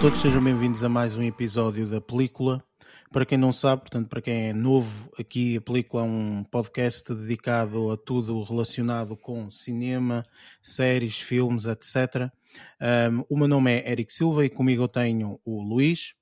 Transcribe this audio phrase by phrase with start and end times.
[0.00, 2.64] todos, sejam bem-vindos a mais um episódio da Película.
[3.12, 7.12] Para quem não sabe, portanto, para quem é novo, aqui a Película é um podcast
[7.12, 10.24] dedicado a tudo relacionado com cinema,
[10.62, 12.32] séries, filmes, etc.
[12.80, 16.14] Um, o meu nome é Eric Silva e comigo eu tenho o Luís.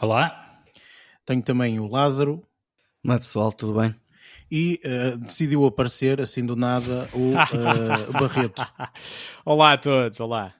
[0.00, 0.62] Olá.
[1.26, 2.42] Tenho também o Lázaro.
[3.04, 3.94] Olá pessoal, tudo bem?
[4.50, 8.66] E uh, decidiu aparecer, assim do nada, o uh, Barreto.
[9.44, 10.54] Olá a todos, olá.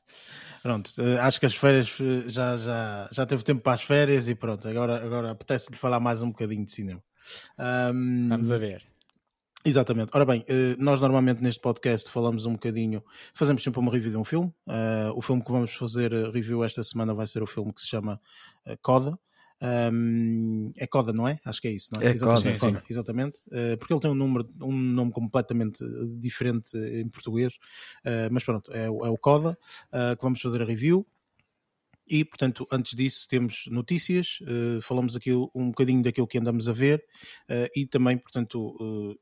[0.67, 4.27] Pronto, eh, acho que as férias eh, já, já, já teve tempo para as férias
[4.27, 7.00] e pronto, agora, agora apetece-lhe falar mais um bocadinho de cinema.
[7.56, 8.84] Um, Vamos a ver.
[9.64, 10.11] Exatamente.
[10.12, 13.00] Ora bem, eh, nós normalmente neste podcast falamos um bocadinho,
[13.33, 14.53] fazemos sempre uma review de um filme.
[15.14, 18.20] O filme que vamos fazer review esta semana vai ser o filme que se chama
[18.83, 19.17] Coda.
[19.62, 21.38] Um, é Coda, não é?
[21.44, 22.06] Acho que é isso, não é?
[22.06, 23.38] É exatamente, Coda, exatamente.
[23.46, 25.82] Uh, porque ele tem um, número, um nome completamente
[26.18, 27.54] diferente em português,
[28.04, 31.06] uh, mas pronto, é, é o Coda uh, que vamos fazer a review.
[32.08, 34.38] E, portanto, antes disso temos notícias,
[34.80, 37.04] falamos aqui um bocadinho daquilo que andamos a ver
[37.74, 39.18] e também, portanto,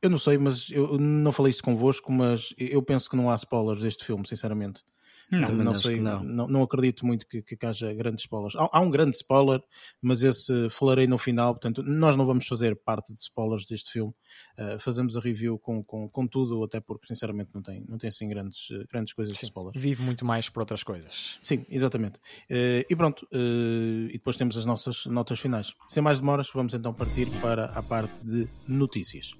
[0.00, 3.34] eu não sei, mas eu não falei isso convosco, mas eu penso que não há
[3.34, 4.84] spoilers deste filme, sinceramente.
[5.30, 6.22] Não, não, sei, não.
[6.24, 6.48] não.
[6.48, 8.56] Não, acredito muito que, que haja grandes spoilers.
[8.56, 9.62] Há, há, um grande spoiler,
[10.02, 11.54] mas esse falarei no final.
[11.54, 14.12] Portanto, nós não vamos fazer parte de spoilers deste filme.
[14.58, 18.08] Uh, fazemos a review com, com, com tudo, até porque, sinceramente, não tem, não tem
[18.08, 19.80] assim grandes, grandes coisas Sim, de spoilers.
[19.80, 21.38] Vive muito mais por outras coisas.
[21.42, 22.18] Sim, exatamente.
[22.50, 25.74] Uh, e pronto, uh, e depois temos as nossas notas finais.
[25.88, 29.32] Sem mais demoras, vamos então partir para a parte de notícias.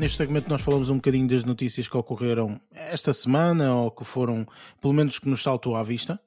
[0.00, 4.46] Neste segmento nós falamos um bocadinho das notícias que ocorreram esta semana ou que foram,
[4.80, 6.18] pelo menos que nos saltou à vista.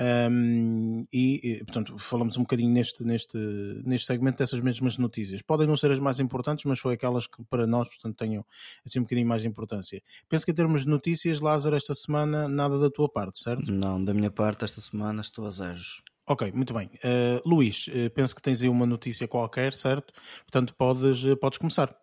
[0.00, 3.36] Um, e, portanto, falamos um bocadinho neste, neste,
[3.84, 5.42] neste segmento dessas mesmas notícias.
[5.42, 8.42] Podem não ser as mais importantes, mas foi aquelas que para nós, portanto, tenham
[8.82, 10.02] assim um bocadinho mais importância.
[10.26, 13.70] Penso que em termos de notícias, Lázaro, esta semana nada da tua parte, certo?
[13.70, 16.02] Não, da minha parte, esta semana estou a zeros.
[16.26, 16.86] Ok, muito bem.
[17.04, 20.14] Uh, Luís, uh, penso que tens aí uma notícia qualquer, certo?
[20.44, 21.94] Portanto, podes, uh, podes começar.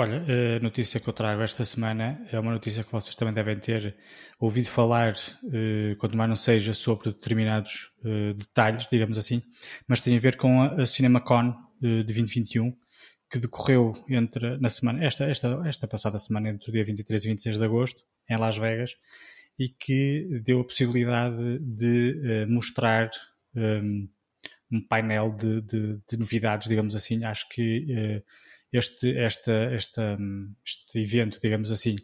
[0.00, 0.24] Olha,
[0.56, 3.94] a notícia que eu trago esta semana é uma notícia que vocês também devem ter
[4.38, 5.12] ouvido falar,
[5.52, 9.42] eh, quanto mais não seja, sobre determinados eh, detalhes, digamos assim,
[9.86, 11.50] mas tem a ver com a CinemaCon
[11.82, 12.74] eh, de 2021,
[13.30, 17.28] que decorreu entre, na semana, esta, esta, esta passada semana, entre o dia 23 e
[17.28, 18.92] 26 de agosto, em Las Vegas,
[19.58, 23.10] e que deu a possibilidade de mostrar
[24.72, 27.22] um painel de, de, de, novidades, digamos assim.
[27.22, 28.22] Acho que
[28.72, 30.18] este, esta, esta,
[30.64, 31.96] este evento, digamos assim,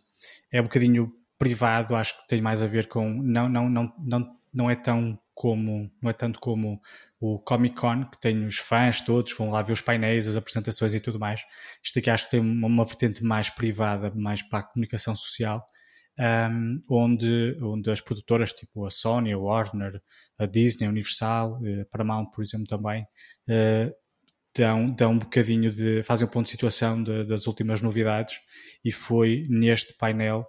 [0.50, 4.37] é um bocadinho privado, acho que tem mais a ver com não não não não
[4.53, 6.81] não é tão como não é tanto como
[7.21, 10.94] o Comic Con que tem os fãs todos vão lá ver os painéis, as apresentações
[10.94, 11.43] e tudo mais.
[11.82, 15.69] Isto aqui acho que tem uma, uma vertente mais privada, mais para a comunicação social,
[16.19, 20.00] um, onde onde as produtoras tipo a Sony, a Warner,
[20.38, 23.93] a Disney, a Universal, a Paramount, por exemplo, também uh,
[24.56, 26.02] dão, dão um bocadinho de.
[26.02, 28.40] fazem um ponto de situação de, das últimas novidades
[28.84, 30.46] e foi neste painel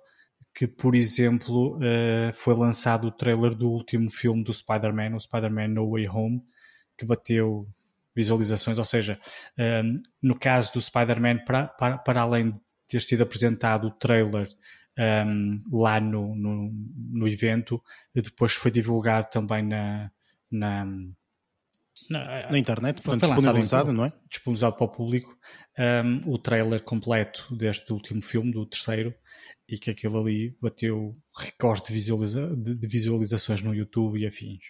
[0.53, 5.67] que, por exemplo, uh, foi lançado o trailer do último filme do Spider-Man, o Spider-Man
[5.67, 6.41] No Way Home,
[6.97, 7.67] que bateu
[8.15, 9.19] visualizações, ou seja,
[9.55, 13.91] um, ehm, no caso do Spider-Man, para, para, para além de ter sido apresentado o
[13.91, 14.47] trailer
[14.97, 16.71] um, ehm, lá no, no,
[17.11, 17.79] no evento,
[18.15, 20.09] depois foi divulgado também na,
[20.49, 20.87] na
[22.09, 24.13] na, na internet, foi disponibilizado, não é?
[24.29, 25.37] Disponibilizado para o público
[25.77, 29.13] um, o trailer completo deste último filme, do terceiro,
[29.67, 34.61] e que aquilo ali bateu recordes de, visualiza de, visualizações no YouTube e afins.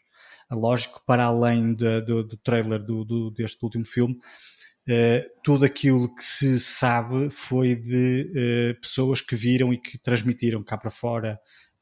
[0.52, 6.14] Lógico, para além de, do, do trailer do, do, deste último filme, uh, tudo aquilo
[6.14, 11.40] que se sabe foi de uh, pessoas que viram e que transmitiram cá para fora.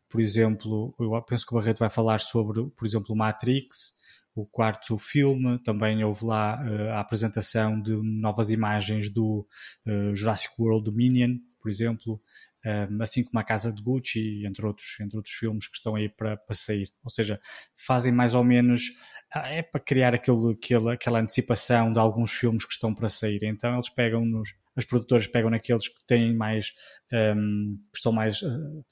[0.10, 3.94] Por exemplo, eu penso que o Barreto vai falar sobre, por exemplo, o Matrix,
[4.36, 9.48] o quarto filme, também houve lá uh, a apresentação de novas imagens do
[9.88, 12.22] uh, Jurassic World Dominion, por exemplo,
[12.64, 15.96] um, eh, assim como a Casa de Gucci, entre outros, entre outros filmes que estão
[15.96, 16.92] aí para, para sair.
[17.04, 17.40] Ou seja,
[17.76, 18.92] fazem mais ou menos,
[19.34, 23.40] ah, é para criar aquele, aquele, aquela antecipação de alguns filmes que estão para sair.
[23.44, 26.72] Então eles pegam nos, as produtoras pegam naqueles que têm mais,
[27.12, 28.44] um, que estão mais...
[28.44, 28.86] Uh,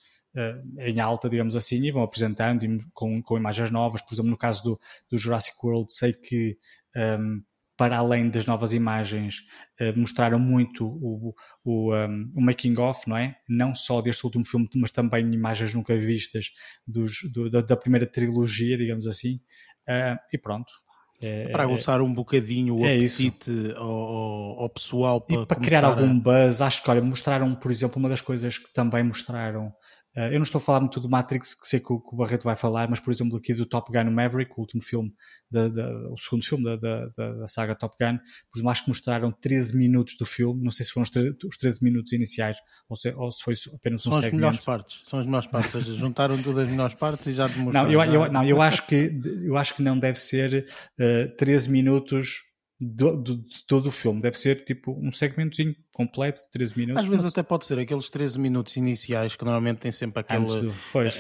[0.79, 4.01] em alta, digamos assim, e vão apresentando com, com imagens novas.
[4.01, 6.57] Por exemplo, no caso do, do Jurassic World, sei que
[6.95, 7.43] um, ehm,
[7.75, 9.39] para além das novas imagens,
[9.81, 11.33] uh, mostraram muito o,
[11.63, 13.35] o, um, ehm, o making of, não é?
[13.49, 16.51] Não só deste último filme, mas também imagens nunca vistas
[16.85, 19.39] dos, do, da, da, primeira trilogia, digamos assim.
[19.87, 20.71] Uh, e pronto,
[21.19, 26.11] É, para aguçar um bocadinho o é apetite ao, ao, pessoal para, para criar algum
[26.11, 26.19] a...
[26.19, 26.61] buzz.
[26.61, 29.73] Acho que, olha, mostraram, por exemplo, uma das coisas que também mostraram
[30.15, 32.43] eu não estou a falar muito do Matrix, que sei que o, que o, Barreto
[32.43, 35.11] vai falar, mas por exemplo aqui do Top Gun Maverick, o último filme,
[35.49, 36.75] da, da, o segundo filme da,
[37.15, 40.71] da, da, saga Top Gun, por exemplo, acho que mostraram 13 minutos do filme, não
[40.71, 42.57] sei se foram os, os 13 minutos iniciais
[42.87, 44.21] ou se, ou se foi apenas um são segmento.
[44.21, 47.27] São as melhores partes, são as melhores partes, ou seja, juntaram todas as melhores partes
[47.27, 47.91] e já demonstraram.
[47.91, 50.67] Não, eu, eu, não, eu, acho que, eu acho que não deve ser
[50.99, 52.52] uh, eh, 13 minutos
[52.83, 54.19] do, do, de todo o filme.
[54.21, 57.03] Deve ser tipo um segmentozinho completo de 13 minutos.
[57.03, 57.33] Às vezes mas...
[57.33, 60.73] até pode ser aqueles 13 minutos iniciais que normalmente tem sempre aquela, do...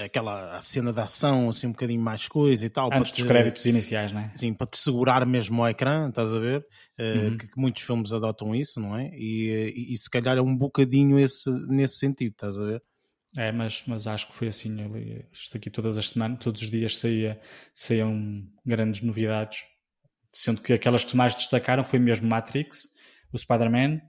[0.03, 2.89] aquela cena de ação, assim um bocadinho mais coisa e tal.
[2.91, 4.31] Antes dos te, créditos iniciais, não é?
[4.35, 6.65] Sim, para te segurar mesmo o ecrã, estás a ver?
[6.97, 7.37] Eh, uhum.
[7.37, 9.09] que, que, muitos filmes adotam isso, não é?
[9.13, 12.83] E, eh, e, e, se calhar é um bocadinho esse, nesse sentido, estás a ver?
[13.35, 14.75] É, mas, mas acho que foi assim.
[15.31, 17.39] Isto aqui todas as semanas, todos os dias saía,
[17.73, 19.63] saíam grandes novidades
[20.33, 22.87] sendo que aquelas que mais destacaram foi mesmo Matrix,
[23.31, 24.01] o Spider-Man,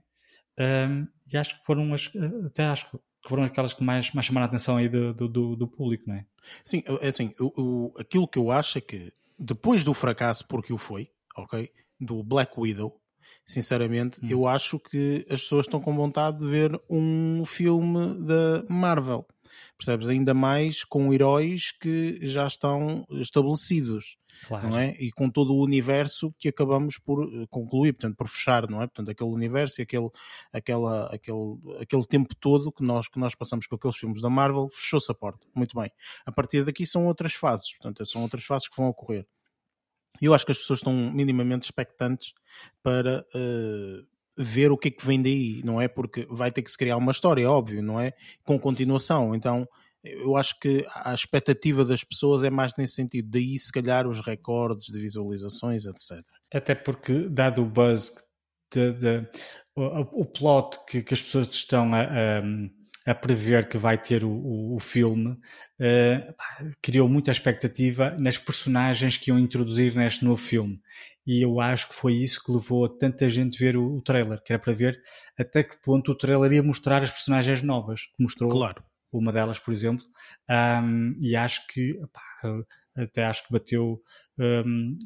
[0.59, 2.09] um, e acho que foram as,
[2.45, 5.67] até acho que foram aquelas que mais, mais chamaram a atenção aí do, do, do
[5.67, 6.25] público, não é?
[6.63, 10.73] Sim, é assim, o, o, aquilo que eu acho é que depois do fracasso, porque
[10.73, 11.69] o foi, ok,
[11.99, 12.99] do Black Widow,
[13.45, 14.27] sinceramente, hum.
[14.29, 19.27] eu acho que as pessoas estão com vontade de ver um filme da Marvel.
[19.77, 20.09] Percebes?
[20.09, 24.17] Ainda mais com heróis que já estão estabelecidos.
[24.47, 24.69] Claro.
[24.69, 24.93] Não é?
[24.99, 28.87] E com todo o universo que acabamos por eh, concluir, portanto, por fechar, não é?
[28.87, 30.09] Portanto, aquele universo e aquele,
[30.51, 34.67] aquela, aquele, aquele tempo todo que nós, que nós passamos com aqueles filmes da Marvel,
[34.69, 35.47] fechou-se a porta.
[35.55, 35.89] Muito bem.
[36.25, 39.25] A partir daqui são outras fases, portanto, são outras fases que vão ocorrer.
[40.21, 42.33] Eu acho que as pessoas estão minimamente expectantes
[42.81, 44.07] para uh,
[44.37, 45.87] ver o que é que vem daí, não é?
[45.87, 48.13] Porque vai ter que se criar uma história, óbvio, não é?
[48.43, 49.33] Com continuação.
[49.33, 49.67] Então,
[50.03, 53.29] eu acho que a expectativa das pessoas é mais nesse sentido.
[53.29, 56.23] Daí, se calhar, os recordes de visualizações, etc.
[56.53, 58.13] Até porque, dado o buzz,
[58.71, 59.27] de, de,
[59.75, 62.41] o, o, plot que, que, as pessoas estão a, a,
[63.05, 69.17] a, prever que vai ter o, o, o filme, uh, criou muita expectativa nas personagens
[69.17, 70.81] que iam introduzir neste novo filme.
[71.25, 74.01] E eu acho que foi isso que levou a tanta gente a ver o, o
[74.01, 74.99] trailer, que era para ver
[75.37, 78.83] até que ponto o trailer ia mostrar as personagens novas, que mostrou claro
[79.17, 80.03] uma delas, por exemplo,
[80.49, 81.97] um, e acho que
[82.95, 84.01] até acho que bateu
[84.39, 84.97] um,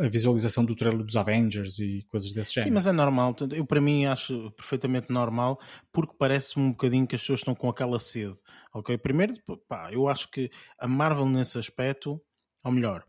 [0.00, 2.70] a visualização do trailer dos Avengers e coisas desse género.
[2.70, 3.36] Sim, mas é normal.
[3.52, 5.60] Eu, para mim, acho perfeitamente normal,
[5.92, 8.34] porque parece-me um bocadinho que as pessoas estão com aquela sede.
[8.74, 8.98] Ok?
[8.98, 9.34] Primeiro,
[9.68, 12.20] pá, eu acho que a Marvel, nesse aspecto,
[12.64, 13.04] ou melhor,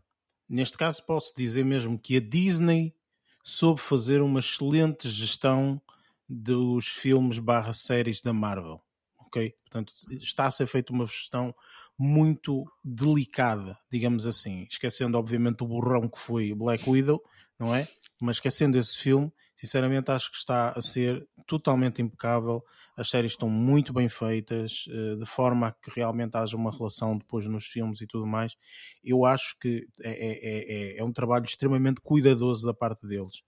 [0.48, 2.94] neste caso, posso dizer mesmo que a Disney
[3.42, 5.80] soube fazer uma excelente gestão
[6.28, 8.80] dos filmes barra séries da Marvel
[9.28, 9.54] ok?
[9.62, 11.54] Portanto, está a ser feita uma gestão
[11.98, 17.20] muito delicada, digamos assim, esquecendo obviamente o burrão que foi Black Widow,
[17.58, 17.88] não é?
[18.20, 22.62] Mas esquecendo esse filme, sinceramente acho que está a ser totalmente impecável.
[22.96, 27.18] As séries estão muito bem feitas, eh, de forma a que realmente haja uma relação
[27.18, 28.54] depois nos filmes e tudo mais.
[29.02, 33.42] Eu acho que é, é, é, é um trabalho extremamente cuidadoso da parte deles.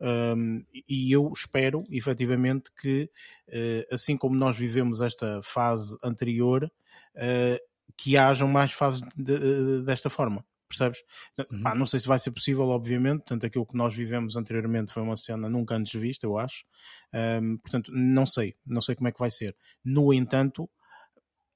[0.00, 3.10] Um, e eu espero, efetivamente, que
[3.48, 10.10] uh, assim como nós vivemos esta fase anterior, uh, que hajam mais fases de, desta
[10.10, 10.44] forma.
[10.68, 10.98] Percebes?
[11.50, 11.62] Uhum.
[11.62, 13.18] Pá, não sei se vai ser possível, obviamente.
[13.18, 16.64] Portanto, aquilo que nós vivemos anteriormente foi uma cena nunca antes vista, eu acho.
[17.12, 18.56] Um, portanto, não sei.
[18.66, 19.54] Não sei como é que vai ser.
[19.84, 20.68] No entanto,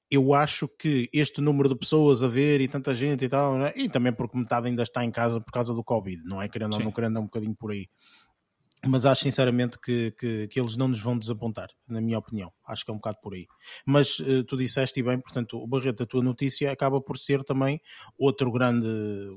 [0.09, 3.73] eu acho que este número de pessoas a ver e tanta gente e tal, é?
[3.75, 6.47] e também porque metade ainda está em casa por causa do Covid, não é?
[6.47, 7.87] Querendo ou não querendo, é um bocadinho por aí
[8.85, 12.51] mas acho sinceramente que, que, que, eles não nos vão desapontar, na minha opinião.
[12.65, 13.45] Acho que é um bocado por aí.
[13.85, 17.43] Mas uh, tu disseste e bem, portanto, o Barreto, a tua notícia acaba por ser
[17.43, 17.81] também
[18.17, 18.87] outro grande,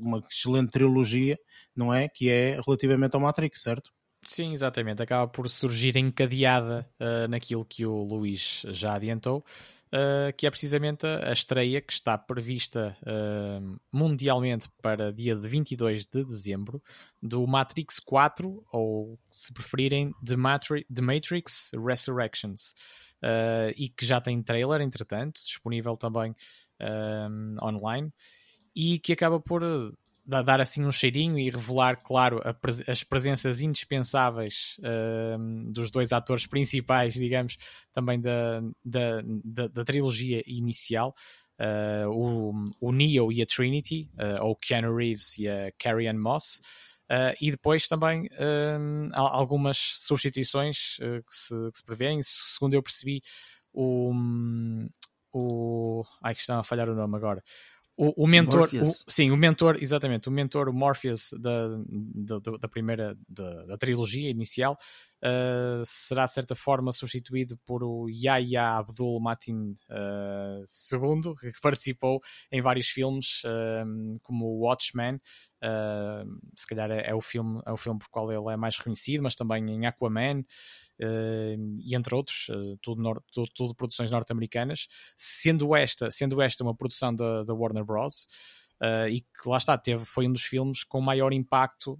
[0.00, 1.36] uma excelente trilogia,
[1.74, 2.08] não é?
[2.08, 3.90] Que é relativamente ao Matrix, certo?
[4.24, 5.02] Sim, exatamente.
[5.02, 9.44] Acaba por surgir encadeada uh, naquilo que o Luís já adiantou
[9.92, 16.06] uh, que é precisamente a estreia que está prevista uh, mundialmente para dia de 22
[16.06, 16.82] de dezembro
[17.22, 22.74] do Matrix 4, ou se preferirem, The, Matri The Matrix Resurrections.
[23.22, 26.34] Uh, e que já tem trailer, entretanto, disponível também
[27.62, 28.12] online,
[28.74, 29.62] e que acaba por
[30.24, 32.40] dar assim um cheirinho e revelar, claro,
[32.86, 37.56] as presenças indispensáveis uh, dos dois atores principais, digamos,
[37.92, 41.14] também da, da, da, da trilogia inicial.
[41.60, 46.18] Uh, o, o Neo e a Trinity, uh, ou Keanu Reeves e a Carrie Ann
[46.18, 46.60] Moss,
[47.10, 48.28] uh, e depois também
[49.12, 52.20] algumas substituições que se, que, se, prevêem.
[52.22, 53.20] Segundo eu percebi,
[53.72, 54.12] o,
[55.32, 56.02] o.
[56.22, 57.42] Ai, que está a falhar o nome agora
[57.96, 61.68] o, o mentor, o, sim, o mentor, exatamente, o mentor o Morpheus da,
[62.14, 64.78] da, da primeira da, da, trilogia inicial
[65.22, 72.20] uh, será de certa forma substituído por o Yahya Abdul Matin uh, II, que participou
[72.50, 75.20] em vários filmes, uh, como o Watchmen,
[76.56, 79.22] se calhar é, é, o filme, é o filme por qual ele é mais reconhecido,
[79.22, 80.44] mas também em Aquaman.
[81.00, 86.62] Uh, e entre outros, uh, tudo, nor tudo, tudo, produções norte-americanas, sendo esta, sendo esta
[86.62, 88.26] uma produção da, da Warner Bros.
[88.82, 91.96] Uh, e que lá está, teve, foi um dos filmes com maior impacto,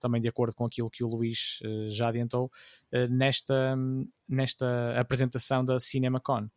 [0.00, 2.50] também de acordo com aquilo que o Luís já adiantou,
[3.08, 3.76] nesta,
[4.28, 6.48] nesta apresentação da CinemaCon.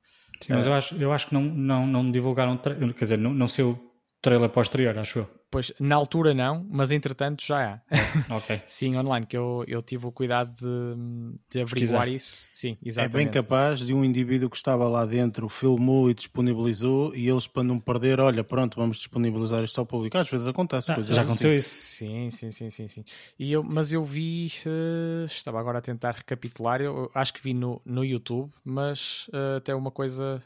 [0.42, 3.48] Sim, mas eu acho, eu acho que não, não, não divulgaram, quer dizer, não, não
[3.48, 3.93] sei o
[4.24, 5.30] trailer posterior, acho eu.
[5.52, 7.82] Pois, na altura não, mas entretanto já há.
[8.34, 8.62] Ok.
[8.66, 12.48] Sim, online, que eu, eu tive o cuidado de, de averiguar isso.
[12.52, 13.16] Sim, exatamente.
[13.16, 17.46] É bem capaz de um indivíduo que estava lá dentro filmou e disponibilizou e eles
[17.46, 20.18] para não perder, olha, pronto, vamos disponibilizar isto ao público.
[20.18, 20.92] Às vezes acontece.
[20.92, 21.70] Ah, já aconteceu sim, isso.
[21.70, 22.88] Sim, sim, sim, sim.
[22.88, 23.04] sim.
[23.38, 27.54] E eu, mas eu vi, uh, estava agora a tentar recapitular, eu acho que vi
[27.54, 30.42] no, no YouTube, mas uh, até uma coisa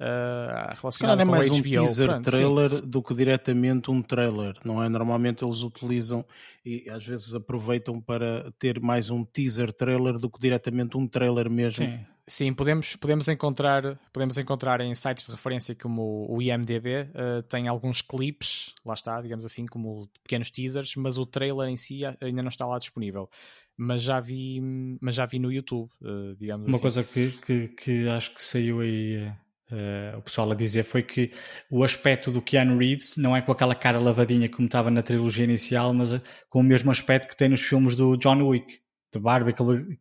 [0.00, 1.58] uh, relacionada é com mais HBO.
[1.58, 2.86] um teaser Pronto, trailer sim.
[2.86, 4.88] do que diretamente um trailer, não é?
[4.88, 6.24] Normalmente eles utilizam
[6.64, 11.50] e às vezes aproveitam para ter mais um teaser trailer do que diretamente um trailer
[11.50, 11.84] mesmo.
[11.84, 12.00] Sim.
[12.30, 17.66] Sim, podemos, podemos, encontrar, podemos encontrar em sites de referência como o IMDB, uh, tem
[17.68, 22.42] alguns clipes, lá está, digamos assim, como pequenos teasers, mas o trailer em si ainda
[22.42, 23.30] não está lá disponível.
[23.78, 24.60] Mas já vi,
[25.00, 26.82] mas já vi no YouTube, uh, digamos Uma assim.
[26.82, 29.32] coisa que, que, que, acho que saiu aí
[29.70, 31.30] Uh, o pessoal a dizer foi que
[31.70, 35.44] o aspecto do Keanu Reeves não é com aquela cara lavadinha como estava na trilogia
[35.44, 38.80] inicial, mas uh, com o mesmo aspecto que tem nos filmes do John Wick,
[39.12, 39.50] de barba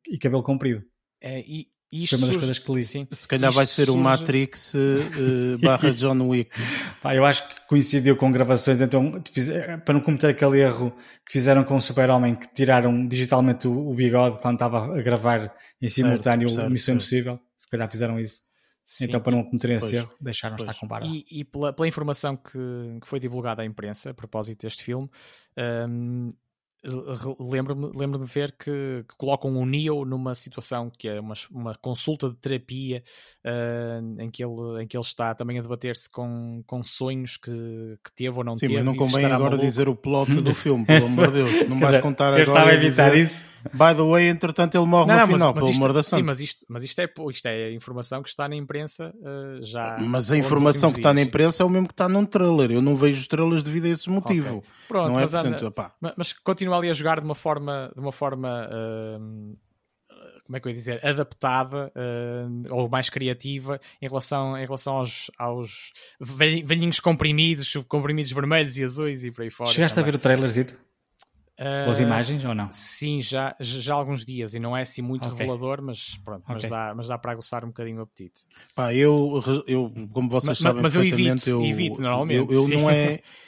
[0.08, 0.84] e cabelo comprido.
[1.22, 2.84] É, e isto foi uma das coisas que li.
[2.84, 3.08] Sim.
[3.12, 3.92] Se calhar vai ser surge...
[3.92, 6.52] o Matrix uh, barra John Wick.
[7.02, 9.50] Pá, eu acho que coincidiu com gravações, então fiz,
[9.86, 10.92] para não cometer aquele erro
[11.26, 15.54] que fizeram com o Super-Homem, que tiraram digitalmente o, o, bigode quando estava a gravar
[15.82, 16.96] em simultâneo certo, certo, Missão certo.
[16.96, 18.47] Impossível, se calhar fizeram isso.
[18.90, 20.70] Sim, então, para não cometerem esse erro, deixaram pois.
[20.70, 21.06] estar com barba.
[21.06, 22.58] E, e pela, pela, informação que,
[23.02, 25.10] que, foi divulgada à imprensa a propósito deste filme,
[25.90, 26.30] um,
[27.40, 31.76] lembro-me lembro de ver que, que, colocam o Neo numa situação que é uma, uma
[31.76, 33.04] consulta de terapia
[33.46, 37.52] uh, em, que ele, em que ele está também a debater-se com, com sonhos que,
[38.04, 38.76] que teve ou não Sim, teve.
[38.76, 39.66] Mas não convém agora maluco.
[39.66, 41.70] dizer o plot do filme, pelo amor de Deus.
[41.70, 42.42] Não vais contar agora.
[42.42, 43.48] Eu estava a evitar dizer, isso.
[43.74, 46.40] By the way, entretanto, ele morre não, no final, mas, pelo amor da Sim, mas
[46.40, 49.98] isto, mas isto, é, isto é informação que está na imprensa uh, já.
[50.00, 52.72] Mas a informação que está na imprensa é o mesmo que está num trailer.
[52.72, 54.58] Eu não vejo os trailers devido a esse motivo.
[54.58, 54.70] Okay.
[54.88, 58.00] Pronto, não é, mas, portanto, mas, mas continua ali a jogar de uma forma, de
[58.00, 59.58] uma forma uh,
[60.48, 64.96] como é que eu ia dizer, adaptada uh, ou mais criativa em relação, em relação
[64.96, 69.70] aos, aos velhinhos comprimidos, comprimidos vermelhos e azuis e por aí fora.
[69.70, 70.10] Chegaste também.
[70.10, 70.80] a ver o trailer, Zito?
[71.60, 72.72] Uh, as imagens ou não?
[72.72, 75.40] Sim, já, já há alguns dias e não é assim muito okay.
[75.40, 76.54] revelador, mas pronto, okay.
[76.54, 78.42] mas, dá, mas dá para aguçar um bocadinho o apetite.
[78.76, 82.54] Pá, eu, eu como vocês mas, sabem, mas eu evito, eu, evito normalmente.
[82.54, 83.20] Eu, eu não é.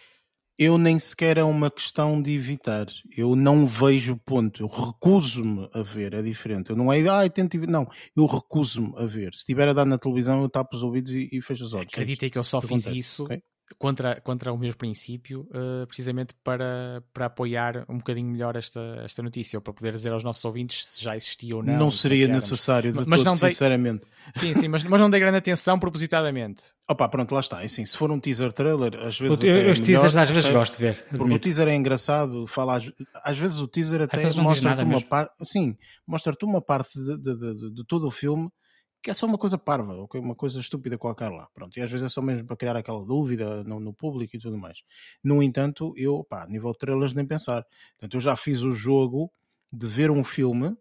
[0.59, 2.85] eu nem sequer é uma questão de evitar.
[3.15, 4.61] Eu não vejo ponto.
[4.61, 6.13] Eu recuso-me a ver.
[6.13, 6.69] É diferente.
[6.71, 7.71] Eu não é, ah, tento evitar.
[7.71, 9.33] Não, eu recuso-me a ver.
[9.33, 11.87] Se estiver a dar na televisão, eu tapo os ouvidos e, e fecho os olhos.
[11.93, 13.41] Acreditei que eu só fiz acontece, isso okay?
[13.77, 19.21] Contra, contra o mesmo princípio, uh, precisamente para, para apoiar um bocadinho melhor esta, esta
[19.21, 21.77] notícia, ou para poder dizer aos nossos ouvintes se já existia ou não.
[21.77, 23.49] Não seria necessário, de mas, todo, não dei...
[23.49, 24.05] sinceramente.
[24.33, 26.63] Sim, sim, mas, mas não dei grande atenção propositadamente.
[26.87, 27.61] Opa, pronto, lá está.
[27.61, 29.43] É assim, se for um teaser trailer, às vezes.
[29.43, 30.89] Eu, é os teasers às vezes gosto de ver.
[30.91, 31.17] Admito.
[31.17, 32.91] Porque o teaser é engraçado, fala às,
[33.23, 35.33] às vezes o teaser até mostra-te uma parte.
[35.43, 38.49] Sim, mostra-te uma parte de, de, de, de todo o filme
[39.01, 41.47] que é só uma coisa parva, uma coisa estúpida qualquer lá.
[41.53, 44.39] Pronto, e às vezes é só mesmo para criar aquela dúvida no, no público e
[44.39, 44.83] tudo mais.
[45.23, 47.65] No entanto, eu, pá, nível de trailers nem pensar.
[47.91, 49.31] Portanto, eu já fiz o jogo
[49.71, 50.75] de ver um filme,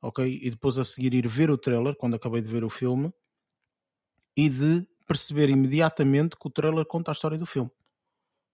[0.00, 0.40] ok?
[0.42, 3.12] E depois a seguir ir ver o trailer, quando acabei de ver o filme,
[4.36, 7.70] e de perceber imediatamente que o trailer conta a história do filme.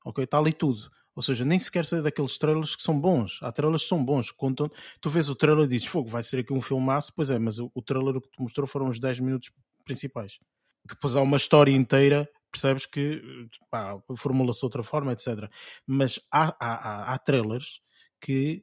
[0.05, 0.25] Ok?
[0.25, 0.91] Está ali tudo.
[1.15, 3.41] Ou seja, nem sequer sei daqueles trailers que são bons.
[3.43, 4.71] Há trailers que são bons, contam.
[5.01, 7.13] Tu vês o trailer e dizes, fogo, vai ser aqui um filmaço.
[7.15, 9.51] Pois é, mas o, o trailer que te mostrou foram os 10 minutos
[9.85, 10.39] principais.
[10.89, 13.23] Depois há uma história inteira, percebes que
[14.17, 15.51] formula-se outra forma, etc.
[15.87, 17.81] Mas há, há, há, há trailers
[18.21, 18.63] que,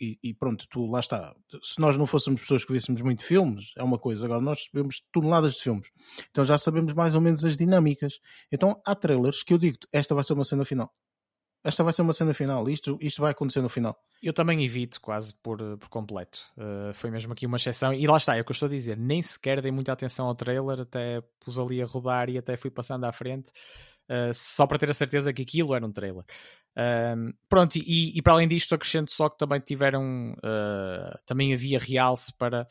[0.00, 1.34] e, e, pronto, tu lá está.
[1.62, 4.26] Se nós não fôssemos pessoas que víssemos muito filmes, é uma coisa.
[4.26, 5.90] Agora nós vemos toneladas de filmes,
[6.30, 8.18] então já sabemos mais ou menos as dinâmicas.
[8.50, 10.92] Então há trailers que eu digo, esta vai ser uma cena final
[11.64, 13.98] esta vai ser uma cena final, isto, isto vai acontecer no final.
[14.22, 16.40] Eu também evito quase por, por completo.
[16.58, 17.92] Uh, foi mesmo aqui uma exceção.
[17.92, 18.98] E lá está, é o que eu estou a dizer.
[18.98, 22.70] Nem sequer dei muita atenção ao trailer, até pus ali a rodar e até fui
[22.70, 23.50] passando à frente.
[24.08, 26.24] uh, só para ter a certeza que aquilo era um trailer.
[26.76, 31.78] Um, pronto, e, e, para além disto, acrescento só que também tiveram, uh, também havia
[31.78, 32.66] realce para,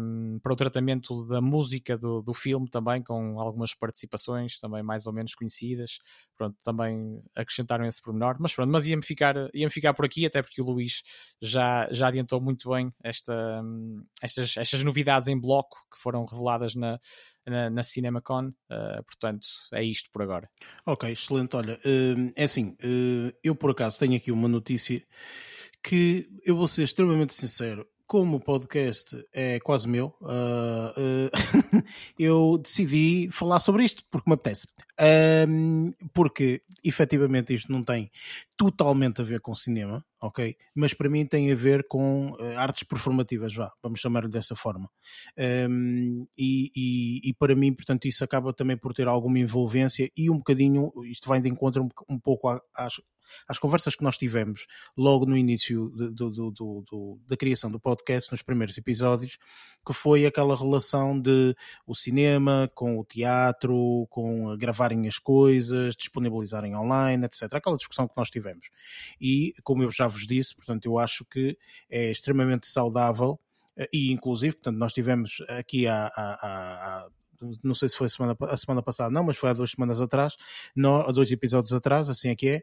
[0.00, 5.06] um, para o tratamento da música do, do filme, também com algumas participações, também mais
[5.06, 5.98] ou menos conhecidas.
[6.36, 10.42] Pronto, também acrescentaram esse pormenor, mas pronto, mas ia-me ficar, ia ficar por aqui, até
[10.42, 11.02] porque o Luís
[11.40, 13.62] já, já adiantou muito bem esta,
[14.20, 16.98] estas, estas novidades em bloco que foram reveladas na,
[17.46, 18.48] na, na CinemaCon.
[18.70, 20.48] Uh, portanto, é isto por agora.
[20.86, 21.54] Ok, excelente.
[21.56, 21.78] Olha,
[22.34, 22.76] é assim,
[23.42, 25.02] eu por acaso tenho aqui uma notícia
[25.82, 27.86] que eu vou ser extremamente sincero.
[28.12, 30.14] Como o podcast é quase meu,
[32.18, 34.66] eu decidi falar sobre isto porque me apetece.
[36.12, 38.10] porque efetivamente isto não tem
[38.54, 40.54] totalmente a ver com cinema, ok?
[40.74, 44.90] Mas para mim tem a ver com uh, artes performativas, vá, vamos chamar-lhe dessa forma.
[45.68, 50.28] Um, e, e, e, para mim, portanto, isso acaba também por ter alguma envolvência e
[50.28, 53.00] um bocadinho, isto vai de encontro um, um pouco às,
[53.48, 58.30] às conversas que nós tivemos logo no início do, do, do, da criação do podcast,
[58.30, 59.38] nos primeiros episódios,
[59.84, 61.54] que foi aquela relação de
[61.86, 67.54] o cinema com o teatro, com gravarem as coisas, disponibilizarem online, etc.
[67.54, 68.70] Aquela discussão que nós tivemos.
[69.20, 71.56] E, como eu já vos disse, portanto, eu acho que
[71.90, 73.38] é extremamente saudável
[73.76, 77.08] eh, e inclusive, portanto, nós tivemos aqui há
[77.62, 80.00] não sei se foi a semana, a semana passada, não, mas foi há duas semanas
[80.00, 80.36] atrás,
[80.76, 82.62] há dois episódios atrás, assim é que é,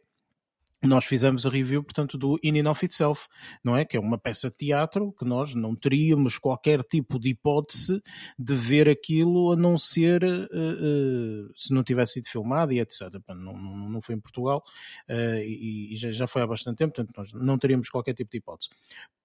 [0.82, 3.28] nós fizemos a review, portanto, do In and of Itself,
[3.64, 3.84] não é?
[3.84, 8.02] Que é uma peça de teatro que nós não teríamos qualquer tipo de hipótese
[8.38, 13.02] de ver aquilo a não ser uh, uh, se não tivesse sido filmado e etc.
[13.28, 14.64] Não, não, não foi em Portugal
[15.10, 18.32] uh, e, e já, já, foi há bastante tempo, portanto, nós não teríamos qualquer tipo
[18.32, 18.70] de hipótese.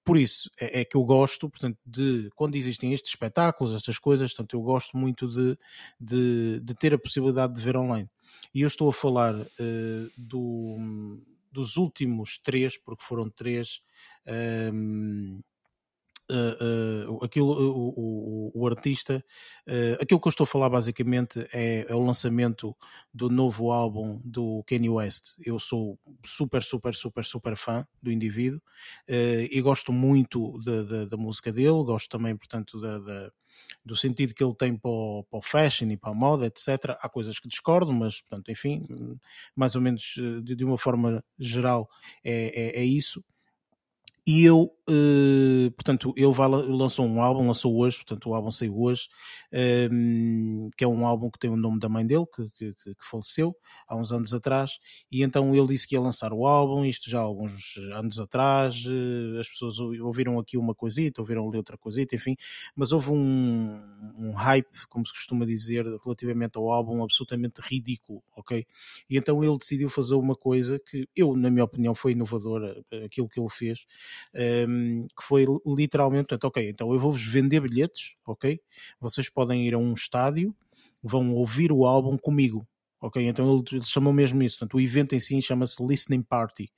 [0.04, 4.32] Por isso é, é, que eu gosto, portanto, de quando existem estes espetáculos, estas coisas,
[4.32, 5.56] portanto, eu gosto muito de,
[6.00, 8.10] de, de ter a possibilidade de ver online.
[8.52, 9.34] E eu estou a falar
[10.18, 10.76] do
[11.54, 13.80] dos últimos três, porque foram três,
[14.74, 15.40] um,
[16.30, 19.22] Uh, uh, aquilo, o, o, o artista,
[19.68, 22.74] uh, aquilo que eu estou a falar basicamente é, é, o lançamento
[23.12, 25.34] do novo álbum do Kanye West.
[25.44, 28.58] Eu sou super, super, super, super fã do indivíduo
[29.06, 30.58] e gosto muito
[31.10, 33.32] da música dele, gosto também, portanto, da, da
[33.84, 36.96] do sentido que ele tem para o, para o, fashion e para a moda, etc.
[37.00, 38.82] Há coisas que discordo, mas, portanto, enfim,
[39.54, 41.88] mais ou menos de, de uma forma geral
[42.22, 43.22] é, é, é isso.
[44.26, 48.80] E eu, uh, portanto, ele vai, lançou um álbum, lançou hoje, portanto, o álbum saiu
[48.80, 49.06] hoje,
[49.52, 52.94] ehm, que é um álbum que tem o nome da mãe dele, que, que, que,
[53.04, 53.54] faleceu
[53.86, 54.78] há uns anos atrás,
[55.12, 58.82] e então ele disse que ia lançar o álbum, isto já há alguns anos atrás,
[58.86, 62.34] uh, as pessoas ouviram aqui uma coisita, ouviram ali outra coisita, enfim,
[62.74, 63.78] mas houve um,
[64.16, 68.66] um hype, como se costuma dizer, relativamente ao álbum, absolutamente ridículo, ok?
[69.10, 73.28] E então ele decidiu fazer uma coisa que eu, na minha opinião, foi inovadora, aquilo
[73.28, 73.84] que ele fez,
[74.68, 78.60] um, que foi literalmente, portanto, ok, então eu vou-vos vender bilhetes, ok?
[79.00, 80.54] Vocês podem ir a um estádio,
[81.02, 82.66] vão ouvir o álbum comigo,
[83.04, 84.58] Ok, então ele, chamou mesmo isso.
[84.58, 86.72] Portanto, o evento em si chama-se Listening Party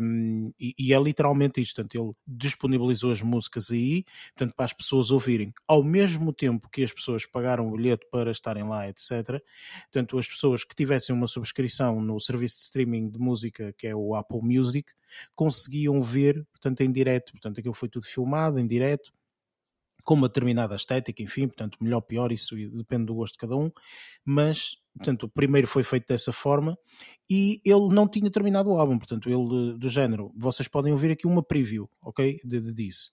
[0.00, 1.74] um, e, e, é literalmente isto.
[1.74, 4.04] Portanto, ele disponibilizou as músicas aí,
[4.36, 5.52] portanto, para as pessoas ouvirem.
[5.66, 9.42] Ao mesmo tempo que as pessoas pagaram o bilhete para estarem lá, etc.
[9.92, 13.96] Portanto, as pessoas que tivessem uma subscrição no serviço de streaming de música que é
[13.96, 14.92] o Apple Music
[15.34, 17.32] conseguiam ver, portanto, em direto.
[17.32, 19.12] Portanto, aquilo foi tudo filmado em direto
[20.04, 23.70] com uma determinada estética, enfim, portanto, melhor, pior, isso depende do gosto de cada um,
[24.24, 26.76] mas, portanto, o primeiro foi feito dessa forma
[27.28, 31.26] e ele não tinha terminado o álbum, portanto, ele do género, vocês podem ouvir aqui
[31.26, 33.10] uma preview, ok, de, de disso.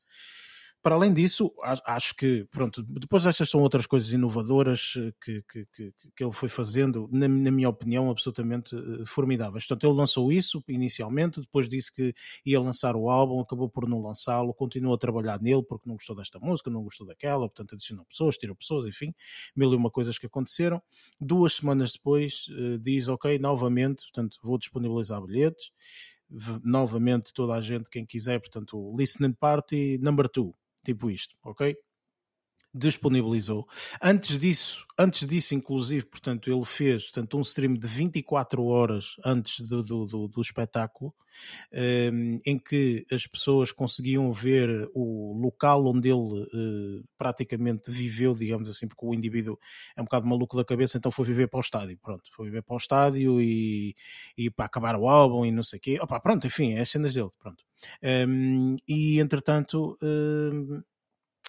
[0.87, 1.53] Para além disso,
[1.85, 6.31] acho que, pronto, depois estas são outras coisas inovadoras eh, que, que, que, que ele
[6.31, 9.67] foi fazendo, na, na, minha opinião, absolutamente eh, formidáveis.
[9.67, 14.01] Portanto, ele lançou isso inicialmente, depois disse que ia lançar o álbum, acabou por não
[14.01, 18.05] lançá-lo, continuou a trabalhar nele porque não gostou desta música, não gostou daquela, portanto, adicionou
[18.05, 19.13] pessoas, tirou pessoas, enfim,
[19.53, 20.81] mil e uma coisas que aconteceram.
[21.19, 25.69] Duas semanas depois, eh, diz, ok, novamente, portanto, vou disponibilizar bilhetes
[26.63, 30.53] novamente toda a gente, quem quiser, portanto, Listening Party number 2
[30.87, 31.75] tipo isto, ok?
[32.77, 33.67] Disponibilizou.
[34.01, 39.59] Antes disso, antes disso, inclusive, portanto, ele fez portanto, um stream de 24 horas antes
[39.61, 41.13] do, do, do, do espetáculo,
[41.71, 48.33] um, ehm, em que as pessoas conseguiam ver o local onde ele uh, praticamente viveu,
[48.33, 49.59] digamos assim, porque o indivíduo
[49.95, 52.63] é um bocado maluco da cabeça, então foi viver para o estádio, pronto, foi viver
[52.63, 53.95] para o estádio e,
[54.37, 56.89] e para acabar o álbum e não sei o quê, Opa, pronto, enfim, é as
[56.89, 57.63] cenas dele, pronto.
[58.01, 59.97] Um, ehm, e entretanto.
[60.01, 60.83] Uh,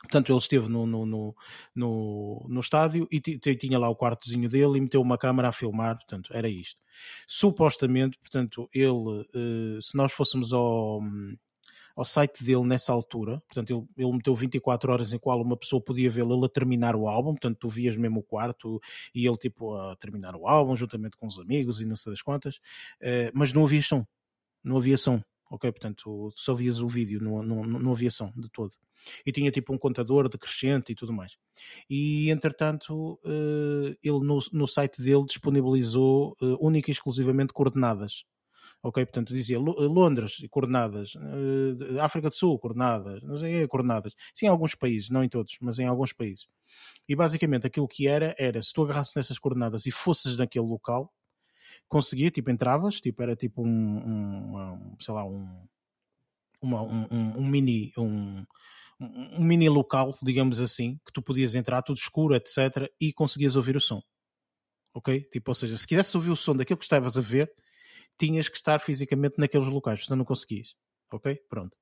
[0.03, 1.37] Portanto, ele esteve no, no, no,
[1.75, 5.97] no, no estádio e tinha lá o quartozinho dele e meteu uma câmera a filmar,
[5.97, 6.81] portanto, era isto.
[7.27, 11.03] Supostamente, portanto, ele, eh, se nós fôssemos ao,
[11.97, 15.83] ao site dele nessa altura, portanto, ele, ele meteu 24 horas em qual uma pessoa
[15.83, 18.81] podia vê-lo a terminar o álbum, portanto, tu vias mesmo o quarto
[19.13, 22.23] e ele, tipo, a terminar o álbum, juntamente com os amigos e não sei das
[22.23, 22.61] quantas,
[23.01, 24.07] eh, mas não havia som,
[24.63, 25.71] não havia som ok?
[25.73, 28.73] Portanto, só vias o vídeo, não, não, não havia som de todo.
[29.25, 31.37] E tinha tipo um contador decrescente e tudo mais.
[31.89, 38.25] E entretanto, eh, ele no, no site dele disponibilizou uh, única e exclusivamente coordenadas.
[38.81, 41.15] Ok, portanto dizia Londres, coordenadas,
[42.01, 44.15] África do Sul, coordenadas, não sei, coordenadas.
[44.33, 46.47] Sim, em alguns países, não em todos, mas em alguns países.
[47.09, 51.13] E basicamente aquilo que era, era se tu agarrasses nessas coordenadas e fosses naquele local,
[51.87, 55.67] conseguia, tipo, entravas, tipo, era tipo um, um sei lá, um,
[56.61, 58.45] uma, um, um, mini, um,
[59.01, 63.77] um mini local, digamos assim, que tu podias entrar, tudo escuro, etc, e conseguias ouvir
[63.77, 64.03] o som.
[64.95, 65.23] Ok?
[65.31, 67.51] Tipo, ou seja, se quisesse ouvir o som daquilo que estavas a ver,
[68.19, 70.75] tinhas que estar fisicamente naqueles locais, senão não conseguias.
[71.13, 71.37] Ok?
[71.49, 71.77] Pronto.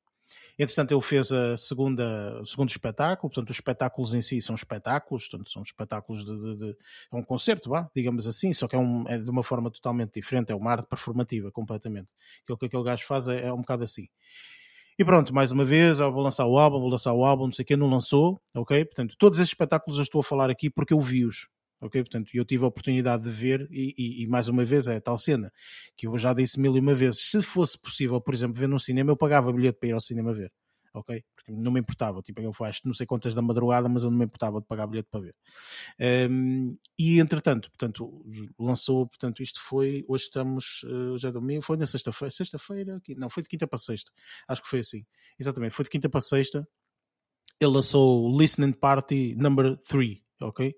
[0.58, 5.28] Entretanto, ele fez a segunda, o segundo espetáculo, portanto, os espetáculos em si são espetáculos,
[5.28, 6.76] portanto, são espetáculos de, de, de
[7.12, 10.14] é um concerto, vá, digamos assim, só que é, um, é, de uma forma totalmente
[10.14, 12.08] diferente, é uma arte performativa, completamente.
[12.42, 14.08] Aquilo que aquele gajo faz é, é um bocado assim.
[14.98, 17.62] E pronto, mais uma vez, vou lançar o álbum, vou lançar o álbum, não sei
[17.62, 18.82] o que, não lançou, ok?
[18.86, 21.48] Portanto, todos esses espetáculos eu estou a falar aqui porque eu vi-os,
[21.80, 22.02] ok?
[22.02, 25.00] Portanto, eu tive a oportunidade de ver e, e, e, mais uma vez é a
[25.00, 25.52] tal cena
[25.96, 27.30] que eu já disse mil e uma vezes.
[27.30, 30.32] Se fosse possível, por exemplo, ver no cinema, eu pagava bilhete para ir ao cinema
[30.32, 30.52] ver,
[30.94, 31.22] ok?
[31.34, 34.18] Porque não me importava, tipo, eu faço não sei quantas da madrugada, mas eu não
[34.18, 35.34] me importava de pagar bilhete para ver.
[36.30, 38.24] Um, e entretanto, portanto,
[38.58, 43.28] lançou, portanto, isto foi, hoje estamos, uh, hoje é domingo, foi na sexta-feira, sexta-feira, não,
[43.28, 44.10] foi de quinta para sexta,
[44.48, 45.04] acho que foi assim,
[45.38, 46.66] exatamente, foi de quinta para sexta,
[47.60, 50.74] ele lançou Listening Party Number 3, ok?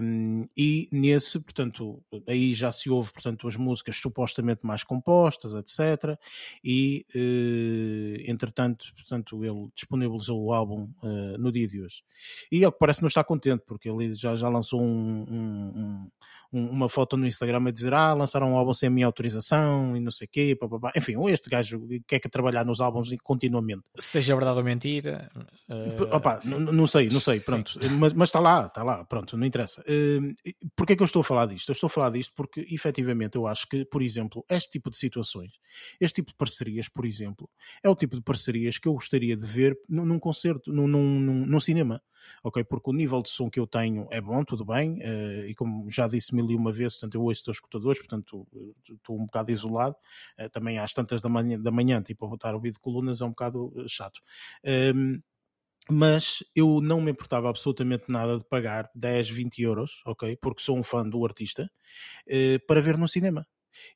[0.00, 6.18] Um, e nesse, portanto, aí já se ouve, portanto, as músicas supostamente mais compostas, etc.
[6.62, 12.02] E, uh, entretanto, portanto, ele disponibilizou o álbum uh, no dia de hoje.
[12.50, 16.10] E ao que parece não está contente, porque ele já, já lançou um, um,
[16.52, 20.00] uma foto no Instagram a dizer ah, lançaram um álbum sem a minha autorização e
[20.00, 20.92] não sei o quê, papapá.
[20.96, 23.82] enfim, este gajo quer que trabalhar nos álbuns continuamente.
[23.98, 25.30] Seja verdade ou mentira.
[25.68, 29.46] Uh, Opa, não sei, não sei, pronto, mas, mas está lá, está lá, pronto, não
[29.46, 29.82] interessa.
[29.82, 30.34] Uh,
[30.76, 31.70] Porquê é que eu estou a falar disto?
[31.70, 34.96] Eu estou a falar disto porque, efetivamente, eu acho que, por exemplo, este tipo de
[34.96, 35.52] situações,
[36.00, 37.50] este tipo de parcerias, por exemplo,
[37.82, 41.46] é o tipo de parcerias que eu gostaria de ver num, num concerto, num, num,
[41.46, 42.00] num cinema
[42.42, 42.64] ok?
[42.64, 45.90] Porque o nível de som que eu tenho é bom, tudo bem, uh, e como
[45.90, 48.46] já disse mil e uma vezes, portanto, eu ouço os escutadores, portanto,
[48.88, 49.96] estou um bocado isolado,
[50.38, 53.20] uh, também às tantas da manhã, da manhã tipo, a botar o ouvido de colunas
[53.20, 54.20] é um bocado chato.
[54.64, 55.22] Um, ehm,
[55.90, 60.36] mas eu não me importava absolutamente nada de pagar 10, 20 euros, ok?
[60.40, 61.70] Porque sou um fã do artista,
[62.66, 63.46] para ver no cinema.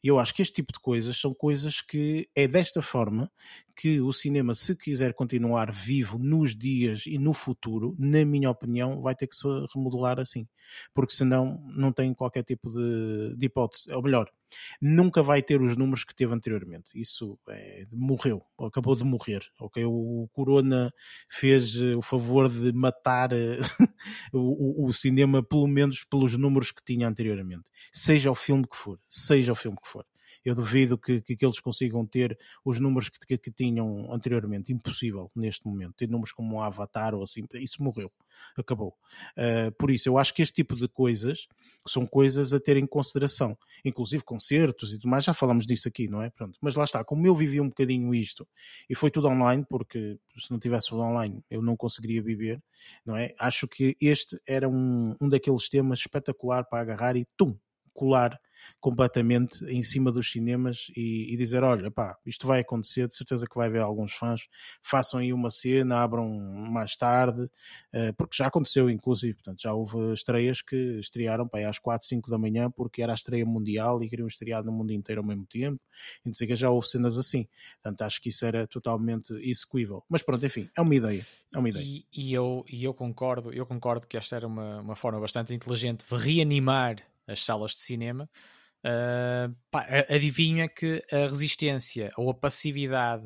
[0.03, 3.31] E eu acho que este tipo de coisas são coisas que é desta forma
[3.77, 9.01] que o cinema, se quiser continuar vivo nos dias e no futuro, na minha opinião,
[9.01, 10.49] vai ter que se remodelar assim.
[10.93, 13.93] Porque senão não tem qualquer tipo de, de hipótese.
[13.93, 14.31] Ou melhor,
[14.81, 16.91] nunca vai ter os números que teve anteriormente.
[16.95, 19.43] Isso é, morreu, acabou de morrer.
[19.61, 19.85] Okay?
[19.85, 20.93] O Corona
[21.29, 23.59] fez eh, o favor de matar eh,
[24.33, 27.71] o, o, cinema, pelo menos pelos números que tinha anteriormente.
[27.93, 30.05] Seja o filme que for, seja o filme que for.
[30.45, 34.73] Eu duvido que, que, que eles consigam ter os números que, que, que, tinham anteriormente.
[34.73, 35.95] Impossível neste momento.
[35.97, 37.45] Ter números como um Avatar ou assim.
[37.55, 38.11] Isso morreu.
[38.57, 38.95] Acabou.
[39.37, 41.47] Uh, por isso, eu acho que este tipo de coisas
[41.87, 43.57] são coisas a ter em consideração.
[43.85, 45.25] Inclusive concertos e tudo mais.
[45.25, 46.31] Já falamos disso aqui, não é?
[46.31, 46.59] Pronto.
[46.61, 47.05] Mas lá está.
[47.05, 48.47] Como eu vivi um bocadinho isto
[48.89, 52.63] e foi tudo online, porque se não tivesse tudo online eu não conseguiria viver,
[53.05, 53.35] não é?
[53.39, 57.57] Acho que este era um, um daqueles temas espetacular para agarrar e tum,
[57.99, 58.39] colar
[58.81, 63.47] completamente em cima dos cinemas e, e, dizer: olha, pá, isto vai acontecer, de certeza
[63.47, 64.43] que vai haver alguns fãs,
[64.81, 70.13] façam aí uma cena, abram mais tarde, uh, porque já aconteceu, inclusive, portanto, já houve
[70.13, 74.09] estreias que estrearam pá, às 4, 5 da manhã porque era a estreia mundial e
[74.09, 75.81] queriam estrear no mundo inteiro ao mesmo tempo,
[76.25, 77.49] e que já houve cenas assim,
[77.83, 80.05] portanto, acho que isso era totalmente execuível.
[80.09, 81.27] Mas pronto, enfim, é uma ideia.
[81.55, 81.85] É uma ideia.
[81.85, 85.53] E, e eu, e eu concordo, eu concordo que esta era uma, uma forma bastante
[85.55, 88.29] inteligente de reanimar as salas de cinema,
[88.85, 93.25] uh, pá, adivinha que a resistência ou a passividade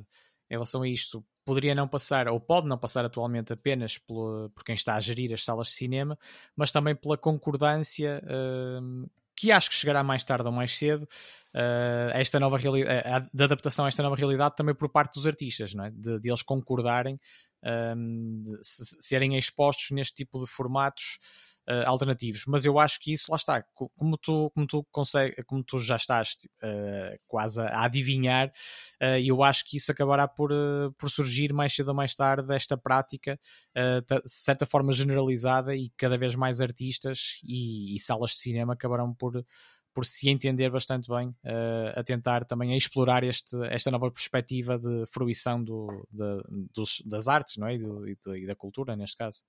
[0.51, 4.65] em relação a isto poderia não passar, ou pode não passar atualmente apenas pelo, por
[4.65, 6.19] quem está a gerir as salas de cinema,
[6.57, 12.11] mas também pela concordância uh, que acho que chegará mais tarde ou mais cedo uh,
[12.13, 15.87] esta nova realidade, da adaptação a esta nova realidade também por parte dos artistas, não
[15.87, 15.91] é?
[15.91, 17.19] de, de eles concordarem
[17.97, 21.19] um, serem expostos neste tipo de formatos
[21.69, 22.45] uh, alternativos.
[22.47, 25.97] Mas eu acho que isso, lá está, como tu, como tu, consegue, como tu já
[25.97, 28.49] estás uh, quase a adivinhar,
[29.01, 30.51] uh, eu acho que isso acabará por,
[30.99, 33.39] por surgir mais cedo ou mais tarde esta prática,
[33.75, 39.15] de certa forma generalizada, e cada vez mais artistas e, e salas de cinema acabarão
[39.15, 39.45] por
[39.95, 44.79] por se entender bastante bem uh, a tentar também a explorar este, esta nova perspectiva
[44.79, 47.75] de fruição do, de, dos, das artes não é?
[47.75, 49.43] e, do, e da cultura, neste caso.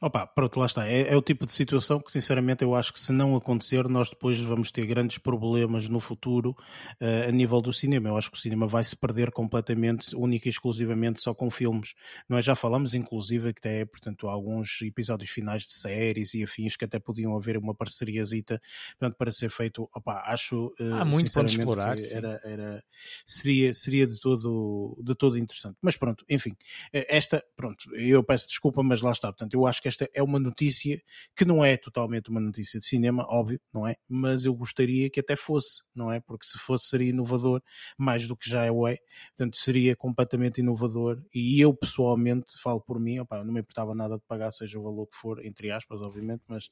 [0.00, 0.86] Opa, pronto, lá está.
[0.86, 4.10] É, é, o tipo de situação que, sinceramente, eu acho que se não acontecer, nós
[4.10, 6.56] depois vamos ter grandes problemas no futuro
[7.00, 8.08] uh, a nível do cinema.
[8.08, 11.94] Eu acho que o cinema vai se perder completamente, única e exclusivamente só com filmes.
[12.30, 12.42] É?
[12.42, 16.98] Já falamos, inclusive, que até, portanto, alguns episódios finais de séries e afins que até
[16.98, 18.60] podiam haver uma parceriazita
[18.98, 19.88] portanto, para ser feito.
[19.94, 21.96] Opa, acho uh, Há muito para explorar.
[22.12, 22.84] Era, era,
[23.24, 25.76] seria, seria de, todo, de todo interessante.
[25.80, 26.54] Mas pronto, enfim,
[26.92, 29.28] eh, esta, pronto, eu peço desculpa, mas lá está.
[29.28, 31.02] Portanto, eu acho que esta é uma notícia
[31.34, 33.96] que não é totalmente uma notícia de cinema, óbvio, não é?
[34.08, 36.20] Mas eu gostaria que até fosse, não é?
[36.20, 37.62] Porque se fosse seria inovador,
[37.98, 38.98] mais do que já é o é.
[39.36, 44.16] Portanto, seria completamente inovador e eu pessoalmente falo por mim, opa, não me importava nada
[44.16, 46.68] de pagar, seja o valor que for, entre aspas, obviamente, mas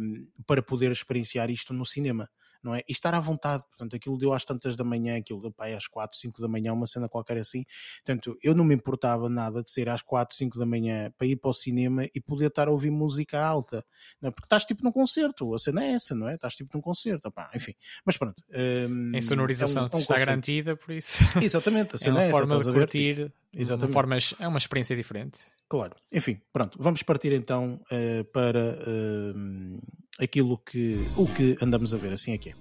[0.00, 2.28] um, para poder experienciar isto no cinema
[2.62, 2.82] não é?
[2.88, 5.86] E estar à vontade, portanto, aquilo deu às tantas da manhã, aquilo deu pai, às
[5.86, 7.64] 4, 5 da manhã, uma cena qualquer assim,
[8.04, 11.36] portanto, eu não me importava nada de sair às 4, 5 da manhã para ir
[11.36, 13.84] para o cinema e poder estar a ouvir música alta,
[14.22, 14.30] é?
[14.30, 16.34] porque estás tipo num concerto, a cena é essa, não é?
[16.34, 18.42] Estás tipo num concerto, opá, enfim, mas pronto.
[18.52, 21.18] Um, em sonorização é um, é um está garantida, por isso.
[21.42, 23.86] Exatamente, a é cena é, uma essa, forma de curtir, Exatamente.
[23.86, 25.40] Uma forma, é uma experiência diferente.
[25.68, 29.80] Claro, enfim, pronto, vamos partir então uh, para uh,
[30.18, 32.54] aquilo que o que andamos a ver, assim é que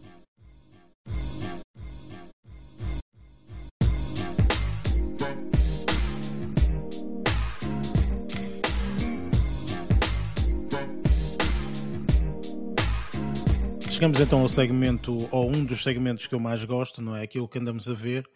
[13.97, 17.23] Chegamos então ao segmento, ou um dos segmentos que eu mais gosto, não é?
[17.23, 18.29] Aquilo que andamos a ver.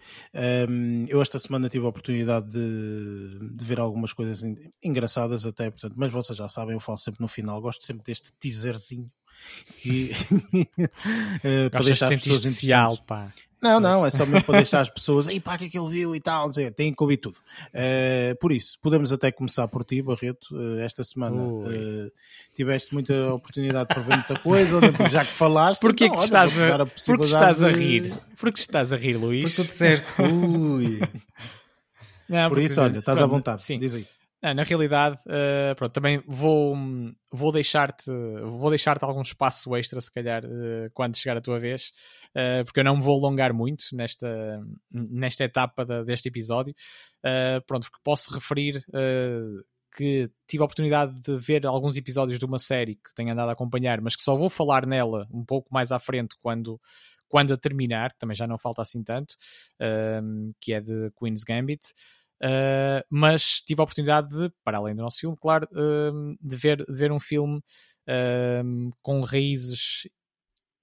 [0.68, 4.42] Um, eu esta semana tive a oportunidade de, de, ver algumas coisas
[4.84, 8.34] engraçadas até, portanto, mas vocês já sabem, eu falo sempre no final, gosto sempre deste
[8.40, 9.06] teaserzinho
[9.76, 10.12] que
[10.56, 13.32] uh, para deixar pessoas especial, pá.
[13.62, 16.20] Não, não, é só mesmo para deixar as pessoas, aí pá, que aquilo viu e
[16.20, 17.38] tal, dizer, tem que ouvir tudo.
[17.68, 20.48] Uh, por isso, podemos até começar por ti, Barreto.
[20.52, 22.12] Uh, esta semana uh,
[22.56, 25.82] tiveste muita oportunidade para ver muita coisa, já que falaste.
[25.82, 28.14] Porquê então, que, estás a, a porque estás a rir?
[28.36, 29.56] Porque estás a rir, Luís?
[29.56, 31.00] Porque tu disseste, ui.
[32.28, 33.62] Não, por isso, olha, estás pronto, à vontade.
[33.62, 33.78] Sim.
[33.78, 34.08] Diz aí.
[34.44, 36.76] É, na realidade, uh, pronto, também vou,
[37.32, 38.12] vou deixar-te
[38.44, 41.92] vou deixar-te algum espaço extra, se calhar, uh, quando chegar a tua vez,
[42.36, 44.28] uh, porque eu não me vou alongar muito nesta,
[44.90, 46.74] nesta etapa deste episódio.
[47.68, 48.84] pronto, porque posso referir
[49.96, 53.54] que tive a oportunidade de ver alguns episódios de uma série que tenho andado a
[53.54, 56.80] acompanhar, mas que só vou falar nela um pouco mais à frente quando,
[57.28, 59.36] quando a terminar, que também já não falta assim tanto,
[60.62, 61.94] que é de Queen's Gambit.
[62.44, 66.78] Uh, mas tive a oportunidade de, para além do nosso filme, claro, uh, de, ver,
[66.78, 70.08] de ver um filme uh, com raízes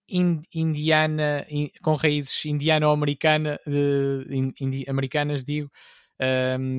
[0.08, 3.58] indiana, in, com raízes indiano-americana,
[4.58, 5.70] indi americanas, digo,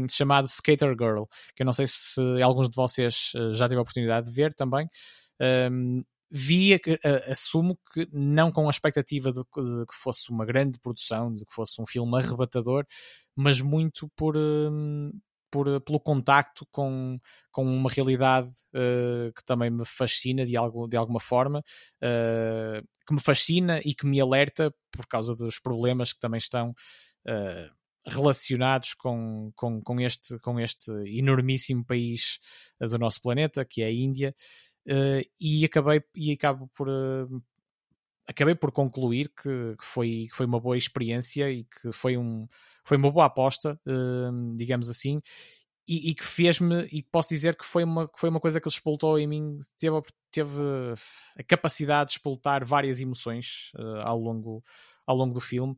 [0.09, 4.25] chamado Skater Girl, que eu não sei se alguns de vocês já tiveram a oportunidade
[4.27, 4.89] de ver também.
[5.39, 6.79] Um, vi,
[7.29, 11.53] assumo que não com a expectativa de, de, que fosse uma grande produção, de que
[11.53, 12.85] fosse um filme arrebatador,
[13.35, 15.09] mas muito por, hum,
[15.51, 17.19] por, pelo contacto com,
[17.51, 23.13] com uma realidade uh, que também me fascina de, algo, de alguma forma, uh, que
[23.13, 28.93] me fascina e que me alerta por causa dos problemas que também estão uh, relacionados
[28.93, 32.39] com, com, com, este, com este enormíssimo país
[32.79, 34.33] do nosso planeta, que é a Índia.
[35.39, 36.87] E acabei e acabo por,
[38.29, 42.47] acabei por concluir que, que, foi, que foi uma boa experiência e que foi, um,
[42.83, 45.19] foi uma boa aposta, uh, digamos assim,
[45.87, 48.67] e, e que fez-me, e posso dizer que foi uma, que foi uma coisa que
[48.67, 49.99] expultou em mim, teve,
[50.31, 50.61] teve
[51.35, 54.63] a capacidade de expultar várias emoções uh, ao, longo,
[55.07, 55.75] ao longo do filme,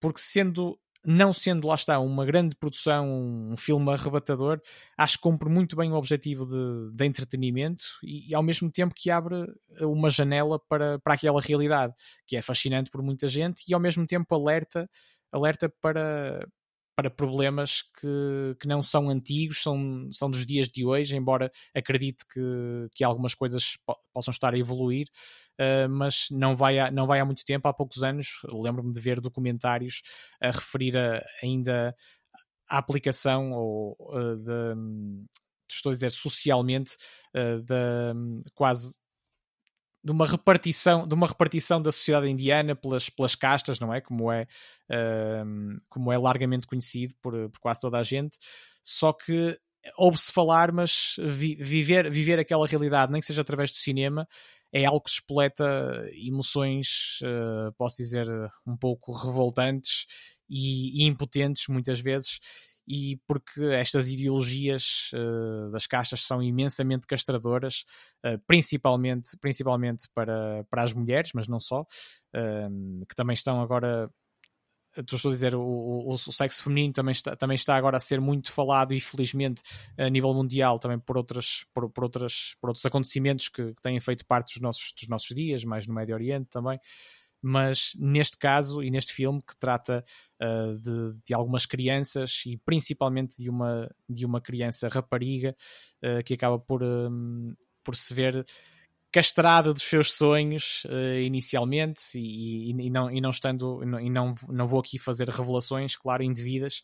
[0.00, 3.10] porque sendo não sendo lá está uma grande produção,
[3.50, 4.60] um filme arrebatador,
[4.96, 8.94] acho que cumpre muito bem o objetivo de, de entretenimento e, e, ao mesmo tempo
[8.94, 9.36] que abre
[9.80, 11.92] uma janela para, para aquela realidade
[12.26, 14.88] que é fascinante por muita gente e ao mesmo tempo alerta,
[15.32, 16.46] alerta para,
[16.94, 22.24] para problemas que, que não são antigos, são, são dos dias de hoje, embora acredite
[22.26, 25.08] que, que algumas coisas po possam estar a evoluir,
[25.58, 29.00] uh, mas não vai, há, não vai há muito tempo, há poucos anos, lembro-me de
[29.00, 30.02] ver documentários
[30.40, 31.96] a referir a, ainda
[32.68, 35.24] a aplicação ou uh, de,
[35.70, 36.96] estou a dizer socialmente,
[37.34, 39.01] uh, de, quase
[40.04, 44.00] de uma repartição de uma repartição da sociedade indiana pelas, pelas castas, não é?
[44.00, 44.46] Como é,
[44.90, 48.38] uh, como é largamente conhecido por, por quase toda a gente.
[48.82, 49.58] Só que
[49.96, 54.26] ouve-se falar, mas vi, viver, viver aquela realidade, nem que seja através do cinema,
[54.72, 55.64] é algo que espoleta
[56.14, 58.26] emoções, uh, posso dizer,
[58.66, 60.06] um pouco revoltantes
[60.48, 62.40] e, e impotentes muitas vezes
[62.86, 67.84] e porque estas ideologias uh, das caixas são imensamente castradoras,
[68.24, 74.10] uh, principalmente, principalmente para, para as mulheres, mas não só, uh, que também estão agora.
[74.94, 78.20] Estou a dizer, o, o, o, sexo feminino também está, também está agora a ser
[78.20, 79.62] muito falado e felizmente
[79.96, 83.98] a nível mundial também por, outras, por, por, outras, por outros acontecimentos que, que têm
[84.00, 86.78] feito parte dos nossos, dos nossos dias, mais no Médio Oriente também
[87.42, 90.04] mas neste caso e neste filme que trata
[90.40, 95.56] uh, de, de, algumas crianças e principalmente de uma, de uma criança rapariga
[96.02, 97.52] uh, que acaba por, um,
[97.82, 98.46] por se ver
[99.10, 104.66] castrada dos seus sonhos uh, inicialmente e, e, não, e não estando e não, não
[104.66, 106.82] vou aqui fazer revelações, claro, indevidas,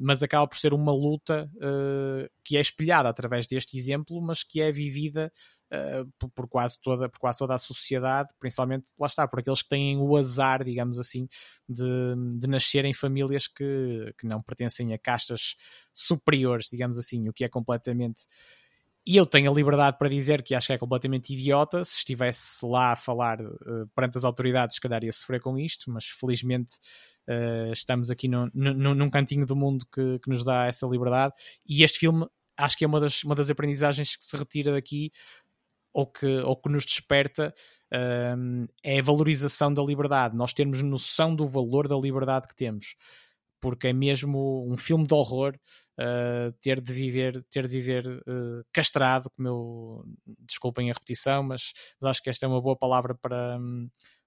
[0.00, 4.60] Mas acaba por ser uma luta uh, que é espelhada através deste exemplo, mas que
[4.60, 5.30] é vivida
[5.72, 9.62] uh, por, por, quase toda, por quase toda a sociedade, principalmente, lá está, por aqueles
[9.62, 11.28] que têm o azar, digamos assim,
[11.68, 11.84] de,
[12.40, 15.54] de nascer em famílias que, que não pertencem a castas
[15.92, 18.26] superiores, digamos assim, o que é completamente
[19.06, 21.84] e eu tenho a liberdade para dizer que acho que é completamente idiota.
[21.84, 25.90] Se estivesse lá a falar uh, perante as autoridades, se calhar ia sofrer com isto,
[25.90, 26.74] mas felizmente
[27.28, 31.34] uh, estamos aqui no, no, num cantinho do mundo que, que, nos dá essa liberdade.
[31.66, 35.10] E este filme acho que é uma das, uma das aprendizagens que se retira daqui
[35.92, 37.52] ou que, ou que nos desperta
[37.92, 38.34] eh,
[38.84, 40.36] é a valorização da liberdade.
[40.36, 42.94] Nós termos noção do valor da liberdade que temos
[43.60, 45.54] porque é mesmo um filme de horror
[45.98, 50.04] uh, ter de viver, ter de viver uh, castrado, como eu
[50.38, 53.58] desculpem a repetição, mas, mas, acho que esta é uma boa palavra para,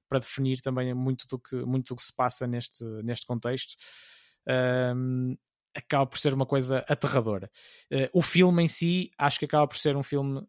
[0.07, 3.73] para definir também muito do que, muito do que se passa neste, neste contexto.
[4.95, 5.35] Um,
[5.75, 7.49] acaba por ser uma coisa aterradora.
[7.91, 10.45] Uh, o filme em si, acho que acaba por ser um filme,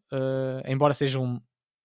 [0.67, 1.41] embora seja um,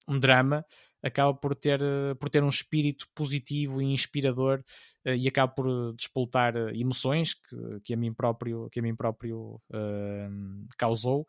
[0.09, 0.65] um drama,
[1.03, 1.81] acaba por ter,
[2.19, 4.63] por ter um espírito positivo e inspirador
[5.07, 8.95] uh, e acaba por despoltar eh, emoções que, que a mim próprio, que a mim
[8.95, 11.27] próprio uh, causou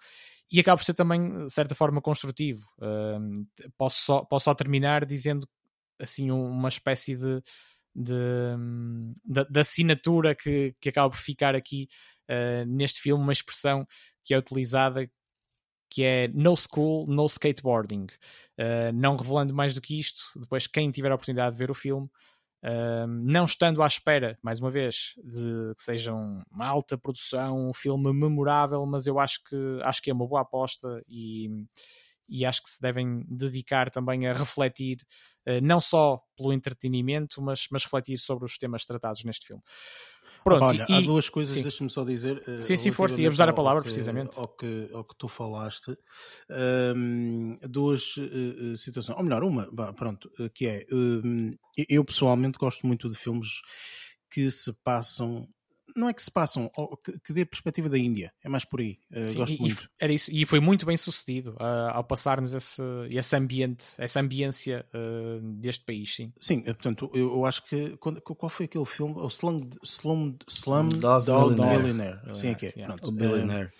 [0.51, 2.61] e acaba por ser também, de certa forma, construtivo.
[2.77, 5.47] Uh, posso, só, posso só terminar dizendo
[5.97, 7.41] assim uma espécie de,
[7.95, 11.87] de, de assinatura que, que acaba por ficar aqui
[12.29, 13.87] uh, neste filme, uma expressão
[14.25, 15.09] que é utilizada
[15.91, 18.07] que é No School, No Skateboarding.
[18.57, 21.75] Uh, não revelando mais do que isto, depois quem tiver a oportunidade de ver o
[21.75, 22.07] filme,
[22.63, 27.73] uh, não estando à espera, mais uma vez, de que seja uma alta produção, um
[27.73, 31.49] filme memorável, mas eu acho que, acho que é uma boa aposta e,
[32.29, 34.99] e acho que se devem dedicar também a refletir,
[35.45, 39.63] uh, não só pelo entretenimento, mas, mas refletir sobre os temas tratados neste filme.
[40.43, 40.93] Pronto, Olha, e...
[40.93, 42.41] há duas coisas, deixa-me só dizer.
[42.47, 44.39] Eh, sim, sim, força, ia-vos dar a palavra, que, precisamente.
[44.39, 45.95] Ao que, ao que tu falaste.
[46.95, 50.85] Um, duas uh, situações, ou melhor, uma, pronto, que é.
[50.91, 51.51] Um,
[51.87, 53.61] eu pessoalmente gosto muito de filmes
[54.29, 55.47] que se passam
[55.95, 56.69] não é que se passam,
[57.03, 58.97] que, que dê a perspectiva da Índia, é mais por aí.
[59.11, 59.89] Uh, Sim, gosto e, muito.
[59.99, 64.85] Era isso, e foi muito bem sucedido uh, ao passar-nos esse, esse ambiente, essa ambiência
[64.93, 66.15] uh, deste país.
[66.15, 67.97] Sim, sim portanto, eu, eu acho que.
[67.97, 69.15] Quando, qual foi aquele filme?
[69.17, 71.83] O Slum, Slum, Slum Dog, Millionaire.
[71.83, 72.35] Millionaire.
[72.35, 72.73] Sim, é que é.
[72.75, 72.95] Yeah.
[73.03, 73.71] O Billionaire.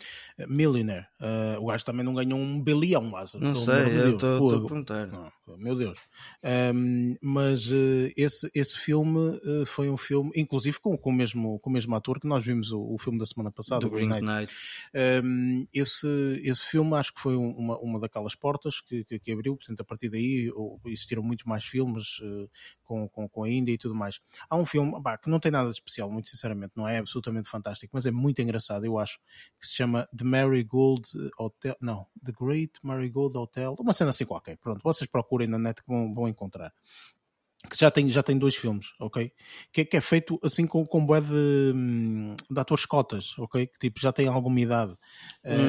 [0.48, 1.06] Millionaire.
[1.20, 5.08] Uh, o gajo também não ganhou um bilhão, mas Não sei, eu estou a perguntar.
[5.08, 5.98] Não, meu Deus.
[6.74, 11.60] Um, mas uh, esse, esse filme uh, foi um filme, inclusive com, com, o, mesmo,
[11.60, 14.10] com o mesmo ator que nós vimos o, o filme da semana passada, do Green
[14.10, 14.26] Knight.
[14.26, 14.54] Knight.
[15.24, 16.08] Um, esse,
[16.43, 19.86] esse filme acho que foi uma, uma daquelas portas que, que, que abriu, portanto, a
[19.86, 20.52] partir daí
[20.86, 22.20] existiram muitos mais filmes
[22.84, 24.20] com, com, com a Índia e tudo mais.
[24.49, 24.91] Há um filme
[25.22, 28.41] que não tem nada de especial, muito sinceramente, não é absolutamente fantástico, mas é muito
[28.41, 29.20] engraçado, eu acho,
[29.60, 34.58] que se chama The Marigold Hotel, não, The Great Marigold Hotel, uma cena assim qualquer.
[34.58, 36.74] Pronto, vocês procurem na net que vão, vão encontrar
[37.70, 39.32] que já tem, já tem dois filmes, ok?
[39.72, 43.68] Que, que é feito assim com, com bué de, hum, de atores cotas, ok?
[43.68, 44.95] Que tipo já tem alguma idade.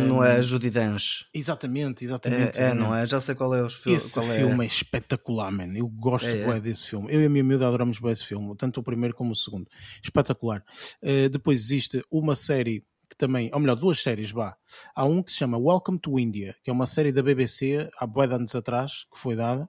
[0.07, 1.27] Não um, é Judy Dench.
[1.35, 2.59] Exatamente, exatamente.
[2.59, 3.07] É, é, não é?
[3.07, 3.97] Já sei qual é o filme.
[3.97, 4.23] Esse é.
[4.23, 4.65] filme é.
[4.65, 4.67] é.
[4.67, 5.73] espetacular, man.
[5.75, 6.61] Eu gosto é, é.
[6.61, 7.13] desse filme.
[7.13, 9.69] Eu e a minha miúda adoramos bué esse filme, tanto o primeiro como o segundo.
[10.03, 10.65] Espetacular.
[11.03, 14.57] Uh, depois existe uma série que também, ou melhor, duas séries, vá.
[14.95, 18.07] Há um que se chama Welcome to India, que é uma série da BBC há
[18.07, 19.65] bué de anos atrás, que foi dada,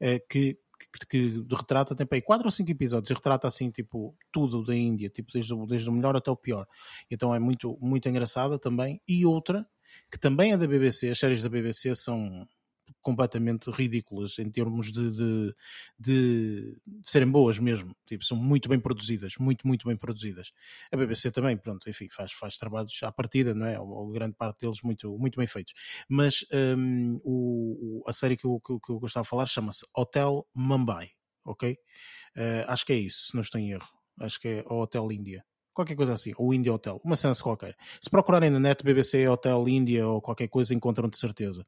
[0.00, 4.16] uh, que que, que, retrata, tem aí 4 ou 5 episódios e retrata assim, tipo,
[4.30, 6.66] tudo da Índia, tipo, desde, desde o melhor até o pior.
[7.10, 9.00] Então é muito, muito engraçada também.
[9.08, 9.66] E outra,
[10.10, 12.46] que também é da BBC, as séries da BBC são
[13.00, 15.56] completamente ridículas em termos de, de,
[15.98, 17.94] de, serem boas mesmo.
[18.06, 20.52] Tipo, são muito bem produzidas, muito, muito bem produzidas.
[20.92, 23.78] A BBC também, pronto, enfim, faz, faz trabalhos à partida, não é?
[23.78, 25.72] Ou, ou grande parte deles muito, muito bem feitos.
[26.08, 30.46] Mas um, o, a série que eu, que, que eu gostava de falar chama-se Hotel
[30.54, 31.10] Mumbai,
[31.44, 31.72] ok?
[32.36, 33.88] Uh, acho que é isso, se não estou em erro.
[34.20, 37.76] Acho que é o Hotel Índia qualquer coisa assim, ou India Hotel, uma sense qualquer.
[38.00, 41.66] Se procurarem na net BBC Hotel Índia ou qualquer coisa, encontram de certeza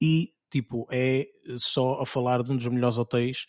[0.00, 1.28] e tipo é
[1.58, 3.46] só a falar de um dos melhores hotéis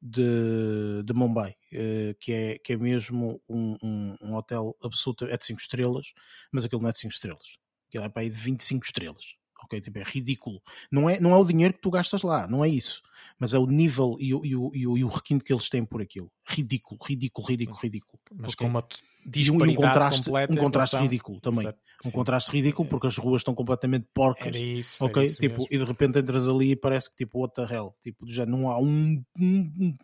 [0.00, 5.36] de, de Mumbai, uh, que, é, que é mesmo um, um, um, hotel absoluto, é
[5.36, 6.12] de 5 estrelas,
[6.52, 7.58] mas aquilo não é de 5 estrelas,
[7.88, 9.80] aquilo é para aí de 25 estrelas ok?
[9.80, 10.62] Tipo, é ridículo.
[10.90, 13.02] Não é, não é o dinheiro que tu gastas lá, não é isso.
[13.38, 15.68] Mas é o nível e o, e o, e o, e o requinte que eles
[15.68, 16.32] têm por aquilo.
[16.46, 18.20] Ridículo, ridículo, ridículo, ridículo.
[18.32, 18.66] Mas okay?
[18.66, 18.86] com uma
[19.26, 21.60] disparidade e um, contraste, completa um contraste ridículo também.
[21.60, 21.78] Exato.
[22.04, 22.16] Um Sim.
[22.16, 24.56] contraste ridículo porque as ruas estão completamente porcas.
[24.56, 25.24] Isso, ok?
[25.24, 27.94] Tipo, e de repente entras ali e parece que tipo, what the hell?
[28.02, 29.96] Tipo, já não há um, um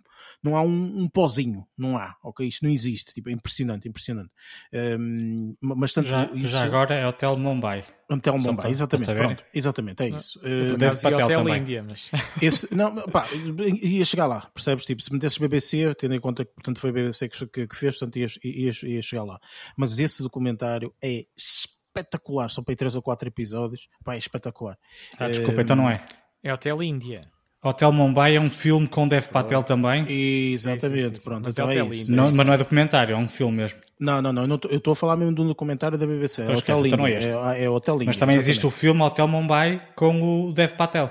[0.42, 2.46] não há um, um pozinho, não há, ok?
[2.46, 4.30] Isto não existe, tipo, é impressionante, impressionante.
[4.72, 6.52] Um, mas tanto já, isso...
[6.52, 7.84] já agora é Hotel Mumbai.
[8.10, 10.38] Hotel Mumbai, exatamente, pronto, exatamente, é isso.
[10.40, 11.60] Uh, Hotel também.
[11.60, 12.10] Índia, mas...
[12.42, 13.26] Esse, não, pá,
[13.82, 14.84] ia chegar lá, percebes?
[14.84, 17.76] Tipo, se metesses BBC, tendo em conta que portanto, foi a BBC que, que, que
[17.76, 19.38] fez, portanto ia, ia, ia, chegar lá.
[19.76, 24.76] Mas esse documentário é espetacular, são para aí 3 ou 4 episódios, pá, é espetacular.
[25.18, 26.04] Ah, desculpa, então não é.
[26.42, 27.30] É Hotel Índia.
[27.64, 30.04] Hotel Mumbai é um filme com Dev Patel também.
[30.06, 31.44] Exatamente, sim, sim, sim, pronto.
[31.44, 33.78] Mas, então é, é não, mas não é documentário, é um filme mesmo.
[33.98, 34.60] Não, não, não.
[34.68, 36.42] Eu estou a falar mesmo de um documentário da BBC.
[36.42, 39.80] É Hotel então não é, é, é Hotel Mas também existe o filme Hotel Mumbai
[39.96, 41.10] com o Dev Patel.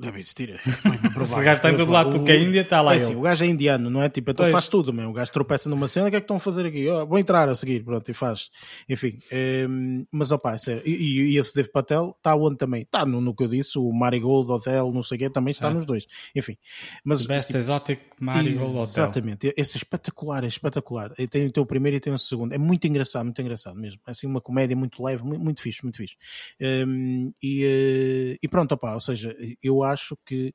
[0.00, 0.60] Deve existir.
[1.24, 2.94] Se o gajo está em todo lado, tudo que é Índia, está lá.
[2.94, 4.08] É assim, o gajo é indiano, não é?
[4.08, 4.52] Tipo, então pois.
[4.52, 5.10] faz tudo, meu.
[5.10, 6.88] O gajo tropeça numa cena, o que é que estão a fazer aqui?
[6.88, 8.50] Oh, vou entrar a seguir, pronto, e faz.
[8.88, 9.66] Enfim, é,
[10.10, 10.82] mas opá, é sério.
[10.84, 12.82] E, e, esse Dev Patel está onde também?
[12.82, 15.68] Está no, no, que eu disse, o Marigold Hotel, não sei o quê, também está
[15.68, 15.74] ah.
[15.74, 16.06] nos dois.
[16.34, 16.56] Enfim.
[17.04, 18.82] Mas, The Best tipo, Exotic Marigold Hotel.
[18.82, 21.12] Exatamente, esse é espetacular, é espetacular.
[21.18, 22.52] E tem, o primeiro e tem o segundo.
[22.52, 24.00] É muito engraçado, muito engraçado mesmo.
[24.06, 26.16] É assim, uma comédia muito leve, muito, muito fixe, muito fixe.
[26.60, 29.34] Um, e, uh, e pronto, opá, ou seja,
[29.64, 30.54] eu acho que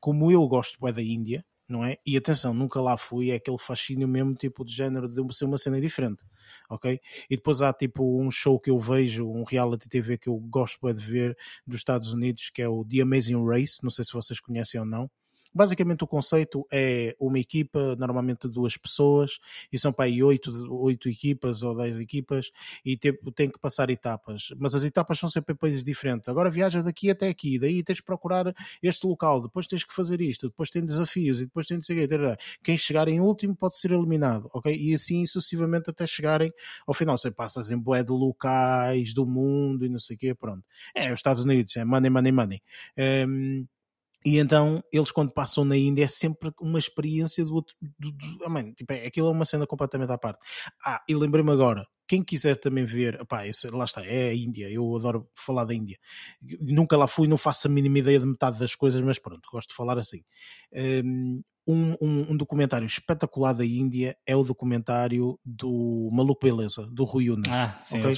[0.00, 1.98] como eu gosto bem da Índia, não é?
[2.04, 5.58] E atenção, nunca lá fui, é aquele fascínio mesmo, tipo, de género de ser uma
[5.58, 6.24] cena diferente,
[6.70, 6.98] ok?
[7.28, 10.78] E depois há, tipo, um show que eu vejo, um reality TV que eu gosto
[10.82, 11.36] bem de ver
[11.66, 14.86] dos Estados Unidos, que é o The Amazing Race, não sei se vocês conhecem ou
[14.86, 15.10] não,
[15.54, 19.38] Basicamente o conceito é uma equipa, normalmente duas pessoas,
[19.72, 22.50] e são para aí oito, oito equipas ou dez equipas,
[22.84, 24.48] e tem, tem que passar etapas.
[24.56, 26.28] Mas as etapas são sempre em países diferentes.
[26.28, 30.20] Agora viaja daqui até aqui, daí tens que procurar este local, depois tens que fazer
[30.20, 32.08] isto, depois tem desafios, e depois tem de seguir.
[32.62, 34.74] Quem chegar em último pode ser eliminado, ok?
[34.74, 36.52] E assim sucessivamente até chegarem
[36.86, 37.18] ao final.
[37.18, 40.64] Você passas em bué de locais do mundo e não sei o quê, pronto.
[40.94, 42.62] É, os Estados Unidos, é money, money, money.
[43.26, 43.66] Um,
[44.24, 47.74] e então eles quando passam na Índia é sempre uma experiência do outro.
[47.80, 50.40] Do, do, oh, tipo, é, aquilo é uma cena completamente à parte.
[50.84, 54.70] Ah, e lembrei-me agora, quem quiser também ver, opá, esse, lá está, é a Índia,
[54.70, 55.98] eu adoro falar da Índia.
[56.60, 59.68] Nunca lá fui, não faço a mínima ideia de metade das coisas, mas pronto, gosto
[59.68, 60.24] de falar assim.
[60.72, 67.04] Um, um, um, um, documentário espetacular da Índia é o documentário do Maluco Beleza, do
[67.04, 67.46] Rui Unas.
[67.50, 68.14] Ah, sim, okay?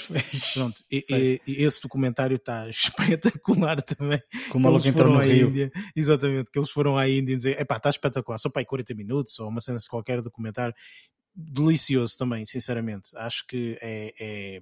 [0.55, 4.23] Pronto, e, e, e, esse documentário está espetacular também.
[4.51, 5.49] Com o maluco entrou no Rio.
[5.49, 8.67] Índia, exatamente, que eles foram à Índia e dizer, epá, está espetacular, só para aí
[8.67, 10.73] 40 minutos ou uma cena de qualquer documentário.
[11.35, 13.11] Delicioso também, sinceramente.
[13.17, 14.61] Acho que é, é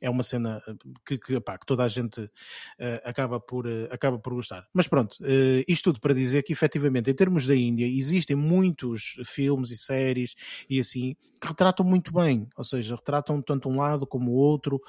[0.00, 2.30] é uma cena eh, que, que, pá, que toda a gente uh,
[3.04, 4.66] acaba, por, uh, acaba por gostar.
[4.72, 9.16] Mas pronto, uh, isto tudo para dizer que efetivamente, em termos da Índia, existem muitos
[9.24, 10.34] filmes e séries
[10.68, 14.80] e assim que retratam muito bem, ou seja, retratam tanto um lado como o outro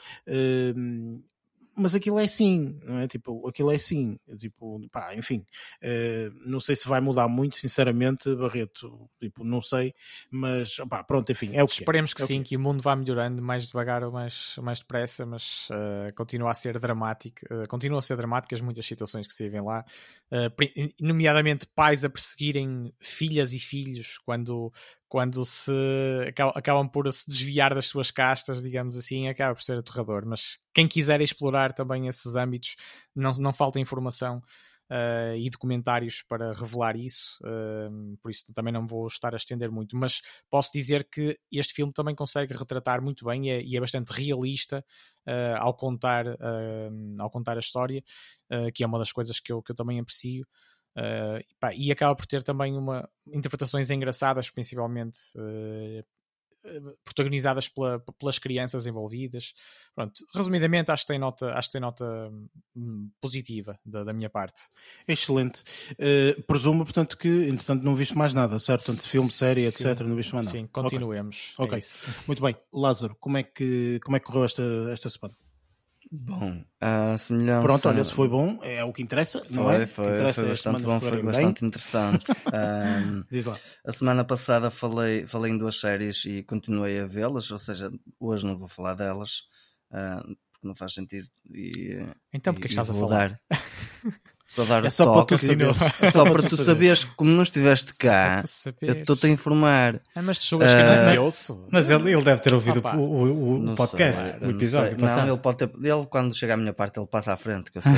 [1.76, 3.08] mas aquilo é assim, não é?
[3.08, 5.46] Tipo, aquilo é assim, tipo, pá, enfim,
[5.84, 9.94] uh, não sei se vai mudar muito, sinceramente, Barreto, tipo, não sei,
[10.32, 11.76] mas, pá, pronto, enfim, é o que é.
[11.82, 12.16] Esperemos é.
[12.16, 12.50] que é sim, que...
[12.50, 16.54] que o mundo vá melhorando mais devagar ou mais, mais depressa, mas uh, continua a
[16.54, 19.86] ser dramático, uh, continua a ser dramáticas muitas situações que se vivem lá,
[21.02, 24.72] nomeadamente pais a perseguirem filhas e filhos quando
[25.16, 25.72] quando se
[26.56, 30.26] acabam por se desviar das suas castas, digamos assim, acaba por ser aterrador.
[30.26, 32.76] Mas quem quiser explorar também esses âmbitos,
[33.16, 34.44] não, não falta informação
[34.92, 39.72] uh, e documentários para revelar isso, uh, por isso também não vou estar a estender
[39.72, 39.96] muito.
[39.96, 43.80] Mas posso dizer que este filme também consegue retratar muito bem e é, e é
[43.80, 44.84] bastante realista
[45.26, 46.26] uh, ao, contar,
[47.20, 48.04] ao contar a história,
[48.74, 50.46] que é uma das coisas que eu, que eu também aprecio.
[50.96, 56.04] Uh, pá, e acaba por ter também uma interpretações engraçadas, principalmente uh,
[57.04, 59.54] protagonizadas pela, pelas crianças envolvidas.
[59.94, 62.32] Pronto, resumidamente, acho que tem nota, acho que tem nota
[62.76, 64.62] hum, positiva da, da, minha parte.
[65.08, 65.64] Excelente.
[65.94, 68.86] Uh, presumo, portanto, que entretanto não viste mais nada, certo?
[68.86, 70.06] Tanto filme, série, sim, etc.
[70.06, 70.58] Não viste mais nada.
[70.58, 71.54] Sim, continuemos.
[71.58, 71.78] Ok.
[71.78, 71.82] É
[72.28, 72.56] Muito bem.
[72.74, 75.36] Lázaro, como é que, como é que correu esta, esta semana?
[76.18, 77.62] Bom, a semelhança.
[77.62, 79.44] Pronto, olha, se foi bom, é o que interessa.
[79.44, 79.86] Foi, não é?
[79.86, 81.68] foi, interessa foi bastante bom, foi bastante bem.
[81.68, 82.26] interessante.
[83.12, 83.60] um, Diz lá.
[83.86, 88.46] A semana passada falei, falei em duas séries e continuei a vê-las, ou seja, hoje
[88.46, 89.42] não vou falar delas,
[89.92, 91.28] uh, porque não faz sentido.
[91.54, 93.38] E, então, porque é que estás a falar?
[94.48, 95.78] Só dar é só toque, para tu saberes.
[96.14, 98.44] Só para tu saberes, como não estiveste cá,
[98.82, 100.02] eu estou-te a informar.
[100.16, 101.68] Ah, mas tu julgas uh, que não te ouço?
[101.72, 104.98] Mas ele, ele deve ter ouvido o, o, o podcast, sei, o episódio.
[104.98, 105.72] Não, não, ele pode ter.
[105.82, 107.92] Ele, quando chega à minha parte, ele passa à frente, que eu sei.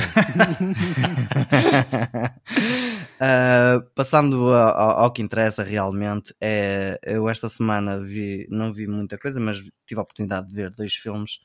[3.16, 9.18] uh, passando ao, ao, que interessa realmente, é, eu esta semana vi, não vi muita
[9.18, 11.38] coisa, mas tive a oportunidade de ver dois filmes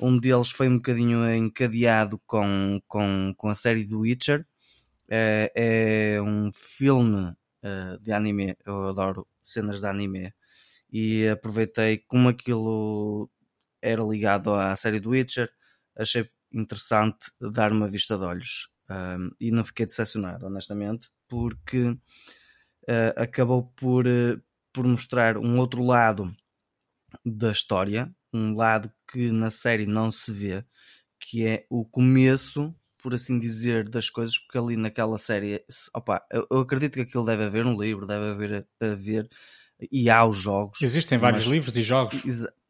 [0.00, 4.46] um deles foi um bocadinho encadeado com, com, com a série do Witcher.
[5.08, 5.52] É,
[6.16, 7.30] é um filme
[7.62, 10.32] uh, de anime, eu adoro cenas de anime.
[10.90, 13.30] E aproveitei como aquilo
[13.80, 15.50] era ligado à série do Witcher,
[15.96, 18.68] achei interessante dar uma vista de olhos.
[18.90, 21.98] Um, e não fiquei decepcionado, honestamente, porque uh,
[23.16, 24.40] acabou por, uh,
[24.72, 26.34] por mostrar um outro lado
[27.24, 30.64] da história, um lado que na série não se vê,
[31.20, 35.64] que é o começo, por assim dizer, das coisas, porque ali naquela série,
[35.94, 39.28] opa, eu, eu acredito que aquilo deve haver um livro, deve haver, haver
[39.90, 40.80] e há os jogos.
[40.82, 42.22] Existem vários mas, livros e jogos.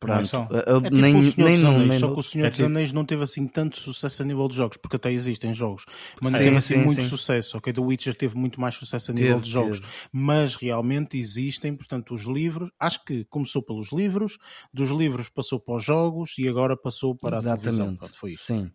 [0.02, 2.66] Pronto, é, tipo nem, nem, Anéis, nem, só que o Senhor é dos tipo...
[2.66, 5.84] Anéis não teve assim tanto sucesso a nível de jogos, porque até existem jogos,
[6.20, 7.08] mas não teve assim sim, muito sim.
[7.08, 7.56] sucesso.
[7.56, 9.92] Ok, The Witcher teve muito mais sucesso a nível teve, de jogos, teve.
[10.10, 12.68] mas realmente existem, portanto, os livros.
[12.80, 14.38] Acho que começou pelos livros,
[14.74, 17.60] dos livros passou para os jogos e agora passou para Exatamente.
[17.60, 17.96] a televisão.
[17.96, 18.44] Pronto, foi isso.
[18.44, 18.72] Sim.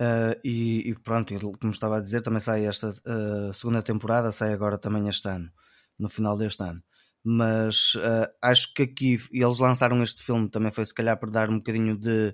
[0.00, 4.52] Uh, e, e, pronto, como estava a dizer, também sai esta uh, segunda temporada, sai
[4.52, 5.48] agora também este ano,
[5.96, 6.82] no final deste ano
[7.28, 11.50] mas uh, acho que aqui eles lançaram este filme também foi se calhar para dar
[11.50, 12.32] um bocadinho de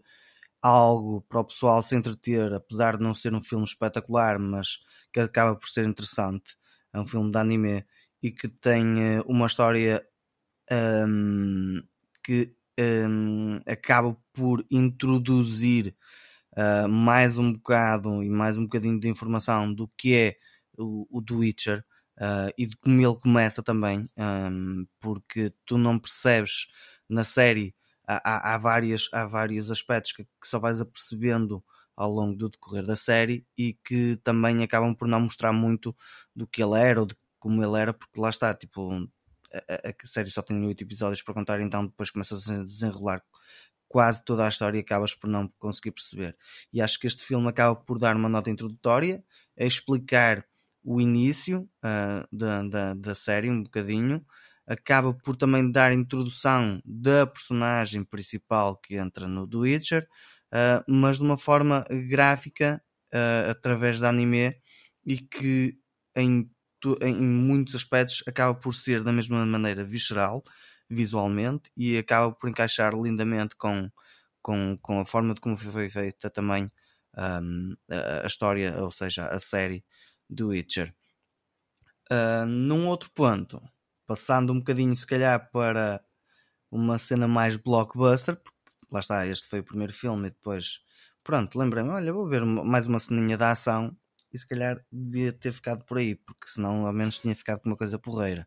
[0.61, 4.79] algo para o pessoal se entreter, apesar de não ser um filme espetacular, mas
[5.11, 6.57] que acaba por ser interessante.
[6.93, 7.87] É um filme de anime
[8.23, 10.07] e que tem uh, uma história
[10.71, 11.83] um,
[12.23, 15.97] que um, acaba por introduzir
[16.57, 20.37] uh, mais um bocado e mais um bocadinho de informação do que é
[20.77, 21.85] o, o The Witcher
[22.19, 26.69] uh, e de como ele começa também, um, porque tu não percebes
[27.09, 27.75] na série,
[28.07, 31.63] há, há, várias, há vários aspectos que, que só vais apercebendo
[31.97, 35.95] ao longo do decorrer da série e que também acabam por não mostrar muito
[36.35, 38.91] do que ele era ou de como ele era, porque lá está, tipo,
[39.53, 43.23] a, a série só tem oito episódios para contar, então depois começa a desenrolar
[43.89, 46.37] quase toda a história e acabas por não conseguir perceber.
[46.73, 49.23] E acho que este filme acaba por dar uma nota introdutória,
[49.59, 50.47] a explicar
[50.85, 54.25] o início uh, da, da, da, série, um bocadinho,
[54.67, 60.09] acaba por também dar introdução da personagem principal que entra no The Witcher,
[60.53, 62.83] uh, mas de uma forma gráfica,
[63.15, 64.57] uh, através da anime,
[65.05, 65.79] e que
[66.17, 66.51] em,
[67.01, 70.43] em muitos aspectos acaba por ser da mesma maneira visceral,
[70.89, 73.91] visualmente, e acaba por encaixar lindamente com,
[74.43, 76.71] com, com a forma de como foi feita também
[77.17, 79.85] um, a, a história, ou seja, a série
[80.33, 80.95] do Witcher.
[82.11, 83.63] Uh, num outro ponto,
[84.07, 86.03] passando um bocadinho se calhar para
[86.71, 88.59] uma cena mais blockbuster, porque
[88.91, 90.81] lá está, este foi o primeiro filme e depois,
[91.23, 93.97] pronto, lembrei-me, olha, vou ver mais uma ceninha da ação
[94.33, 97.71] e se calhar devia ter ficado por aí, porque senão ao menos tinha ficado com
[97.71, 98.47] uma coisa porreira.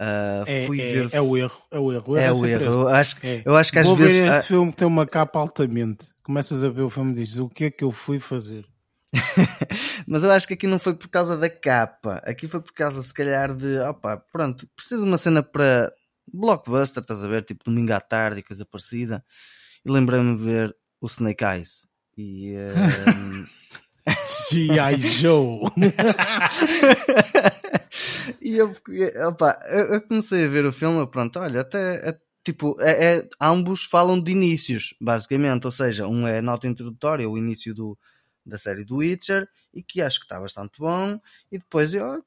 [0.00, 1.08] Uh, é, fui é, ver...
[1.12, 2.16] é o erro, é o erro.
[2.16, 2.64] É o erro.
[2.64, 3.42] Eu acho, é.
[3.44, 4.18] eu acho que às Vou vezes.
[4.18, 6.08] Ver este filme que tem uma capa altamente.
[6.22, 8.66] Começas a ver o filme e dizes o que é que eu fui fazer?
[10.06, 12.16] Mas eu acho que aqui não foi por causa da capa.
[12.24, 15.92] Aqui foi por causa, se calhar, de opa, pronto, preciso de uma cena para
[16.32, 17.44] blockbuster, estás a ver?
[17.44, 19.24] Tipo domingo à tarde e coisa parecida.
[19.84, 21.86] E lembrei-me de ver o Snake Eyes.
[22.16, 22.54] E.
[23.08, 23.46] Um...
[24.50, 24.98] G.I.
[24.98, 25.60] Joe!
[28.42, 28.74] e eu,
[29.28, 33.84] opa, eu, comecei a ver o filme, pronto, olha, até, é, tipo, é, é, ambos
[33.84, 37.96] falam de inícios, basicamente, ou seja, um é nota introdutória, o início do,
[38.44, 41.18] da série do Witcher e que acho que está bastante bom.
[41.50, 42.24] E depois eu,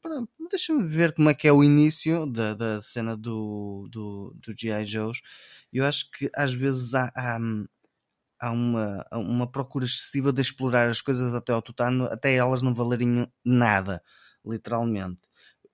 [0.50, 4.86] deixa-me ver como é que é o início da, da cena do, do, do G.I.
[4.86, 5.20] Joe's.
[5.72, 7.38] Eu acho que às vezes há, há,
[8.40, 12.74] há uma, uma procura excessiva de explorar as coisas até ao tutano, até elas não
[12.74, 14.02] valerem nada.
[14.46, 15.20] literalmente.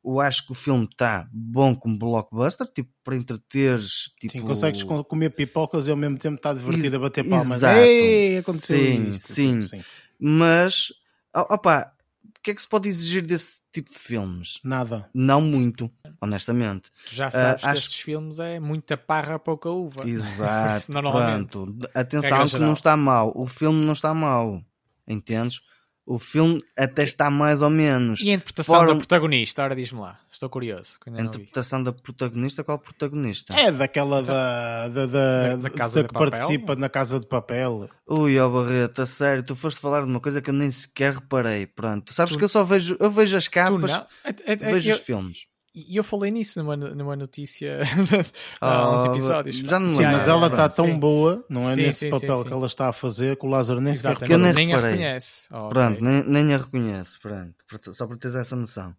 [0.04, 4.10] Eu acho que o filme está bom como blockbuster, tipo, para entreteres.
[4.20, 4.40] Tipo...
[4.40, 7.58] Sim, consegues co- comer pipocas e ao mesmo tempo está divertido Ex- a bater palmas.
[7.58, 7.78] exato.
[7.86, 9.36] Ei, aconteceu Sim, isto.
[9.36, 9.64] sim.
[9.64, 9.84] sim.
[10.22, 10.94] Mas,
[11.34, 11.92] opa,
[12.24, 14.60] o que é que se pode exigir desse tipo de filmes?
[14.64, 15.10] Nada.
[15.14, 15.90] Não muito,
[16.22, 16.92] honestamente.
[17.08, 20.08] Tu já sabes que acho- estes filmes é muita parra, pouca uva.
[20.08, 20.92] Exato.
[20.94, 21.76] Pronto.
[21.96, 23.32] Atenção Regra que não está mal.
[23.36, 24.64] O filme não está mal.
[25.08, 25.62] Entendes?
[26.14, 28.20] O filme até está mais ou menos.
[28.20, 29.64] E a interpretação Fora- da protagonista?
[29.64, 30.20] Ora, diz-me lá.
[30.30, 30.98] Estou curioso.
[31.08, 33.54] A interpretação da protagonista, qual protagonista?
[33.54, 36.30] É daquela da, da, da, Da- da Casa de que Papel?
[36.32, 37.90] participa na Casa de Papel.
[38.10, 41.14] Ui, ó Barreto, a sério, tu foste falar de uma coisa que eu nem sequer
[41.14, 41.66] reparei.
[41.66, 44.06] Pronto, sabes Tu- que eu só vejo, eu vejo as Tu capas, não?
[44.26, 45.46] É- é- é- vejo eu, os filmes.
[45.74, 47.80] E eu falei nisso numa, numa notícia
[48.60, 49.56] há uns Oh, episódios.
[49.58, 50.12] já não lembro.
[50.12, 51.00] mas ela está tão Sim.
[51.00, 51.76] boa, não é?
[51.76, 52.48] Sim, nesse sim, papel sim, sim.
[52.50, 55.48] que ela está a fazer, que o Lázaro nem sequer eu nem nem a reconhece.
[55.52, 55.70] Oh.
[55.70, 58.96] Pronto, nem, nem a reconheço, pronto, só para teres essa noção.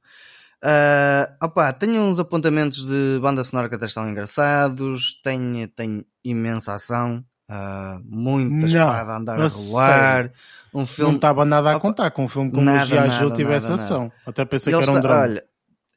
[0.64, 6.74] Ah, opá, tenho uns apontamentos de banda sonora que até estão engraçados, tem, tem imensa
[6.74, 10.32] ação, ah, muita Não, espada a andar a rolar,
[10.72, 13.10] um Não filme estava nada a Opa, contar com um filme como nada, o G.I.
[13.10, 14.12] Joe tivesse nada, ação.
[14.24, 15.20] Até pensei E que ele era um drama.
[15.22, 15.44] Olha,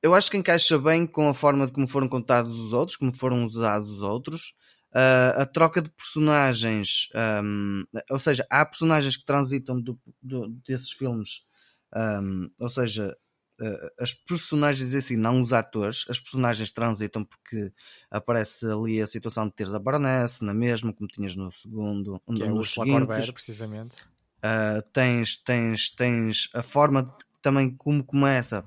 [0.06, 3.12] eu acho que encaixa bem com a forma de como foram contados os outros, como
[3.12, 4.54] foram usados os outros.
[4.94, 10.92] Ah, a troca de personagens, ahm, ou seja, há personagens que transitam do- do- desses
[10.92, 11.42] filmes,
[11.94, 13.14] ahm, ou seja,
[13.60, 17.74] ah, as personagens em si, não os atores, as personagens transitam porque
[18.12, 22.44] aparece ali a situação de teres a Baroness na mesma, como tinhas no segundo, Que
[22.44, 22.62] é o.
[22.74, 23.98] Corber, precisamente.
[24.38, 28.64] Uh, tens, tens, tens a forma de, também como começa,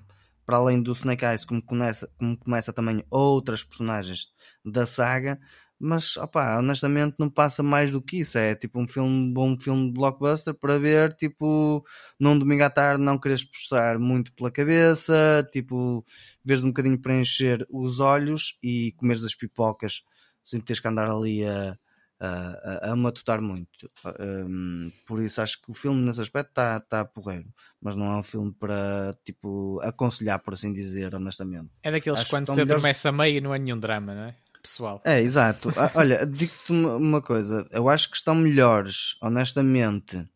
[0.49, 4.29] para além do Snake Eyes, como começa, como começa também outras personagens
[4.65, 5.39] da saga,
[5.79, 8.39] mas opá, honestamente não passa mais do que isso.
[8.39, 11.85] É tipo um filme, bom filme de blockbuster para ver, tipo,
[12.19, 16.03] num domingo à tarde não queres puxar muito pela cabeça, tipo,
[16.43, 20.03] veres um bocadinho para encher os olhos e comeres as pipocas
[20.43, 21.77] sem teres que andar ali a,
[22.21, 23.91] a, a, a matutar muito.
[24.21, 27.49] Um, por isso acho que o filme nesse aspecto está tá porreiro,
[27.81, 31.71] mas não é um filme para tipo aconselhar, por assim dizer, honestamente.
[31.83, 34.23] É daqueles Acho que quando se melhores- adormece a meio não é nenhum drama, não
[34.23, 34.37] é?
[34.61, 35.01] Pessoal.
[35.05, 35.71] É, exato.
[35.77, 40.29] Ah, Olha, digo-te uma, coisa, eu acho que estão melhores, honestamente,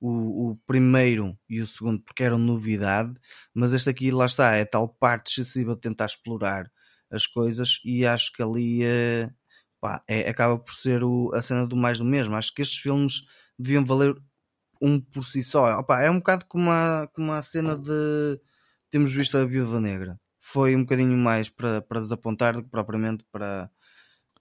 [0.00, 3.12] o, o primeiro e o segundo, porque eram novidade,
[3.52, 6.70] mas este aqui, lá está, é tal parte excessiva de tentar explorar
[7.10, 9.30] as coisas e acho que ali eh,
[9.80, 12.34] pá, é, acaba por ser o- a cena do mais do mesmo.
[12.36, 13.22] Acho que estes filmes
[13.58, 14.14] deviam valer
[14.80, 15.78] um por si só.
[15.80, 18.40] Opa, é um bocado como a, como a cena de
[18.90, 20.18] temos visto a Viúva Negra.
[20.38, 23.70] Foi um bocadinho mais para, para desapontar do que propriamente para.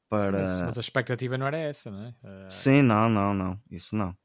[0.10, 0.32] para...
[0.32, 2.14] Mas, mas a expectativa não era essa, não é?
[2.24, 3.60] Ah, Sim, não, não, não.
[3.72, 4.16] Isso não.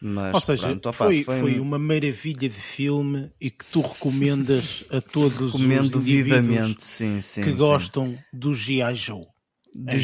[0.00, 3.64] Mas, Ou seja, pronto, opa, foi, foi foi um- uma maravilha de filme e que
[3.64, 7.42] tu recomendas a todos os Recomendo indivíduos vivamente, sim, sim.
[7.42, 7.56] que sim.
[7.56, 8.94] gostam do G.I.
[8.94, 9.26] Joe.
[9.74, 9.96] Do é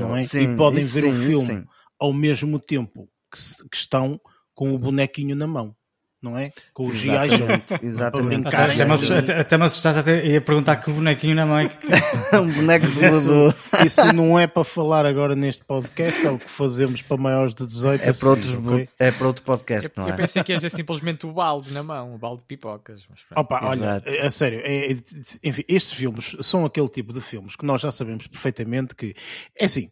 [0.00, 0.22] não é?
[0.22, 1.44] Sim, E podem ver o sim, filme.
[1.44, 1.64] isso sim.
[1.98, 4.20] ao mesmo tempo que, que estão
[4.54, 5.74] com o bonequinho na mão,
[6.22, 6.52] não é?
[6.74, 7.28] Com o G.I.
[7.30, 7.62] Joe.
[7.82, 11.46] Exatamente, Até, até, me assustaste- até, até me assustaste até ia perguntar que bonequinho na
[11.46, 11.86] mão é que.
[12.36, 13.56] um boneco de Isso, voador.
[13.86, 17.66] isso não é para falar agora neste podcast, é o que fazemos para maiores de
[17.66, 18.88] 18 É para, outros, assim, ok?
[18.98, 20.16] é para outro podcast, eu, não eu é?
[20.16, 23.06] pensei que ia dizer simplesmente o balde na mão, o balde de pipocas.
[23.08, 23.20] Mas.
[23.36, 24.96] Opa, olha, a sério, é- é-
[25.42, 29.14] enfim, estes filmes são aquele tipo de filmes que nós já sabemos perfeitamente que,
[29.58, 29.90] é assim,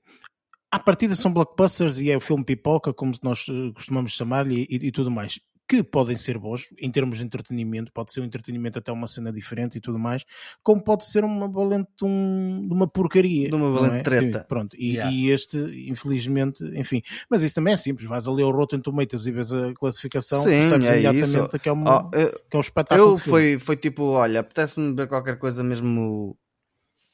[0.71, 4.77] à partida são blockbusters e é o filme pipoca, como nós eh, costumamos chamar-lhe e,
[4.89, 8.79] e tudo mais, que podem ser bons em termos de entretenimento, pode ser um entretenimento
[8.79, 10.25] até uma cena diferente e tudo mais,
[10.63, 13.51] como pode ser uma valente um- de uma porcaria.
[13.51, 14.03] De uma valente é?
[14.03, 14.45] treta.
[14.49, 15.13] Pronto, e, Yeah.
[15.15, 15.59] e este,
[15.91, 19.73] infelizmente, enfim, mas isso também é simples, vais ali ao Rotten Tomatoes e vês a
[19.75, 21.59] classificação, Sim, percebes é imediatamente isso.
[21.59, 24.41] que é, um, Oh, eu, que é um espetáculo eu de foi, foi tipo, olha,
[24.41, 26.37] apetece-me ver qualquer coisa mesmo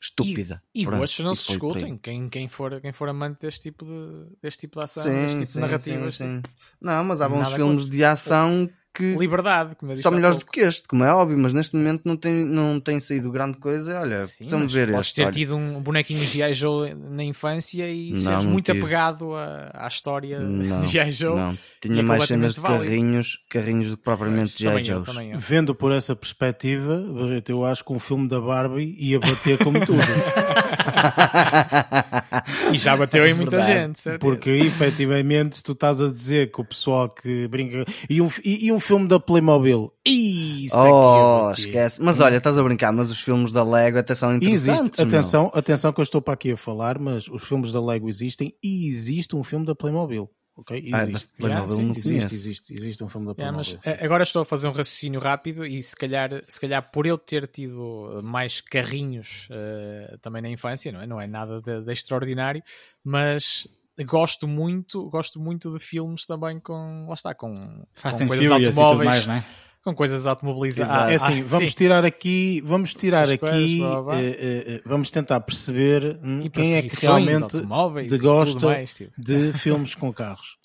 [0.05, 0.63] estúpida.
[0.75, 1.97] E Pronto, gostos não e se discutem.
[1.97, 5.53] Quem, quem, for, quem for amante deste tipo de, deste tipo de ação, deste tipo
[5.53, 6.53] de narrativas, sim, sim.
[6.81, 10.47] Não, mas há bons filmes de ação que liberdade, como eu disse são melhores do
[10.47, 14.01] que este, como é óbvio, mas neste momento não tem, não tem saído grande coisa.
[14.01, 15.17] Olha, Sim, precisamos ver podes este.
[15.17, 15.33] ter olha.
[15.33, 16.55] tido um bonequinho G.I.
[16.55, 18.79] Joe na infância e Não, seres não muito tive.
[18.85, 21.11] apegado à, à história Não, de G.I.
[21.11, 21.35] Joe.
[21.37, 24.89] Não, tinha é mais cenas de carrinhos, carrinhos do que propriamente G.I.
[24.89, 25.09] Eu, Joes.
[25.33, 25.39] eu.
[25.41, 29.85] Vendo por essa perspectiva, Barreto, eu acho que um filme da Barbie ia bater como
[29.85, 29.99] tudo.
[32.73, 33.73] E já bateu em muita Verdade.
[33.73, 34.21] gente, certo?
[34.21, 37.85] Porque efetivamente, se tu estás a dizer que o pessoal que brinca.
[38.09, 39.93] E um, e, e um filme da Playmobil.
[40.05, 41.61] Isso é Oh, bater.
[41.61, 42.03] esquece.
[42.03, 44.99] Mas olha, estás a brincar, mas os filmes da Lego até são interessantes.
[45.01, 45.09] Meu.
[45.09, 48.55] atenção, atenção que eu estou para aqui a falar, mas os filmes da Lego existem
[48.63, 50.31] e existe um filme da Playmobil.
[50.57, 50.91] Ok?
[50.93, 51.29] Ah, Existe.
[51.37, 52.35] Playmobil Sim, não existe, conheço.
[52.35, 53.57] existe, existe um filme da É, Playmobil.
[53.75, 53.91] mas sim.
[53.91, 57.19] eh, agora estou a fazer um raciocínio rápido e se calhar, se calhar por eu
[57.19, 61.07] ter tido mais carrinhos eh, também na infância, não é?
[61.07, 62.63] Não é nada de, de extraordinário,
[63.03, 63.69] mas
[64.07, 68.69] gosto muito, gosto muito de filmes também com, lá está, com, Fast com coisas Furious
[68.69, 69.45] e tudo automóveis, mais, não é?
[69.85, 71.13] Com coisas automobilizadas.
[71.13, 74.83] É assim, vamos tirar aqui, vamos tirar Essas aqui, coisas, blá, blá, eh, eh, eh,
[74.87, 79.13] vamos tentar perceber hum, e quem é que perseguições, realmente de gosta mais, tipo.
[79.19, 80.57] de filmes com carros.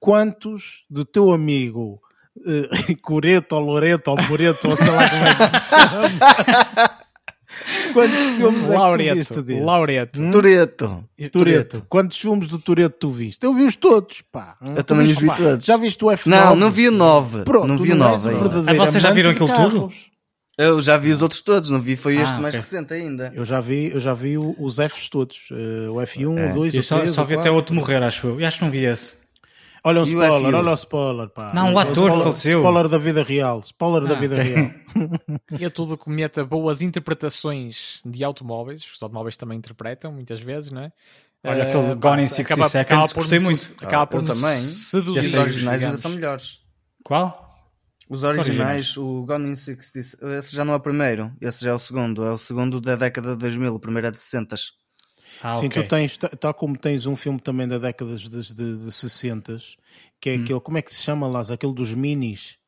[0.00, 2.00] Quantos do teu amigo
[2.44, 6.98] eh, Coreto ou Loreto ou Moreto ou sei lá como é que se chama?
[7.92, 9.60] Quantos filmes é que tu viste Laureate, dele?
[9.64, 10.22] Laureate.
[10.22, 10.30] Hum?
[10.30, 11.04] Toreto.
[11.32, 11.86] Toreto.
[11.88, 13.44] Quantos filmes do Toreto tu viste?
[13.44, 14.56] Eu vi-os todos, pá.
[14.60, 15.64] Eu Tu também os vi todos.
[15.64, 16.26] Já viste o F9?
[16.26, 17.44] Não, não vi o 9.
[17.44, 18.70] Pronto, não vi o és 9 um ainda.
[18.70, 19.92] Ah, vocês já viram aquilo tudo?
[20.56, 22.60] Eu já vi os outros todos, não vi, foi este Ah, mais ok.
[22.64, 23.32] recente ainda.
[23.34, 25.48] Eu já vi, eu já vi o- os Fs todos.
[25.50, 26.50] eh, o F1, É.
[26.52, 27.54] o 2, Eu o só, 3, só o vi até 4.
[27.56, 28.40] outro morrer, acho eu.
[28.40, 29.14] Eu acho que não vi esse.
[29.86, 30.58] Olha o E o spoiler, F1?
[30.58, 31.52] olha o spoiler, pá.
[31.54, 32.58] Não, o ator spoiler, que faleceu.
[32.60, 33.60] Spoiler da vida real.
[33.60, 34.50] Spoiler da Ah, vida ok.
[34.54, 34.70] real.
[35.60, 40.70] E é tudo que meta boas interpretações de automóveis, os automóveis também interpretam muitas vezes,
[40.72, 40.92] não é?
[41.44, 43.58] Olha, Eh, aquele pá, Gone in se 60 Seconds, por gostei muito.
[43.58, 44.60] su- Acaba Ah, por também.
[44.62, 46.58] seduzir, Os sei, originais ainda são melhores.
[47.04, 47.44] Qual?
[48.08, 51.74] Os originais, o Gone in 60, esse já não é o primeiro, esse já é
[51.74, 54.56] o segundo, é o segundo da década de 2000, o primeiro é de 60.
[55.44, 55.82] Ah, Sim, ok.
[55.82, 59.58] tu tens, ta- tal como tens um filme também da década de, de, de 60
[60.20, 60.42] que é Hum.
[60.42, 61.40] aquele, como é que se chama lá?
[61.42, 62.58] Aquele dos minis.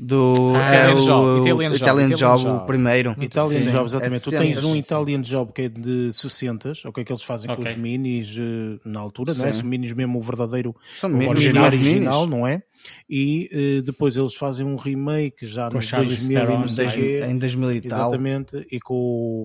[0.00, 2.62] Do Ah, é Italian o, Job, o Italian Italian Job, Job.
[2.62, 3.08] o primeiro.
[3.16, 4.22] Muito Italian Sim, Job, é exatamente.
[4.22, 7.12] tu 60, tens um sim, Italian Job que é de 60 o que é que
[7.12, 7.72] eles fazem com Ok.
[7.72, 9.50] os minis eh, na altura, não é?
[9.52, 9.58] Sim.
[9.58, 12.62] Os minis mesmo o verdadeiro São o original, original não é?
[13.10, 16.46] E eh, depois eles fazem um remake já Com no a Charlize 2000 e não
[16.46, 17.26] Theron, sei quê.
[17.28, 17.98] em 2000 e tal.
[18.08, 18.94] Exatamente, e com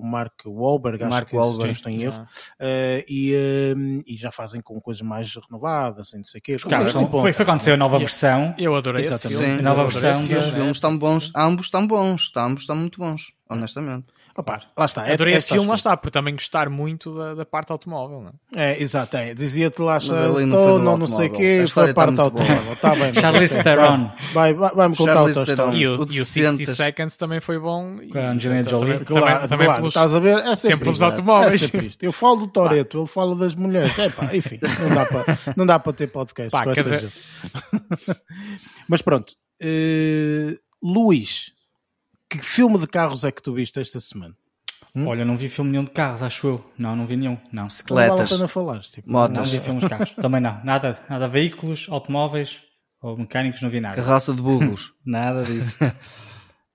[0.06, 1.74] Mark Wahlberg, acho Mark que Wahlberg.
[1.74, 2.26] se não estou em erro.
[2.60, 3.74] Eh, e, eh,
[4.06, 6.56] e já fazem com coisas mais renovadas, e não sei o quê.
[6.92, 8.54] São- bom, foi, foi quando saiu a nova versão.
[8.56, 9.38] Eu adorei esse Exatamente.
[9.40, 9.56] filme.
[9.56, 10.10] Sim, nova versão
[10.44, 10.60] os filme.
[10.60, 14.06] filmes estão bons, ambos estão bons, ambos estão muito bons, honestamente.
[14.36, 15.06] Opa, lá está.
[15.06, 18.20] é- Adorei é esse filme, lá está, por também gostar muito da, da parte automóvel.
[18.20, 18.72] Não é?
[18.72, 19.32] É, exato, é.
[19.32, 22.24] Dizia-te lá, ali não não sei o quê, foi a parte boa.
[22.24, 22.72] automóvel.
[22.72, 23.14] Está bem.
[23.20, 23.62] Charlize ok.
[23.62, 24.10] Theron.
[24.32, 25.54] Vai, vai, vai-me contar tua história.
[25.54, 25.72] Theron.
[25.74, 27.96] E o, o e o 60 60 Seconds também foi bom.
[28.10, 29.04] Com a Angelina Jolie.
[29.04, 30.38] Também, Claro, também claro, pelos, estás a ver?
[30.38, 31.04] É sempre, sempre pelos isto.
[31.04, 31.54] automóveis.
[31.62, 32.02] É sempre isto.
[32.02, 33.96] Eu falo do Toreto, ele fala das mulheres.
[33.96, 37.04] É pá, enfim, não dá para, não dá para ter podcast Pá, cada-.
[38.88, 41.52] Mas pronto, eh, Luís,
[42.28, 44.36] que filme de carros é que tu viste esta semana?
[44.94, 45.08] Hum?
[45.08, 46.72] Olha, não vi filme nenhum de carros, acho eu.
[46.78, 47.36] Não, não vi nenhum.
[47.52, 47.62] Não.
[47.62, 48.80] Não Bicicletas, pena falar.
[48.80, 49.10] Tipo.
[49.10, 50.12] Não vi filmes de carros.
[50.12, 50.62] Também não.
[50.64, 51.26] Nada, nada.
[51.26, 52.62] Veículos, automóveis
[53.02, 53.96] ou mecânicos, não vi nada.
[53.96, 54.94] carroça de burros.
[55.04, 55.76] Nada disso.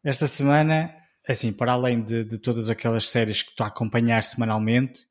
[0.04, 0.94] Esta semana,
[1.28, 5.09] assim, para além de, de todas aquelas séries que estou a acompanhar semanalmente,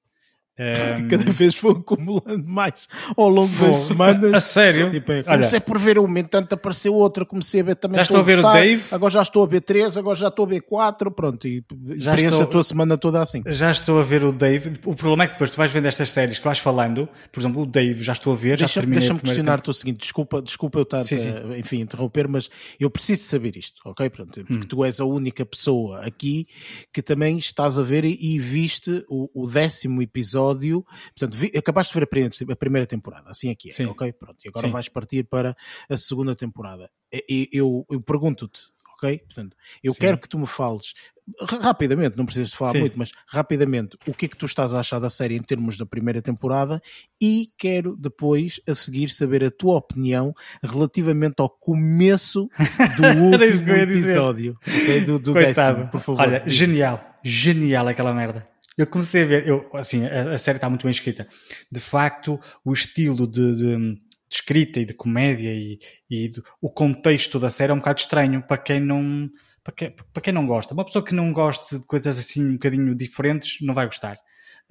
[0.59, 4.35] ehm, Cada vez vou acumulando mais ao longo das semanas.
[4.35, 4.91] A sério?
[4.91, 5.25] Tipo, é, Olha.
[5.25, 7.97] comecei por ver uma, entanto apareceu outra, comecei a ver também.
[7.97, 8.83] Já estou a ver o gostar, Dave.
[8.93, 11.65] Agora já estou a ver três, agora já estou a ver quatro, pronto, e
[11.97, 13.43] Já preenche estou- a tua semana toda assim.
[13.47, 14.73] já estou a ver o Dave.
[14.85, 17.09] O problema é que depois tu vais vendo estas séries que vais falando.
[17.33, 18.59] Por exemplo, o Dave já estou a ver.
[18.59, 21.31] já Deixa- terminei Deixa-me questionar-te o seguinte, desculpa, desculpa eu estar Sim, sim.
[21.31, 22.49] a, enfim, interromper, mas
[22.81, 24.09] eu preciso saber isto, ok?
[24.11, 24.61] Pronto, porque Hum.
[24.69, 26.47] tu és a única pessoa aqui
[26.93, 31.93] que também estás a ver e, e viste o, o décimo episódio, portanto, vi- acabaste
[31.93, 32.05] de ver
[32.53, 33.87] a primeira, temporada, assim aqui é, Sim.
[33.87, 34.13] ok?
[34.13, 34.73] Pronto, e agora Sim.
[34.73, 35.57] vais partir para
[35.89, 36.91] a segunda temporada.
[37.13, 38.61] E- eu, eu pergunto-te,
[38.95, 39.19] ok?
[39.19, 39.99] Portanto, eu Sim.
[40.01, 40.95] quero que tu me fales
[41.41, 42.81] ra- rapidamente, não precisas de falar Sim.
[42.81, 45.77] muito, mas rapidamente, o que é que tu estás a achar da série em termos
[45.77, 46.81] da primeira temporada
[47.21, 50.33] e quero depois, a seguir, saber a tua opinião
[50.63, 52.49] relativamente ao começo
[52.97, 55.01] do último episódio, ok?
[55.03, 56.21] do, do décimo, por favor.
[56.23, 57.05] Olha, genial.
[57.23, 58.49] Genial aquela merda.
[58.79, 61.27] Eu comecei a ver, eu, assim, a, a série está muito bem escrita.
[61.71, 63.95] De facto, o estilo de, de-
[64.31, 65.79] de escrita e de comédia e,
[66.11, 69.29] e o contexto da série é um bocado estranho para quem não
[69.65, 70.73] para quem, para quem não gosta.
[70.75, 74.17] Uma pessoa que não gosta de coisas assim um bocadinho diferentes não vai gostar.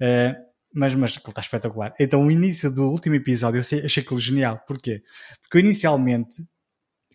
[0.00, 0.34] Eh,
[0.72, 1.92] mas, mas aquilo está espetacular.
[2.00, 4.60] Então, o início do último episódio eu achei aquilo genial.
[4.66, 5.02] Porquê?
[5.42, 6.36] Porque eu inicialmente,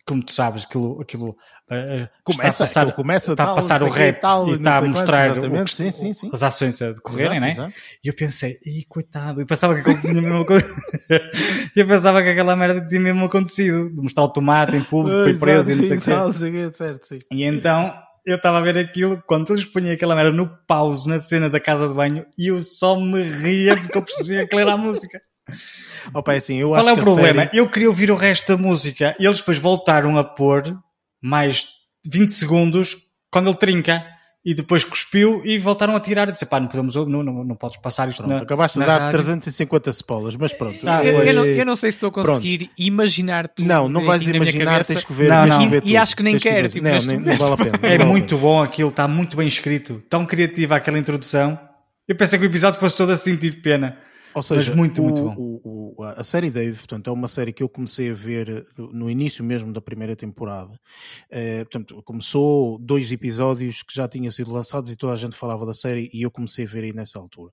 [0.06, 1.36] como tu sabes, aquilo, aquilo
[1.70, 4.82] eh, Começa, está a passar, começa está a passar o rap tal, e está a
[4.82, 6.30] mostrar o que- sim, sim, sim.
[6.32, 7.50] as ações a decorrerem, Exato, né?
[7.52, 7.72] exato.
[8.04, 10.74] E eu pensei, Ih, coitado, eu pensava que aquilo tinha mesmo acontecido.
[11.74, 15.34] eu pensava que aquela merda tinha mesmo acontecido, de mostrar o tomate em público, foi
[15.34, 17.18] preso e não sei o sim.
[17.32, 17.94] E então
[18.26, 21.60] eu estava a ver aquilo, quando eles punham aquela merda no pause na cena da
[21.60, 25.20] casa de banho, e eu só me ria porque eu percebia que era a música.
[26.12, 27.44] Opa, é assim, eu Qual acho é o problema?
[27.44, 30.76] série- Eu queria ouvir o resto da música e eles depois voltaram a pôr
[31.22, 31.68] mais
[32.06, 32.96] 20 segundos
[33.30, 34.04] quando ele trinca.
[34.46, 37.56] e depois cuspiu e voltaram a tirar e disse, pá, não podemos, não, não, não
[37.56, 39.12] podes passar isto Pronto, na, acabaste na de dar rádio.
[39.12, 40.86] 350 spoilers, mas pronto.
[40.86, 43.66] Ah, eu, eu não, eu não sei se estou a conseguir imaginar tudo.
[43.66, 44.92] Não, não vais imaginar, cabeça.
[44.92, 45.30] tens que ver.
[45.30, 45.58] Não, tens não.
[45.60, 47.56] que ver E- e acho que nem quero, tipo, não, neste nem, não vale a
[47.56, 47.78] pena.
[47.82, 51.58] não É vale muito bom aquilo, está muito bem escrito, tão criativa aquela introdução.
[52.06, 53.96] Eu pensei que o episódio fosse todo assim, tive pena.
[54.34, 55.34] Ou seja, Mas muito, o- muito bom.
[55.36, 59.08] o- o- a série Dave, portanto, é uma série que eu comecei a ver no
[59.08, 60.78] início mesmo da primeira temporada.
[61.30, 65.64] Eh, portanto, começou dois episódios que já tinham sido lançados e toda a gente falava
[65.64, 67.52] da série e eu comecei a ver aí nessa altura.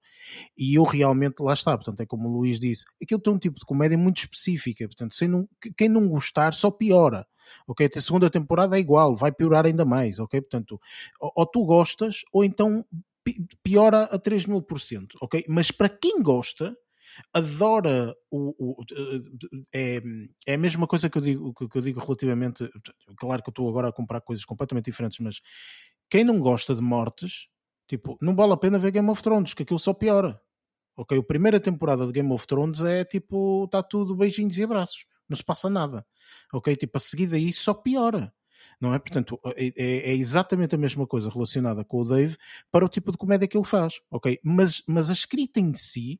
[0.57, 3.59] E eu realmente, lá está, portanto, é como o Luís disse, aquilo tem um tipo
[3.59, 7.25] de comédia muito específica, portanto, sem não- quem não gostar só piora.
[7.67, 10.39] Ok, a segunda temporada é igual, vai piorar ainda mais, ok?
[10.41, 10.79] Portanto,
[11.19, 12.85] ou, ou tu gostas, ou então
[13.63, 15.43] piora a 3 mil por cento, ok?
[15.47, 16.75] Mas para quem gosta,
[17.33, 18.85] adora o, o-
[19.73, 20.01] é,
[20.47, 22.69] é a mesma coisa que eu digo que, eu digo relativamente
[23.17, 25.41] claro que eu estou agora a comprar coisas completamente diferentes mas
[26.09, 27.47] quem não gosta de mortes
[27.87, 30.39] tipo não vale a pena ver Game of Thrones que aquilo só piora
[30.95, 31.17] ok?
[31.19, 35.35] A primeira temporada de Game of Thrones é tipo está tudo beijinhos e abraços não
[35.35, 36.05] se passa nada
[36.53, 36.75] ok?
[36.77, 38.33] Tipo a seguir daí só piora
[38.79, 38.99] não é?
[38.99, 42.37] Portanto, é, é- é exatamente a mesma coisa relacionada com o Dave
[42.71, 44.39] para o tipo de comédia que ele faz, ok?
[44.43, 46.19] Mas, mas a escrita em si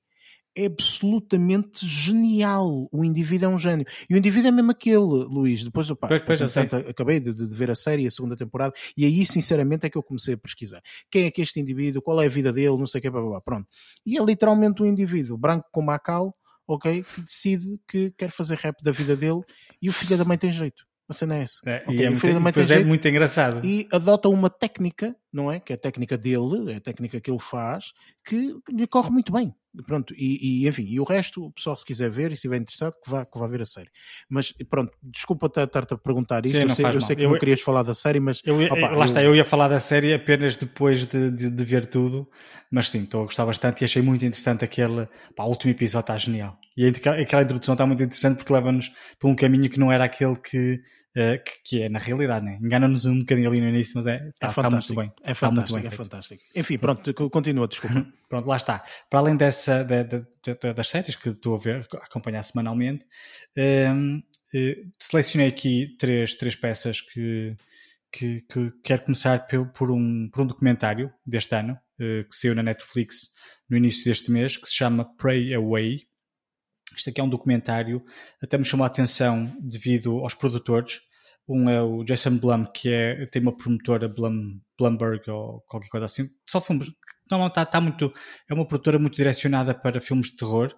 [0.56, 2.90] é absolutamente genial.
[2.92, 3.86] O indivíduo é um gênio.
[4.10, 5.64] E o indivíduo é mesmo aquele, Luís.
[5.64, 8.74] Depois, opá, Pois, pois, eu entretanto, acabei de, de ver a série, a segunda temporada,
[8.98, 10.82] e aí, sinceramente, é que eu comecei a pesquisar.
[11.10, 12.02] Quem é que é este indivíduo?
[12.02, 12.78] Qual é a vida dele?
[12.78, 13.42] Não sei o que, blá, blá, blá.
[13.42, 13.68] Pronto.
[14.06, 16.36] E é literalmente um indivíduo branco como a cal,
[16.68, 17.04] ok?
[17.04, 19.42] Que decide que quer fazer rap da vida dele
[19.82, 20.84] e o filho da mãe tem jeito.
[21.12, 21.60] A cena é essa.
[21.66, 22.26] É, Ok, e é, muito,
[22.60, 23.66] é jeito muito engraçado.
[23.68, 25.60] e adota uma técnica, não é?
[25.60, 27.92] Que é a técnica dele, é a técnica que ele faz,
[28.26, 29.54] que lhe corre muito bem.
[29.86, 32.58] Pronto, e, e, enfim, e o resto, o pessoal se quiser ver e se estiver
[32.58, 33.90] interessado, que vá, que vá ver a série.
[34.30, 37.32] Mas pronto, desculpa estar- estar-te a perguntar isto, Sim, eu, sei, eu sei que Eu-
[37.32, 39.80] não querias falar da série, mas Eu, opa, lá eu- está, eu ia falar da
[39.80, 42.30] série apenas depois de, de- de ver tudo,
[42.70, 45.08] mas sim, estou a gostar bastante e achei muito interessante aquele.
[45.38, 46.58] Pá, o último episódio está genial.
[46.78, 50.36] E aquela introdução está muito interessante porque leva-nos por um caminho que não era aquele
[50.38, 50.82] que,
[51.16, 52.58] eh, que, que é na realidade, né?
[52.62, 55.02] Engana-nos um bocadinho ali no início, mas é, é está, está muito fantástico.
[55.02, 55.12] bem.
[55.24, 56.04] É Está muito fantástico, bem é feito.
[56.04, 56.42] fantástico.
[56.56, 58.08] Enfim, pronto, co- continua, desculpa.
[58.30, 58.82] Pronto, lá está.
[59.10, 60.26] Para além dessa, da- da-
[60.62, 63.06] da- das séries que estou a ver, a acompanhar semanalmente,
[63.94, 67.56] hum, eh, selecionei aqui três, três peças que,
[68.12, 72.56] que, que quero começar por, por um, por um documentário deste ano, eh, que saiu
[72.56, 73.32] na Netflix
[73.70, 76.08] no início deste mês, que se chama Pray Away.
[76.96, 78.04] Isto aqui é um documentário,
[78.42, 81.02] até me chamou a atenção devido aos produtores.
[81.48, 86.06] Um é o Jason Blum, que é, tem uma promotora Blum, Blumberg ou qualquer coisa
[86.06, 86.30] assim.
[86.48, 86.90] Só filmes.
[87.30, 88.14] Não, está tá muito.
[88.50, 90.74] É uma produtora muito direcionada para filmes de terror.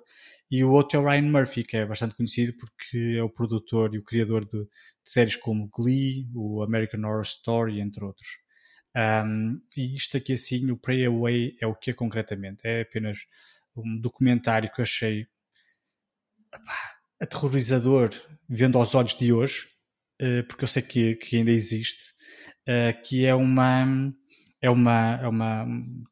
[0.49, 3.93] E o outro é o Ryan Murphy, que é bastante conhecido porque é o produtor
[3.95, 4.68] e o criador de, de
[5.03, 8.28] séries como Glee, o American Horror Story, entre outros.
[8.95, 12.68] Um, e isto aqui assim, o Pray Away é o que é concretamente?
[12.68, 13.20] É apenas
[13.76, 15.26] um documentário que eu achei
[17.20, 18.10] aterrorizador
[18.49, 19.68] vendo aos olhos de hoje,
[20.20, 22.14] eh, porque eu sei que, que ainda existe,
[22.68, 24.14] eh, que é uma
[24.62, 25.64] é uma, é uma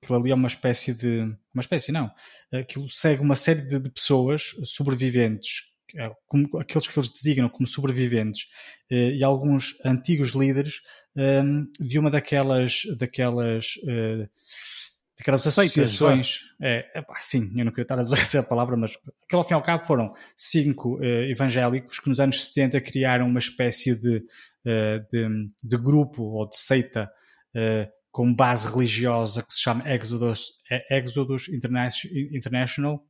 [0.02, 1.22] aquilo ali é uma espécie de
[1.54, 2.12] uma espécie não,
[2.52, 5.64] aquilo segue uma série de, de pessoas sobreviventes
[5.96, 8.48] eh, como, aqueles que eles designam como sobreviventes
[8.89, 10.82] e alguns antigos líderes
[11.80, 13.76] de uma daquelas daquelas
[15.24, 18.92] Seitas, associações é, é sim, eu não queria estar a dizer essa palavra mas
[19.26, 23.28] aquilo ao fim e ao cabo foram cinco eh, evangélicos que nos anos 70 criaram
[23.28, 24.24] uma espécie de,
[24.66, 25.28] eh, de,
[25.64, 27.10] de grupo ou de seita
[27.56, 30.52] eh, com base religiosa que se chama Exodus,
[30.90, 31.88] Exodus Interna-
[32.34, 33.02] International,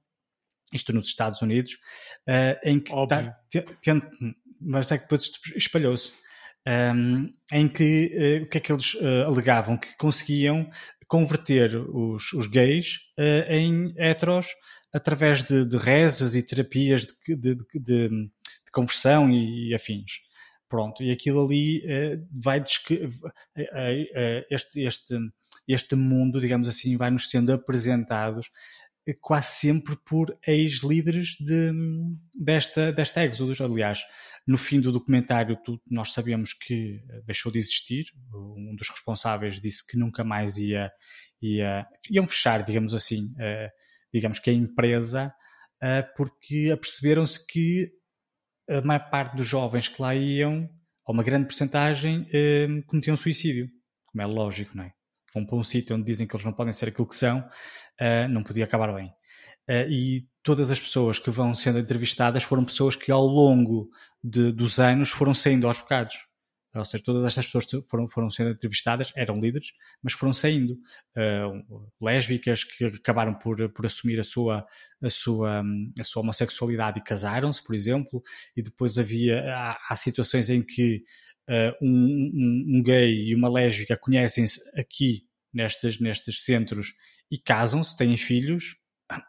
[0.72, 1.78] isto nos Estados Unidos,
[2.64, 3.42] em que tá-
[4.62, 6.14] mas é que depois espalhou-se.
[6.68, 9.76] Um, em que eh, o que é que eles eh, alegavam?
[9.76, 10.70] Que conseguiam
[11.12, 14.48] converter os, os gays eh, em heteros
[14.94, 18.30] através de, de rezas e terapias de, de- de-
[18.72, 20.22] conversão e, e afins.
[20.70, 22.62] Pronto, e aquilo ali eh, vai
[24.16, 25.16] eh, este, este,
[25.68, 28.50] este mundo, digamos assim, vai-nos sendo apresentados
[29.22, 31.72] quase sempre por ex-líderes de,
[32.40, 33.60] desta, desta Exodus.
[33.62, 34.04] Aliás,
[34.48, 38.06] no fim do documentário, tu- nós sabemos que eh, deixou de existir.
[38.34, 40.92] Um dos responsáveis disse que nunca mais ia,
[41.42, 43.70] ia iam fechar, digamos assim, eh,
[44.14, 45.34] digamos que a empresa,
[45.82, 47.92] eh, porque aperceberam-se que
[48.70, 50.70] a maior parte dos jovens que lá iam,
[51.06, 53.68] ou uma grande porcentagem, eh, cometiam suicídio.
[54.06, 54.92] Como é lógico, não é?
[55.34, 57.48] Vão para um sítio onde dizem que eles não podem ser aquilo que são,
[58.02, 59.14] eh, não podia acabar bem.
[59.68, 63.92] Eh, e todas as pessoas que vão sendo entrevistadas foram pessoas que ao longo
[64.24, 66.18] de- dos anos foram saindo aos bocados.
[66.74, 70.80] Ou seja, todas estas pessoas foram, foram sendo entrevistadas, eram líderes, mas foram saindo.
[71.16, 74.66] Uh, lésbicas que acabaram por, por assumir a sua,
[75.04, 75.62] a, sua,
[76.00, 78.24] a sua homossexualidade e casaram-se, por exemplo,
[78.56, 81.04] e depois havia, há, há situações em que
[81.50, 86.94] uh, um, um, um, gay e uma lésbica conhecem-se aqui nestes, nestes centros
[87.30, 88.76] e casam-se, têm filhos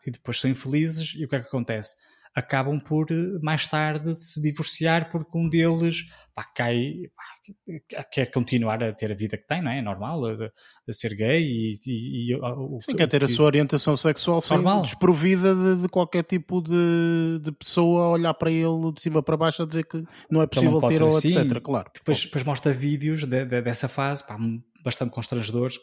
[0.07, 1.95] e depois são infelizes e o que é que acontece?
[2.35, 6.05] acabam por eh, mais tarde se divorciar porque um deles
[6.35, 9.79] pá, cai, pá, quer continuar a ter a vida que tem, não é?
[9.79, 13.47] É normal, a, a ser gay e, e, e o, Sim, quer ter a sua
[13.47, 14.83] orientação sexual normal.
[14.83, 19.37] desprovida de, de, qualquer tipo de, de pessoa a olhar para ele de cima para
[19.37, 21.39] baixo a dizer que não é possível não ter ou assim.
[21.39, 21.61] etc.
[21.61, 21.91] Claro.
[21.95, 24.39] Depois, depois mostra vídeos de, de, dessa fase, pá,
[24.83, 25.79] bastante constrangedores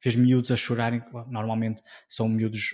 [0.00, 2.70] fez miúdos a chorarem, normalmente são miúdos,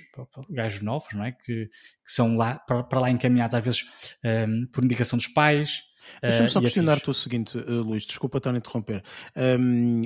[0.51, 1.33] gajos novos, não é?
[1.33, 3.85] Que, que são lá, para, para, lá encaminhados às vezes
[4.25, 5.83] um, por indicação dos pais.
[6.23, 9.03] Deixa-me só uh, questionar-te o seguinte, uh, Luís, desculpa estar a interromper.
[9.37, 10.05] Um,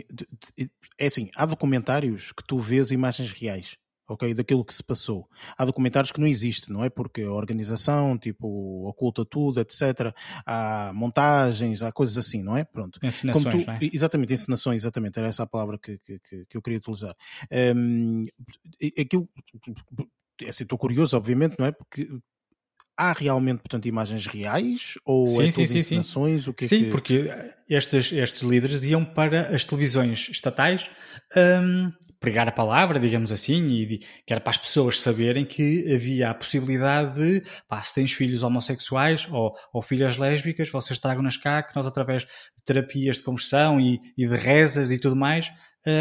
[0.98, 3.76] é assim, há documentários que tu vês imagens reais
[4.10, 4.34] ok?
[4.34, 5.28] Daquilo que se passou.
[5.56, 6.90] Há documentários que não existem, não é?
[6.90, 10.12] Porque a organização, tipo, oculta tudo, etc.
[10.44, 12.64] Há montagens, há coisas assim, não é?
[12.64, 12.98] Pronto.
[13.02, 13.78] Encenações, tu, é?
[13.92, 15.18] Exatamente, encenações, exatamente.
[15.18, 17.14] Era essa a palavra que, que, que eu queria utilizar.
[17.76, 18.24] Um,
[18.98, 19.28] aquilo,
[20.42, 21.70] é assim, estou curioso, obviamente, não é?
[21.70, 22.08] Porque
[22.96, 26.44] há realmente, portanto, imagens reais ou sim, é sim, sim, encenações?
[26.44, 26.90] Sim, o que é sim que...
[26.90, 27.30] porque
[27.70, 30.90] estes, estes líderes iam para as televisões estatais
[31.36, 36.30] um, pregar a palavra, digamos assim, e que era para as pessoas saberem que havia
[36.30, 41.62] a possibilidade de, pá, se tens filhos homossexuais ou, ou filhas lésbicas, vocês tragam-nas cá,
[41.62, 45.50] que nós através de terapias de conversão e, e de rezas e tudo mais,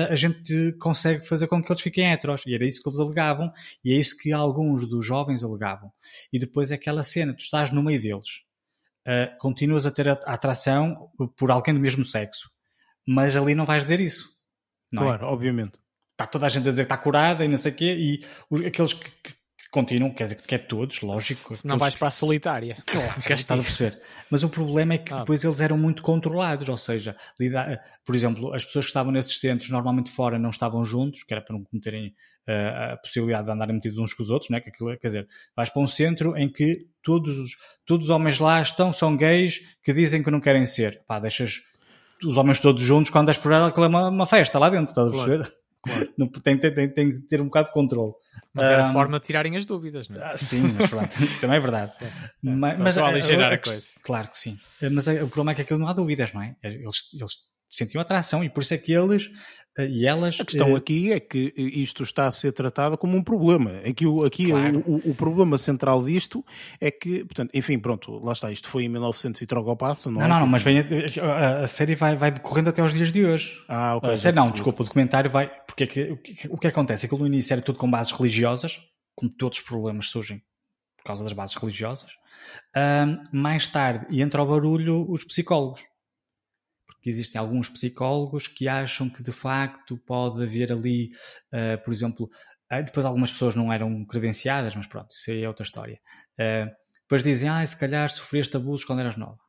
[0.09, 2.41] a gente consegue fazer com que eles fiquem heteros.
[2.45, 3.51] E era isso que eles alegavam,
[3.83, 5.91] e é isso que alguns dos jovens alegavam.
[6.33, 8.41] E depois aquela cena, tu estás no meio deles,
[9.07, 12.49] uh, continuas a ter a, atração por alguém do mesmo sexo,
[13.07, 14.29] mas ali não vais dizer isso.
[14.93, 14.97] É?
[14.97, 15.29] claro, é?
[15.29, 15.79] obviamente.
[16.11, 18.25] Está toda a gente a dizer que está curada e não sei o quê, e
[18.49, 19.33] os, aqueles que, que
[19.71, 21.55] continuam, quer dizer, que é todos, lógico.
[21.55, 22.77] Se não vais para a solitária.
[22.85, 24.01] Claro, que estás a perceber.
[24.29, 25.19] Mas o problema é que ah.
[25.19, 29.39] depois eles eram muito controlados, ou seja, lidar, por exemplo, as pessoas que estavam nesses
[29.39, 32.13] centros normalmente fora não estavam juntos, que era para não cometerem
[32.51, 34.59] a possibilidade de andarem metidos uns com os outros, né?
[34.59, 37.51] que aquilo, quer dizer, vais para um centro em que todos os,
[37.85, 41.03] todos os homens lá estão, são gays, que dizem que não querem ser.
[41.07, 41.61] Pá, deixas
[42.23, 45.07] os homens todos juntos quando és por aquilo é uma, uma festa lá dentro, estás
[45.07, 45.43] a perceber?
[45.43, 45.59] Claro.
[45.81, 46.13] Claro.
[46.17, 48.13] Não, tem, tem, tem, que ter um bocado de controle.
[48.53, 50.31] Mas era um, a forma de tirarem as dúvidas, não é?
[50.31, 51.93] Ah, sim, mas pronto, também é verdade.
[52.41, 53.87] mas, então, mas a, a, a, coisa.
[54.03, 54.57] Claro que sim.
[54.91, 56.55] Mas o problema é que aquilo não há dúvidas, não é?
[56.61, 59.29] Eles, eles sentiam atração e por isso é que eles
[59.77, 60.39] eh, e elas.
[60.39, 60.75] A questão uh...
[60.75, 63.71] aqui é que isto está a ser tratado como um problema.
[63.87, 64.83] Aqui, aqui claro.
[64.85, 66.43] o, o, problema central disto
[66.81, 70.11] é que, portanto, enfim, pronto, lá está, isto foi em 1900 e troca ao passo,
[70.11, 70.29] não, não é?
[70.29, 73.63] Não, não, mas vem a, a, série vai, vai decorrendo até aos dias de hoje.
[73.67, 74.11] Ah, ok.
[74.11, 75.49] A série, não, desculpa, o documentário vai.
[75.65, 77.05] Porque é que, o, que, o que acontece?
[77.05, 78.79] Aquilo no início era tudo com bases religiosas,
[79.15, 80.41] como todos os problemas surgem
[80.97, 82.11] por causa das bases religiosas.
[83.31, 85.81] mais tarde, e entra ao barulho os psicólogos
[87.01, 91.11] que existem alguns psicólogos que acham que de facto pode haver ali,
[91.53, 92.29] uh, por exemplo,
[92.71, 95.99] uh, depois algumas pessoas não eram credenciadas, mas pronto, isso aí é outra história.
[96.33, 96.69] Uh,
[97.01, 99.39] depois dizem, ah, se calhar sofreste abusos quando eras nova.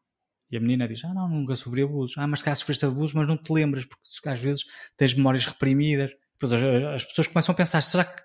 [0.50, 2.16] E a menina diz, ah, não, nunca sofri abusos.
[2.16, 4.64] Ah, mas se calhar sofreste abusos, mas não te lembras, porque às vezes
[4.96, 6.10] tens memórias reprimidas.
[6.32, 6.62] Depois as,
[6.94, 8.22] as pessoas começam a pensar, será que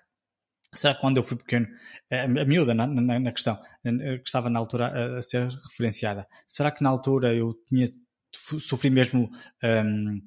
[0.74, 1.66] Será que quando eu fui pequeno,
[2.10, 6.70] a miúda na, na, na, questão, que estava na altura a, a, ser referenciada, será
[6.70, 7.86] que na altura eu tinha
[8.60, 9.30] sofri mesmo.
[9.62, 10.20] Um,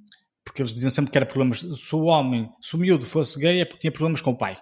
[0.43, 1.59] porque eles diziam sempre que era problemas.
[1.59, 4.57] Se o homem, se o miúdo fosse gay, é porque tinha problemas com o pai.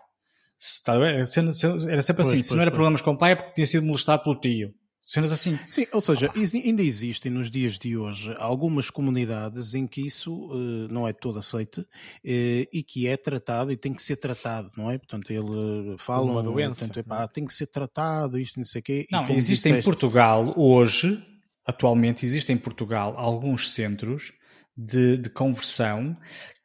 [0.58, 2.12] Se, tá, era, sempre assim.
[2.16, 2.78] Pois, se não era pois.
[2.78, 4.74] problemas com o pai, é porque tinha sido molestado pelo tio.
[5.08, 5.58] Cenas assim.
[5.70, 10.90] Sim, ou seja, ainda existem nos dias de hoje algumas comunidades em que isso uh,
[10.90, 11.88] não é todo aceite uh,
[12.26, 14.98] e que é tratado e tem que ser tratado, não é?
[14.98, 16.88] Portanto, ele fala uma doença.
[16.88, 19.08] Portanto, epá, tem que ser tratado, isto não sei o quê.
[19.10, 19.80] Não, existe disseste...
[19.80, 21.26] em Portugal hoje
[21.68, 24.34] atualmente existem em Portugal alguns centros
[24.76, 26.16] de, de conversão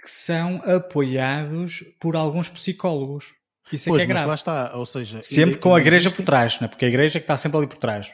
[0.01, 3.35] que são apoiados por alguns psicólogos.
[3.73, 4.29] Isso é pois, que é grave.
[4.29, 5.23] lá está, ou seja...
[5.23, 6.69] Sempre com a igreja por trás, não é?
[6.69, 8.13] porque a igreja é que está sempre ali por trás.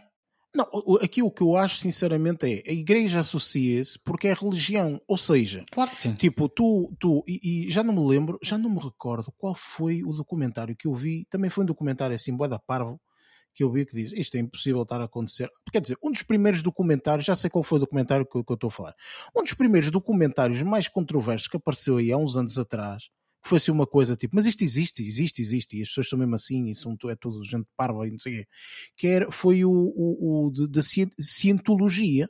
[0.54, 0.66] Não,
[1.02, 5.62] aqui o que eu acho sinceramente é a igreja associa-se porque é religião, ou seja,
[5.70, 6.14] claro que sim.
[6.14, 10.02] tipo, tu, tu e, e, já não me lembro, já não me recordo qual foi
[10.02, 12.98] o documentário que eu vi, também foi um documentário assim, Boa Parvo,
[13.58, 15.50] que eu vi que diz isto é impossível estar a acontecer.
[15.72, 18.54] Quer dizer, um dos primeiros documentários, já sei qual foi o documentário que, que eu
[18.54, 18.94] estou a falar,
[19.36, 23.10] um dos primeiros documentários mais controversos que apareceu aí há uns anos atrás,
[23.42, 26.16] que foi assim uma coisa tipo, mas isto existe, existe, existe, e as pessoas são
[26.16, 28.48] mesmo assim, e são, é tudo gente parva e não sei o quê,
[28.96, 30.80] que era, foi o, o, o da
[31.18, 32.28] cientologia,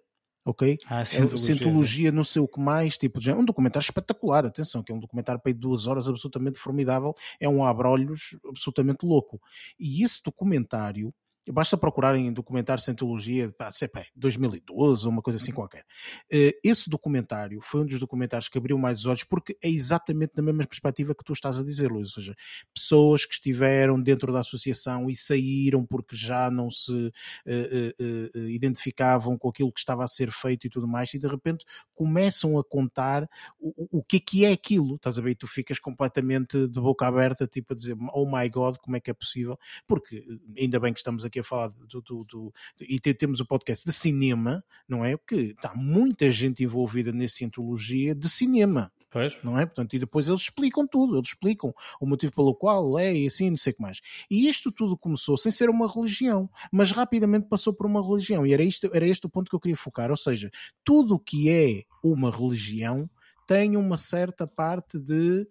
[0.49, 0.79] ok?
[0.87, 3.43] Ah, É, cientologia, Cientologia, não sei o que mais, tipo, de género.
[3.43, 7.63] um documentário espetacular, atenção, que é um documentário para duas horas absolutamente formidável, é um
[7.65, 9.41] abrolhos absolutamente louco.
[9.79, 11.13] E esse documentário,
[11.53, 15.85] basta procurarem documentário Cientologia, pá, sei pá, 2012 ou uma coisa assim qualquer.
[16.31, 20.33] Eh, Esse documentário foi um dos documentários que abriu mais os olhos, porque é exatamente
[20.37, 22.35] na mesma perspectiva que tu estás a dizer, Luís, ou seja,
[22.75, 27.13] pessoas que estiveram dentro da associação e saíram porque já não se
[27.47, 31.19] eh, eh, eh, identificavam com aquilo que estava a ser feito e tudo mais, e
[31.19, 33.29] de repente começam a contar
[33.59, 35.31] o, o- que é que é aquilo, estás a ver?
[35.31, 39.01] E tu ficas completamente de boca aberta, tipo a dizer, oh my god, como é
[39.01, 39.59] que é possível?
[39.87, 40.25] Porque
[40.59, 43.85] ainda bem que estamos aqui a falar do, do- do- e te- temos o podcast
[43.85, 45.17] de cinema, não é?
[45.17, 49.39] Porque está muita gente envolvida nessa cientologia de cinema Pois.
[49.43, 49.65] não é?
[49.65, 53.51] Portanto, e depois eles explicam tudo, eles explicam o motivo pelo qual é e assim,
[53.51, 54.01] não sei o que mais.
[54.31, 58.53] E isto tudo começou sem ser uma religião, mas rapidamente passou por uma religião, e
[58.53, 60.51] era, isto, era este o ponto que eu queria focar, ou seja,
[60.85, 63.09] tudo o que é uma religião
[63.47, 65.49] tem uma certa parte de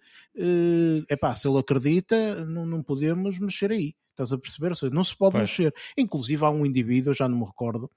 [1.10, 3.96] é epá, se ele acredita, não, não podemos mexer aí.
[4.18, 4.70] Estás a perceber?
[4.70, 5.44] Ou seja, não se pode Pois.
[5.44, 5.72] mexer.
[5.96, 7.90] Inclusive há um indivíduo, eu já não me recordo,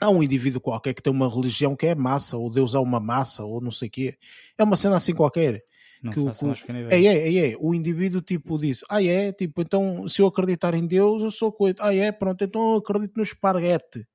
[0.00, 2.98] há um indivíduo qualquer que tem uma religião que é massa, ou Deus é uma
[2.98, 4.16] massa, ou não sei o quê.
[4.56, 5.62] É uma cena assim qualquer.
[6.02, 7.56] Não Que faço que É, é, é, é.
[7.58, 11.52] O indivíduo tipo diz, ah é, tipo, então se eu acreditar em Deus, eu sou
[11.52, 11.76] coisa.
[11.80, 14.06] Ah é, pronto, então eu acredito no esparguete.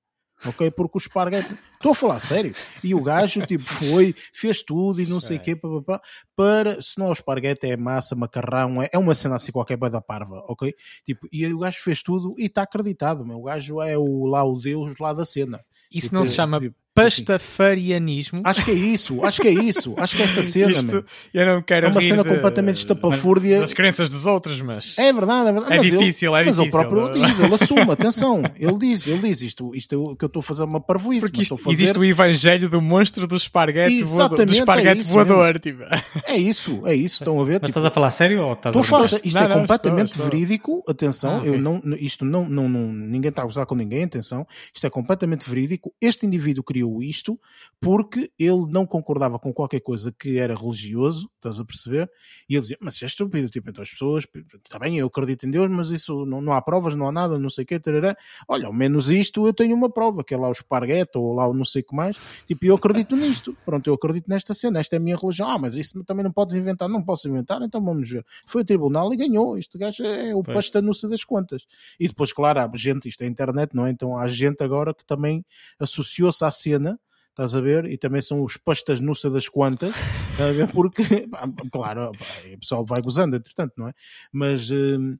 [0.45, 0.71] Ok?
[0.71, 1.57] Porque o esparguete.
[1.83, 2.55] Estou a falar sério.
[2.81, 6.01] E o gajo, tipo, foi, fez tudo e não sei o quê, pá, pá, pá,
[6.33, 6.81] para.
[6.81, 9.99] Se não é o esparguete, é massa, macarrão, é, é uma cena assim qualquer da
[9.99, 10.73] parva, ok?
[11.05, 13.37] Tipo, e aí o gajo fez tudo e está acreditado, meu.
[13.39, 15.59] O gajo é o, lá o Deus lá da cena.
[15.91, 18.41] Isso Tipo, não se chama tipo, pastafarianismo.
[18.43, 21.45] Acho que é isso, acho que é isso, acho que é essa cena, Isto, eu
[21.45, 23.59] não quero É uma cena de- completamente estapafúrdia.
[23.59, 25.73] das crenças dos outros, mas É verdade, é verdade.
[25.73, 26.89] É Mas ele- difícil, é Mas ele difícil.
[26.89, 28.43] próprio diz, ele assume, atenção.
[28.57, 30.79] Ele diz, ele diz isto, isto é o que eu estou a fazer é uma
[30.81, 31.21] parvoíce.
[31.21, 34.13] porque mas isto, estou a fazer- existe o evangelho do monstro do esparguete voador.
[34.39, 35.59] Exatamente, Do é esparguete isso voador.
[35.59, 35.83] Tipo.
[36.25, 37.59] É isso, é isso, estão a ver?
[37.61, 40.07] Mas Tipo, estás a falar sério ou estás a falar, isto Não, é não, completamente
[40.11, 40.39] estou, estou.
[40.39, 41.49] verídico, atenção, Ah, ok.
[41.49, 44.89] eu não, isto não, não, não, ninguém está a gozar com ninguém, atenção, isto é
[44.89, 45.93] completamente verídico.
[46.01, 47.39] Este indivíduo criou isto
[47.79, 52.09] porque ele não concordava com qualquer coisa que era religioso, estás a perceber?
[52.49, 54.25] E ele dizia, mas isso é estúpido, tipo, então as pessoas,
[54.63, 57.37] está bem, eu acredito em Deus, mas isso não, não há provas, não há nada,
[57.39, 58.15] não sei o quê, tarará.
[58.47, 61.47] olha, ao menos isto eu tenho uma prova, que é lá o esparguete ou lá
[61.47, 64.79] o não sei o que mais, tipo, eu acredito nisto, pronto, eu acredito nesta cena,
[64.79, 67.61] esta é a minha religião, ah, mas isso também não podes inventar, não posso inventar,
[67.61, 68.25] então vamos ver.
[68.45, 71.65] Foi o tribunal e ganhou, este gajo é o pastanuça das contas.
[71.99, 73.89] E depois, claro, há gente, isto é internet, não é?
[73.89, 75.45] Então há gente agora que também
[75.79, 76.99] associou-se à cena,
[77.29, 77.85] estás a ver?
[77.85, 79.93] E também são os pastas nuça das quantas,
[80.39, 80.71] a ver?
[80.71, 81.03] Porque,
[81.71, 83.93] claro, o pessoal vai gozando, entretanto, não é?
[84.31, 85.17] Mas hum,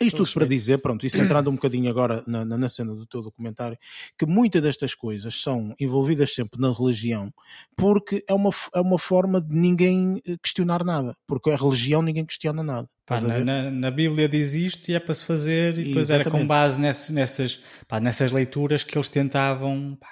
[0.00, 3.06] isto tudo para dizer, pronto, isso entrando um bocadinho agora na, na, na cena do
[3.06, 3.78] teu documentário,
[4.18, 7.32] que muitas destas coisas são envolvidas sempre na religião,
[7.76, 12.24] porque é uma, é uma forma de ninguém eh, questionar nada, porque a religião ninguém
[12.24, 12.88] questiona nada.
[13.06, 16.22] Pá, na, na- na Bíblia diz isto e é para se fazer, e depois era
[16.24, 16.48] com Exatamente.
[16.48, 19.96] base nesse- nessas, pá, nessas leituras que eles tentavam.
[20.00, 20.08] pá,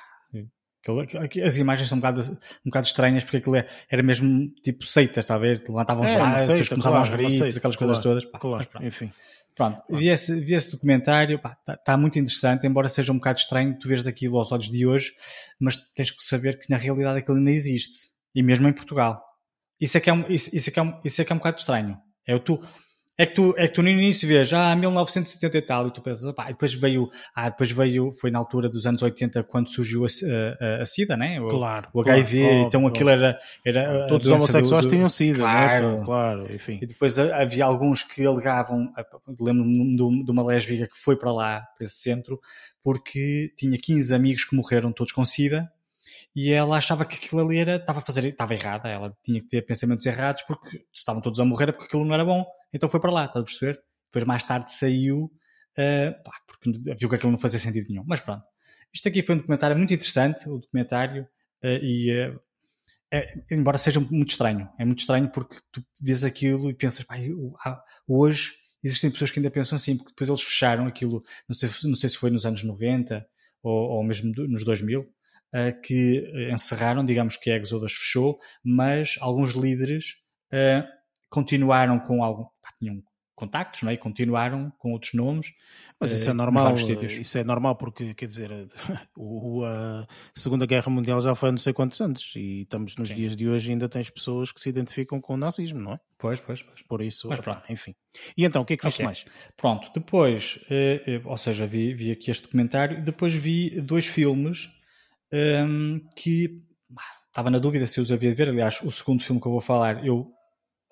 [1.47, 2.37] as imagens são um bocado, um
[2.71, 5.63] bocado estranhas porque aquilo é- era mesmo tipo seitas, está a ver?
[5.67, 8.25] Levantavam os É, braços, seita, começavam claro, uma gritos, seita, aquelas coisas claro, todas.
[8.25, 8.87] pá, mas Claro, pronto.
[8.87, 9.11] enfim.
[9.55, 13.79] Pronto, vi esse, vi esse documentário, está tá muito interessante, embora seja um bocado estranho
[13.79, 15.13] tu veres aquilo aos olhos de hoje,
[15.61, 19.23] mas tens que saber que na realidade aquilo ainda existe, e mesmo em Portugal.
[19.79, 21.35] Isso é que é um, isso, isso é que é um, isso é que é
[21.35, 21.99] um bocado estranho.
[22.27, 22.61] É o tu,
[23.19, 26.01] é que tu, é que tu no início vês, ah, 1970 e tal, e tu
[26.01, 29.69] pensas, opá, e depois veio, ah, depois veio, foi na altura dos anos 80 quando
[29.69, 30.09] surgiu a,
[30.65, 31.41] a, a SIDA, né?
[31.41, 31.89] O, Claro.
[31.93, 35.41] o HIV, claro, então óbvio, aquilo era, era Todos os homossexuais do- do- tinham sido,
[35.41, 35.99] Claro.
[35.99, 36.05] né?
[36.05, 36.79] claro, enfim.
[36.83, 39.05] e depois ha- havia alguns que alegavam, ah,
[39.41, 42.41] lembro-me de- de uma lésbica que foi para lá, para esse centro,
[42.83, 45.69] porque tinha 15 amigos que morreram todos com SIDA
[46.35, 49.47] e ela achava que aquilo ali era, estava a fazer, estava errada, ela tinha que
[49.47, 52.89] ter pensamentos errados porque estavam todos a morrer é porque aquilo não era bom, então
[52.89, 53.81] foi para lá, estás a perceber?
[54.07, 55.31] Depois mais tarde saiu,
[55.77, 58.45] ah, pá, porque viu que aquilo não fazia sentido nenhum, mas pronto.
[58.93, 61.27] Isto aqui foi um documentário muito interessante, o documentário,
[61.63, 62.39] ah, e ah,
[63.13, 67.17] é, embora seja muito estranho, é muito estranho porque tu vês aquilo e pensas, pá,
[68.09, 71.95] hoje existem pessoas que ainda pensam assim, porque depois eles fecharam aquilo, não sei, não
[71.95, 73.25] sei se foi nos anos 90
[73.63, 75.07] ou, ou mesmo nos 2000,
[75.53, 80.17] eh, que encerraram, digamos que a Exodus fechou, mas alguns líderes
[80.51, 80.85] eh,
[81.29, 83.03] continuaram com algum, pá, tinham
[83.35, 83.95] contactos, não é?
[83.95, 85.53] E continuaram com outros nomes.
[85.99, 88.51] Mas isso eh, é normal, isso é normal porque, quer dizer,
[89.17, 93.09] o, a Segunda Guerra Mundial já foi há não sei quantos anos e estamos nos
[93.09, 93.15] Sim.
[93.15, 95.97] dias de hoje e ainda tens pessoas que se identificam com o nazismo, não é?
[96.19, 96.83] Pois, pois, pois.
[96.83, 97.63] Por isso, Mas pronto.
[97.69, 97.95] enfim.
[98.37, 99.05] E então, o que é que viste Ok.
[99.07, 99.25] mais?
[99.57, 104.71] Pronto, depois, eh, eh, ou seja, vi, vi aqui este documentário, depois vi dois filmes
[105.33, 106.63] um, que
[107.29, 108.51] estava na dúvida se os havia de ver.
[108.51, 110.31] Aliás, o segundo filme que eu vou falar, eu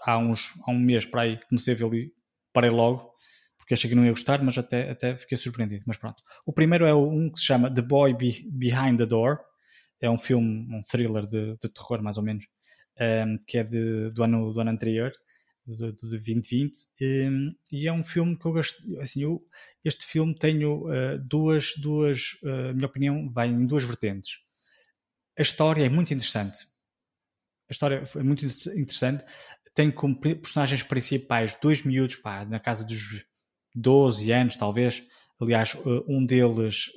[0.00, 2.12] há, uns, há um mês para aí comecei a ver ali,
[2.52, 3.12] parei logo,
[3.58, 5.84] porque achei que não ia gostar, mas até, até fiquei surpreendido.
[5.86, 6.22] Mas pronto.
[6.46, 9.38] O primeiro é um que se chama The Boy Be Behind the Door.
[10.00, 12.46] É um filme, um thriller de, de terror, mais ou menos,
[12.98, 15.12] um, que é de, do, ano, do ano anterior,
[15.76, 16.86] de, de 2020.
[17.00, 19.00] Um, e é um filme que eu gosto.
[19.00, 19.44] Assim, eu,
[19.84, 24.38] este filme tenho uh, duas, duas uh, minha opinião, vai em duas vertentes.
[25.38, 26.66] A história é muito interessante.
[27.68, 29.24] A história é muito interessante.
[29.74, 33.24] Tem como personagens principais dois miúdos, pá, na casa dos
[33.74, 35.02] 12 anos, talvez.
[35.40, 36.92] Aliás, uh, um deles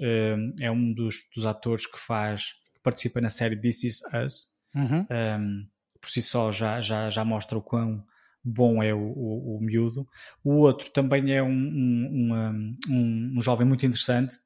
[0.59, 4.53] é um dos, dos atores que faz participa na série This Is Us.
[4.75, 5.07] Uhum.
[5.09, 5.67] Um,
[5.99, 8.05] por si só já, já, já mostra o quão
[8.43, 10.07] bom é o, o, o miúdo.
[10.43, 14.37] O outro também é um, um, um, um jovem muito interessante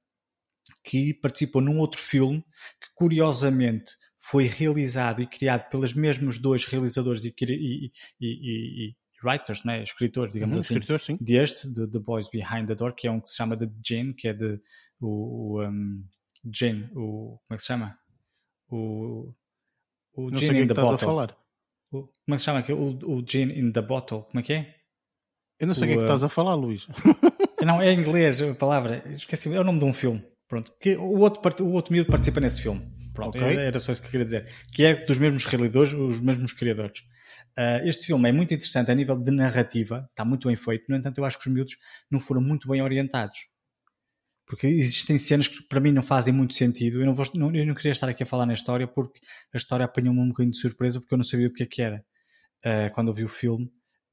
[0.84, 2.42] que participou num outro filme
[2.82, 9.64] que curiosamente foi realizado e criado pelos mesmos dois realizadores e, e, e, e writers,
[9.64, 9.82] né?
[9.84, 11.18] escritores, digamos uhum, assim, escritor, sim.
[11.20, 14.14] deste, de The Boys Behind the Door, que é um que se chama The Gin,
[14.14, 14.60] que é de
[15.00, 16.04] o, o um,
[16.54, 17.98] Gin, o como é que se chama?
[18.70, 19.34] o,
[20.14, 21.36] o Não Gin in é the Bottle.
[21.90, 23.00] Como é que se chama aquilo?
[23.06, 24.24] O, o Gin in the Bottle.
[24.24, 24.76] Como é que é?
[25.60, 26.88] Eu não sei o que é que estás a falar, Luís.
[27.64, 29.04] não, é em inglês a palavra.
[29.12, 30.24] Esqueci, é o nome de um filme.
[30.48, 30.72] Pronto.
[30.80, 32.88] Que o outro, o outro miúdo participa nesse filme.
[33.14, 33.58] Pronto, okay.
[33.58, 34.48] era só isso que eu queria dizer.
[34.72, 37.00] Que é dos mesmos realizadores, os mesmos criadores.
[37.58, 40.86] Uh, este filme é muito interessante a nível de narrativa, está muito bem feito.
[40.88, 41.76] No entanto, eu acho que os miúdos
[42.12, 43.40] não foram muito bem orientados
[44.48, 47.02] porque existem cenas que para mim não fazem muito sentido.
[47.02, 49.20] Eu não, vou, não, eu não queria estar aqui a falar na história porque
[49.54, 51.82] a história apanhou-me um bocadinho de surpresa porque eu não sabia o que é que
[51.82, 52.04] era
[52.66, 53.66] uh, quando eu vi o filme.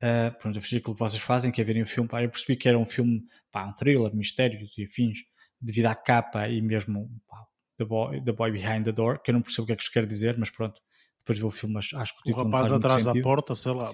[0.02, 2.08] Uh, pronto, eu fiz aquilo que vocês fazem, que é verem o filme.
[2.08, 5.20] Pá, eu percebi que era um filme, pá, um thriller, mistérios e afins,
[5.60, 7.46] devido à capa e mesmo pá,
[7.78, 9.82] the, boy, the Boy Behind the Door, que eu não percebo o que é que
[9.84, 10.80] isto quer dizer, mas pronto.
[11.20, 13.22] Depois vi o filme, mas acho que o título o rapaz não faz atrás da
[13.22, 13.92] porta, sei lá.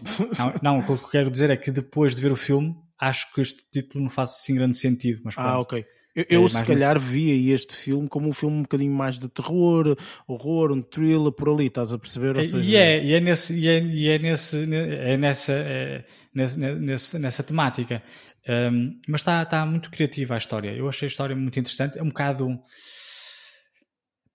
[0.62, 3.33] Não, não, o que eu quero dizer é que depois de ver o filme, acho
[3.33, 5.21] que este título não faz assim grande sentido.
[5.23, 5.87] Mas ah, ok.
[6.28, 9.28] Eu, eu é, se calhar via este filme como um filme um bocadinho mais de
[9.28, 12.36] terror, horror, um thriller por ali, estás a perceber?
[12.36, 12.59] Ou seja...
[12.59, 17.42] e, é, e é nesse, e é, e é nesse, é nessa, é, nessa, nessa
[17.42, 18.02] temática.
[18.48, 20.70] Um, mas está tá muito criativa a história.
[20.70, 21.98] Eu achei a história muito interessante.
[21.98, 22.59] É um bocado.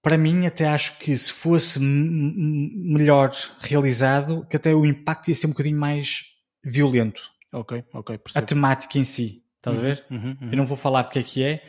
[0.01, 5.47] Para mim, até acho que se fosse melhor realizado, que até o impacto ia ser
[5.47, 6.21] um bocadinho mais
[6.63, 7.21] violento.
[7.51, 8.17] Ok, ok.
[8.19, 8.43] Percebo.
[8.43, 9.44] A temática em si.
[9.65, 10.05] Estás uhum, a ver?
[10.11, 10.49] Uhum, uhum.
[10.51, 11.63] Eu não vou falar do que é que é,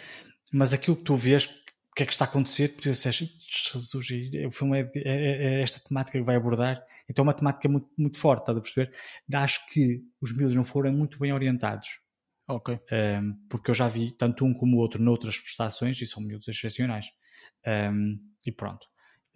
[0.53, 3.31] mas aquilo que tu vês, o que é que está a acontecer, porque disseste,
[3.73, 4.11] Jesus,
[4.47, 7.89] o filme é, é, é, esta temática que vai abordar, então é uma temática muito,
[7.97, 8.93] muito forte, estás a perceber?
[9.33, 11.89] Acho que os miúdos não foram muito bem orientados.
[12.49, 12.79] Ok.
[12.93, 16.47] Um, porque eu já vi tanto um como o outro noutras prestações e são miúdos
[16.47, 17.07] excepcionais.
[17.67, 18.87] Um, e pronto.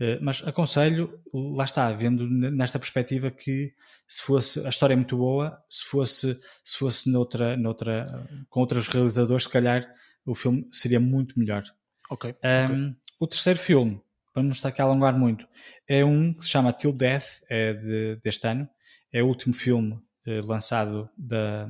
[0.00, 3.74] Eh, mas aconselho, lá está, vendo nesta perspectiva que
[4.08, 8.88] se fosse, a história é muito boa, se fosse, se fosse noutra, noutra, com outros
[8.88, 9.86] realizadores, se calhar
[10.24, 11.62] o filme seria muito melhor.
[12.10, 12.30] Ok.
[12.30, 12.96] Um, okay.
[13.20, 14.00] O terceiro filme,
[14.32, 15.46] para não estar aqui a alongar muito,
[15.86, 18.66] é um que se chama Till Death, é de, deste ano,
[19.12, 21.68] é o último filme eh, lançado da,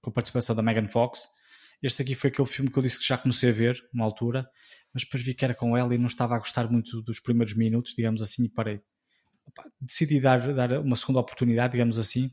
[0.00, 1.28] com a participação da Megan Fox.
[1.82, 4.48] Este aqui foi aquele filme que eu disse que já comecei a ver, uma altura,
[4.92, 7.54] mas depois vi que era com ela e não estava a gostar muito dos primeiros
[7.54, 8.80] minutos, digamos assim, e parei.
[9.80, 12.30] Decidi dar, dar uma segunda oportunidade, digamos assim,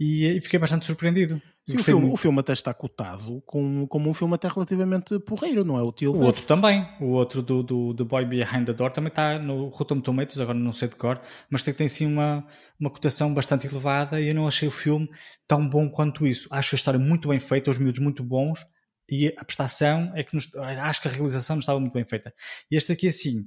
[0.00, 1.40] e, e fiquei bastante surpreendido.
[1.68, 5.62] Sim, o, filme, o filme até está cotado como, como um filme até relativamente porreiro,
[5.62, 5.82] não é?
[5.82, 9.38] O, o outro também, o outro do, do The Boy Behind the Door também está
[9.38, 11.20] no Rotten Tomatoes, agora não sei de cor,
[11.50, 12.46] mas tem, tem sim uma,
[12.80, 15.08] uma cotação bastante elevada e eu não achei o filme
[15.46, 16.48] tão bom quanto isso.
[16.50, 18.66] Acho a história muito bem feita, os miúdos muito bons,
[19.08, 22.32] e a prestação é que nos, acho que a realização não estava muito bem feita.
[22.70, 23.44] E este aqui, assim,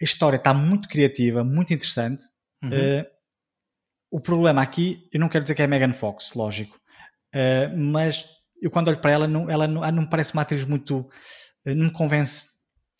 [0.00, 2.22] a história está muito criativa, muito interessante.
[2.62, 2.70] Uhum.
[2.70, 3.17] Uh,
[4.10, 6.76] o problema aqui, eu não quero dizer que é Megan Fox, lógico,
[7.34, 8.28] uh, mas
[8.60, 10.98] eu quando olho para ela, não, ela não, não me parece uma atriz muito.
[11.66, 12.46] Uh, não me convence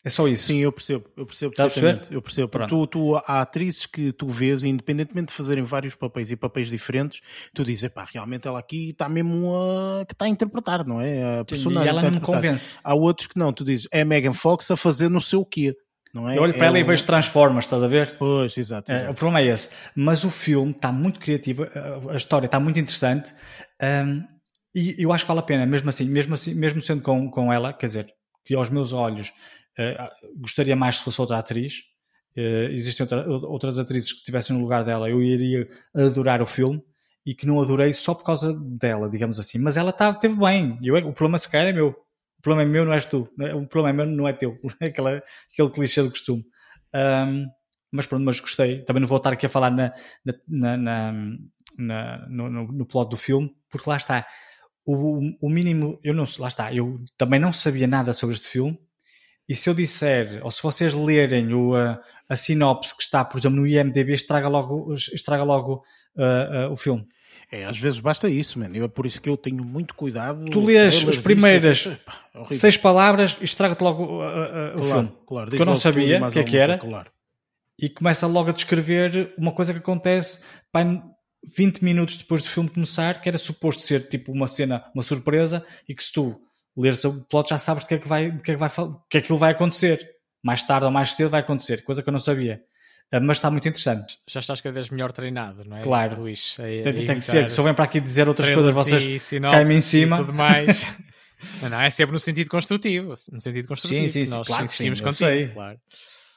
[0.03, 0.45] é só isso.
[0.45, 2.13] Sim, eu percebo, eu percebo perfeitamente.
[2.13, 2.67] Eu percebo.
[2.67, 7.21] Tu, tu, há atrizes que tu vês, independentemente de fazerem vários papéis e papéis diferentes,
[7.53, 11.39] tu dizes, pá, realmente ela aqui está mesmo a, que está a interpretar, não é?
[11.39, 11.85] A personagem.
[11.85, 12.77] E ela não me convence.
[12.81, 15.75] Há outros que não, tu dizes, é Megan Fox a fazer não sei o quê.
[16.13, 16.37] Não é?
[16.37, 16.79] Eu olho para é ela o...
[16.79, 18.17] e vejo Transformers, estás a ver?
[18.17, 18.91] Pois, exato.
[18.91, 19.07] exato.
[19.07, 19.69] É, o problema é esse.
[19.95, 21.67] Mas o filme está muito criativo,
[22.09, 23.33] a história está muito interessante
[23.81, 24.23] um,
[24.73, 27.51] e eu acho que vale a pena, mesmo assim, mesmo, assim, mesmo sendo com, com
[27.51, 28.13] ela, quer dizer,
[28.45, 29.33] que aos meus olhos
[29.79, 31.83] Uh, gostaria mais se fosse outra atriz.
[32.35, 36.83] Uh, existem outra, outras atrizes que estivessem no lugar dela, eu iria adorar o filme
[37.25, 39.57] e que não adorei só por causa dela, digamos assim.
[39.57, 40.77] Mas ela tá, teve bem.
[40.83, 41.95] Eu, o problema, se calhar, é meu.
[42.39, 43.29] O problema é meu, não és tu.
[43.55, 44.57] O problema é meu, não é teu.
[44.81, 45.21] Aquela,
[45.51, 46.45] aquele clichê do costume.
[46.95, 47.45] Um,
[47.91, 48.83] mas pronto, mas gostei.
[48.83, 49.93] Também não vou estar aqui a falar na,
[50.47, 51.11] na, na,
[51.77, 54.25] na no, no, no plot do filme, porque lá está.
[54.85, 58.79] O, o mínimo, eu não lá está, eu também não sabia nada sobre este filme.
[59.47, 63.39] E se eu disser, ou se vocês lerem o, a, a sinopse que está, por
[63.39, 65.83] exemplo, no IMDB, estraga logo, estraga logo
[66.15, 67.05] uh, uh, o filme.
[67.51, 68.83] É, às vezes basta isso, mano.
[68.83, 70.45] É por isso que eu tenho muito cuidado.
[70.45, 71.99] Tu lês as primeiras isto,
[72.51, 75.11] seis palavras e estraga-te logo uh, uh, o filme.
[75.27, 76.77] Claro, Porque eu não sabia o que é que era.
[76.77, 77.11] Claro.
[77.77, 80.83] E começa logo a descrever uma coisa que acontece pá,
[81.57, 85.65] 20 minutos depois do filme começar, que era suposto ser tipo uma cena, uma surpresa,
[85.87, 86.39] e que se tu
[86.77, 88.69] leres o plot já sabes de que é que vai, de que é que vai,
[89.09, 90.07] que aquilo vai acontecer.
[90.43, 92.61] Mais tarde ou mais cedo vai acontecer, coisa que eu não sabia.
[93.11, 94.17] Ah, mas está muito interessante.
[94.27, 95.81] Já estás cada vez melhor treinado, não é?
[95.81, 96.21] Claro.
[96.21, 97.49] Luís, a, tem, tem que ser.
[97.49, 100.17] Se eu venho para aqui dizer outras coisas, vocês caem-me em cima.
[100.17, 100.85] tudo mais.
[101.61, 103.09] não, não, é sempre no sentido construtivo.
[103.31, 104.07] No sentido construtivo.
[104.07, 104.31] Sim, sim, sim.
[104.31, 105.29] Nós claro insistimos sim, contigo.
[105.29, 105.47] Sei.
[105.47, 105.79] Claro.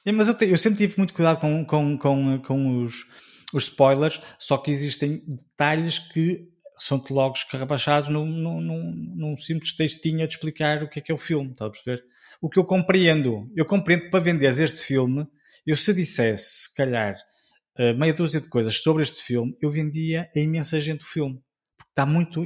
[0.05, 3.07] É, mas eu, te, eu, sempre tive muito cuidado com, com, com, com os,
[3.53, 9.73] os spoilers, só que existem detalhes que são-te logo escarrabachados num, num, num, num simples
[9.77, 12.05] textinho a te explicar o que é que é o filme, estás a perceber?
[12.41, 15.27] O que eu compreendo, eu compreendo que para venderes este filme,
[15.67, 17.17] eu se dissesse, se calhar,
[17.79, 21.41] uh, meia dúzia de coisas sobre este filme, eu vendia a imensa gente o filme.
[21.77, 22.45] Porque está muito.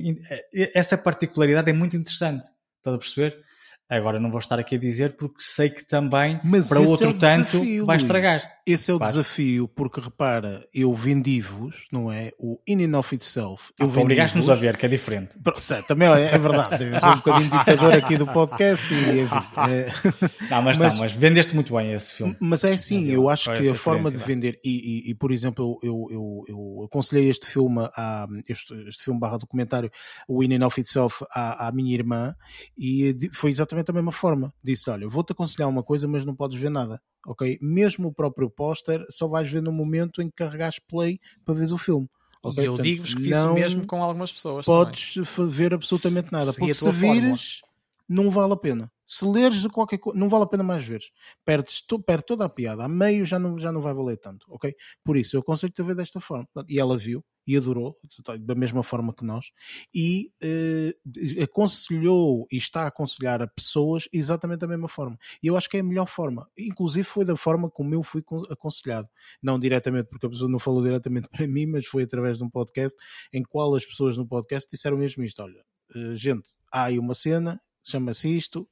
[0.74, 2.47] Essa particularidade é muito interessante,
[2.78, 3.43] estás a perceber?
[3.88, 7.12] Agora não vou estar aqui a dizer porque sei que também Mas para outro é
[7.12, 8.55] tanto desafio, vai estragar.
[8.66, 9.12] Esse é o Claro.
[9.12, 12.32] desafio, porque repara, eu vendi-vos, não é?
[12.36, 13.72] O In and of Itself.
[13.78, 15.38] Eu Ah, Obrigaste-nos a ver, que é diferente.
[15.86, 16.82] Também é verdade.
[16.84, 19.20] Eu sou um bocadinho ditador aqui do podcast e
[19.70, 22.36] é- Não, mas, Mas- não, mas vendeste muito bem esse filme.
[22.40, 25.78] Mas é assim, eu acho que a forma de vender, e, e- e, por exemplo,
[25.82, 29.90] eu, eu, eu aconselhei este filme, a, este, este filme barra documentário,
[30.26, 32.34] o In and of Itself, à, à minha irmã,
[32.76, 34.52] e foi exatamente a mesma forma.
[34.62, 37.59] Disse: Olha, eu vou-te aconselhar uma coisa, mas não podes ver nada, ok?
[37.61, 41.73] Mesmo o próprio póster, só vais ver no momento em que carregares play para ver
[41.73, 42.09] o filme.
[42.43, 42.62] ok?
[42.62, 44.65] E eu digo-vos que fiz o mesmo com algumas pessoas.
[44.65, 45.15] Podes
[45.48, 47.62] ver absolutamente nada, a porque se vires,
[48.09, 48.90] não vale a pena.
[49.05, 51.11] Se leres de qualquer coisa, não vale a pena mais veres.
[51.44, 52.85] Perdes to, perde toda a piada.
[52.85, 54.74] A meio já não, já não vai valer tanto, ok?
[55.05, 56.48] Por isso, eu aconselho-te a ver desta forma.
[56.69, 57.97] E ela viu e adorou,
[58.40, 59.51] da mesma forma que nós,
[59.94, 60.94] e eh,
[61.43, 65.18] aconselhou e está a aconselhar a pessoas exatamente da mesma forma.
[65.43, 66.48] E eu acho que é a melhor forma.
[66.59, 69.09] Inclusive foi da forma como eu fui con- aconselhado.
[69.43, 72.51] Não diretamente, porque a pessoa não falou diretamente para mim, mas foi através de um
[72.51, 72.97] podcast
[73.32, 75.64] em qual as pessoas no podcast disseram mesmo isto: olha,
[75.94, 78.68] eh, gente, há aí uma cena, chama-se isto,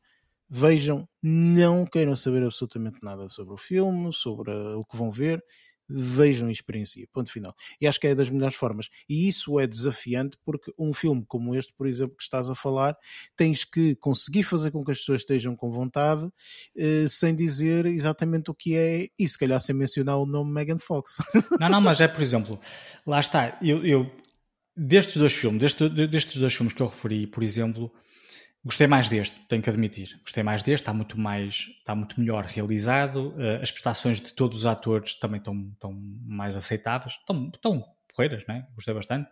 [0.49, 5.43] vejam, não queiram saber absolutamente nada sobre o filme, sobre o que vão ver,
[5.89, 7.55] vejam e experienciem, ponto final.
[7.81, 8.89] E acho que é das melhores formas.
[9.09, 12.97] E isso é desafiante porque um filme como este, por exemplo, que estás a falar,
[13.37, 16.29] tens que conseguir fazer com que as pessoas estejam com vontade,
[16.77, 20.79] eh, sem dizer exatamente o que é, e se calhar sem mencionar o nome Megan
[20.79, 21.17] Fox.
[21.61, 22.59] Não, não, mas é, por exemplo,
[23.07, 24.11] lá está, eu, eu
[24.77, 27.93] destes dois filmes, deste- destes dois filmes que eu referi, por exemplo,
[28.65, 30.19] gostei mais deste, tenho que admitir.
[30.23, 34.61] Gostei mais deste, está muito mais, está muito melhor realizado, eh, as prestações de todos
[34.61, 35.93] os atores também estão, estão
[36.27, 37.85] mais aceitáveis, estão, estão
[38.15, 38.67] porreiras, não é?
[38.75, 39.29] Gostei bastante.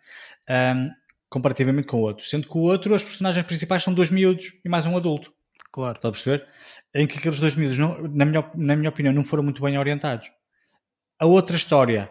[0.48, 0.90] Ahm,
[1.30, 4.68] comparativamente com o outro, sendo que o outro, as personagens principais são dois miúdos e
[4.68, 5.32] mais um adulto.
[5.72, 5.96] Claro.
[5.96, 6.46] Estás a perceber?
[6.94, 9.78] Em que aqueles dois miúdos, não- na, minha, na minha opinião, não foram muito bem
[9.78, 10.30] orientados.
[11.18, 12.10] A outra história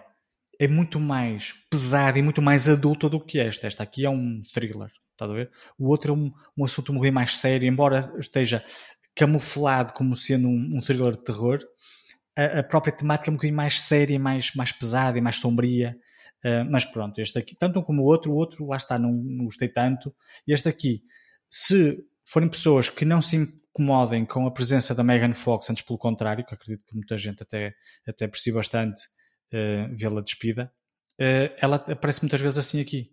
[0.60, 3.68] é muito mais pesada e muito mais adulta do que esta.
[3.68, 4.90] Esta aqui é um thriller,
[5.30, 5.52] a ver?
[5.78, 8.64] O outro é um, um assunto um bocadinho mais sério, embora esteja
[9.16, 11.60] camuflado como sendo um, um thriller de terror.
[12.36, 15.98] A, a própria temática é um bocadinho mais séria, mais, mais pesada e mais sombria.
[16.44, 19.12] Uh, mas pronto, este aqui, tanto um como o outro, o outro lá está, não,
[19.12, 20.14] não gostei tanto.
[20.48, 21.04] Este aqui,
[21.48, 26.00] se forem pessoas que não se incomodem com a presença da Megan Fox, antes pelo
[26.00, 27.76] contrário, que acredito que muita gente até,
[28.08, 29.04] até aprecia bastante
[29.54, 30.72] uh, vê-la despida,
[31.20, 33.12] uh, ela aparece muitas vezes assim aqui.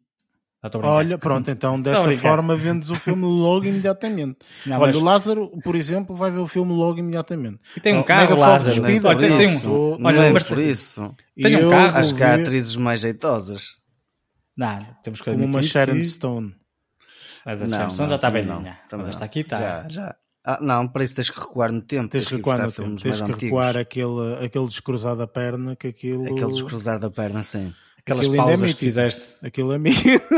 [0.83, 4.39] Olha, pronto, então dessa forma vendes o filme logo imediatamente.
[4.67, 7.61] Não, Olha, mas- o Lázaro, por exemplo, vai ver o filme logo imediatamente.
[7.77, 8.75] e tem um carro, Mega Lázaro.
[8.83, 9.73] despida, Olha, tem, por tem um, isso,
[10.03, 11.11] olha, não é mas- por isso.
[11.41, 13.77] Tem um carro, Acho que há ver atrizes mais jeitosas.
[14.57, 16.55] Não, temos que como uma admitir Sharon que- Stone.
[17.47, 19.27] Mas a Não, Sharon Stone não, já está bem não, também Mas esta não.
[19.27, 19.59] aqui está.
[19.59, 20.17] Já, já.
[20.45, 22.09] Ah, não, para isso tens que recuar no tempo.
[22.09, 23.43] Tens tens que recuar no tempo, tens que antigos.
[23.45, 26.25] recuar aquele, aquele descruzado da perna que aquilo.
[26.25, 27.73] Aquele descruzar da perna, sim.
[28.09, 28.81] Aquelas Aquilo é pausas que mítico.
[28.81, 29.23] fizeste.
[29.43, 30.25] Aquilo é mítico.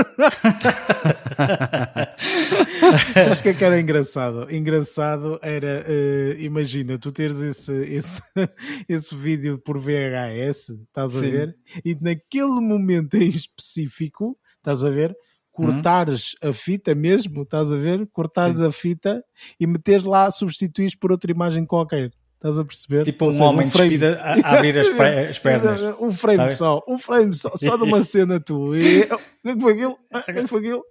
[3.15, 4.51] Sabes o que é que era engraçado?
[4.53, 8.21] Engraçado era, eh, imagina, tu teres esse, esse,
[8.89, 11.31] esse vídeo por VHS, estás a Sim.
[11.31, 11.55] ver?
[11.85, 15.15] E naquele momento em específico, estás a ver?
[15.53, 18.09] Cortares a fita mesmo, estás a ver?
[18.13, 18.67] Cortares Sim.
[18.67, 19.23] a fita
[19.61, 22.11] e meteres lá, substituís por outra imagem qualquer.
[22.41, 23.05] Estás a perceber?
[23.05, 24.03] Tipo um seja, homem um frame...
[24.03, 25.83] a, a, abrir as, as pernas.
[26.01, 28.79] um frame só, um frame só, só de uma cena tua.
[28.79, 29.03] E...
[29.03, 29.99] O que foi aquilo?
[30.11, 30.83] O que foi aquilo?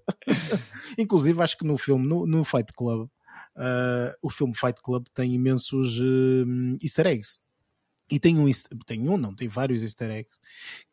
[0.96, 3.10] Inclusive, acho que no filme, no, no Fight Club,
[3.58, 7.40] uh, o filme Fight Club tem imensos uh, easter eggs.
[8.12, 8.50] E tem um,
[8.86, 10.40] tem um, não, tem vários easter eggs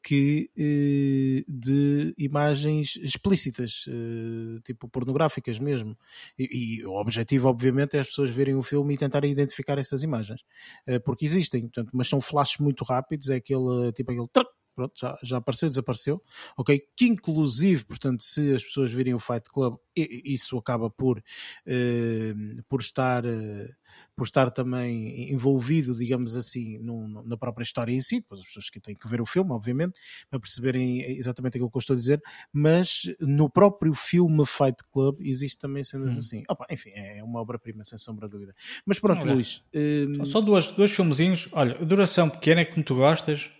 [0.02, 5.96] que, eh, de imagens explícitas, eh, tipo pornográficas mesmo.
[6.38, 10.02] E, e, o objetivo, obviamente, é as pessoas verem o filme e tentarem identificar essas
[10.02, 10.42] imagens.
[10.86, 14.28] Eh, porque existem, portanto, mas são flashes muito rápidos, é aquele, tipo aquele
[14.76, 16.22] pronto, já, já apareceu, desapareceu,
[16.56, 16.80] ok?
[16.94, 21.22] Que inclusive, portanto, se as pessoas virem o Fight Club, isso acaba por,
[21.64, 22.34] eh,
[22.68, 23.70] por, estar, eh,
[24.14, 26.78] por estar também envolvido, digamos assim,
[27.24, 29.98] na própria história em si, as pessoas que têm que ver o filme, obviamente,
[30.28, 32.20] para perceberem exatamente aquilo que eu estou a dizer,
[32.52, 36.18] mas no próprio filme Fight Club existe também cenas hum.
[36.18, 36.42] assim.
[36.50, 38.54] Opa, enfim, é uma obra-prima, sem sombra de dúvida.
[38.84, 39.64] Mas pronto, Olha, Luís.
[39.72, 43.50] Eh, só duas, dois filmezinhos, olha, duração pequena, como tu gostas,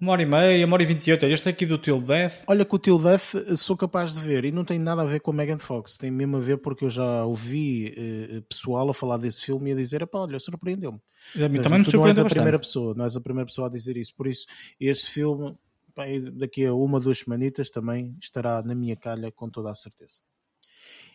[0.00, 1.26] uma hora e meia, uma hora e vinte e oito.
[1.26, 2.44] Este aqui do Till Death.
[2.46, 5.04] Olha que o Till Death eh, sou capaz de ver e não tem nada a
[5.04, 5.96] ver com a Megan Fox.
[5.96, 9.72] Tem mesmo a ver porque eu já ouvi eh, pessoal a falar desse filme e
[9.72, 11.00] a dizer: pá, olha, surpreendeu-me.
[11.32, 13.96] Também me surpreendeu não és a primeira pessoa, não és a primeira pessoa a dizer
[13.96, 14.14] isso.
[14.14, 14.46] Por isso,
[14.78, 15.54] este filme,
[15.94, 20.20] pá, daqui a uma, duas semanitas, também estará na minha calha com toda a certeza.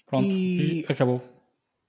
[0.05, 0.81] Pronto, e...
[0.81, 1.21] e acabou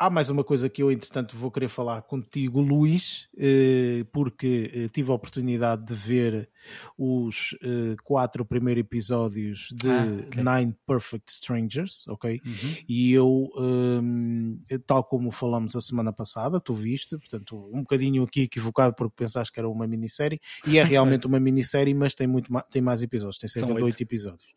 [0.00, 4.88] há mais uma coisa que eu, entretanto, vou querer falar contigo, Luís, eh, porque eh,
[4.88, 6.48] tive a oportunidade de ver
[6.96, 10.42] os eh, quatro primeiros episódios de ah, okay.
[10.42, 12.40] Nine Perfect Strangers, ok?
[12.42, 12.74] Uhum.
[12.88, 18.42] E eu, um, tal como falamos a semana passada, tu viste, portanto, um bocadinho aqui
[18.42, 22.50] equivocado porque pensaste que era uma minissérie, e é realmente uma minissérie, mas tem, muito
[22.70, 24.48] tem mais episódios, tem cerca de oito episódios.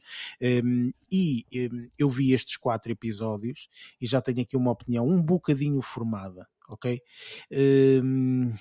[0.42, 3.68] Um, e um, eu vi estes quatro episódios
[4.00, 7.02] e já tenho aqui uma opinião um bocadinho formada, ok?
[8.02, 8.54] Um,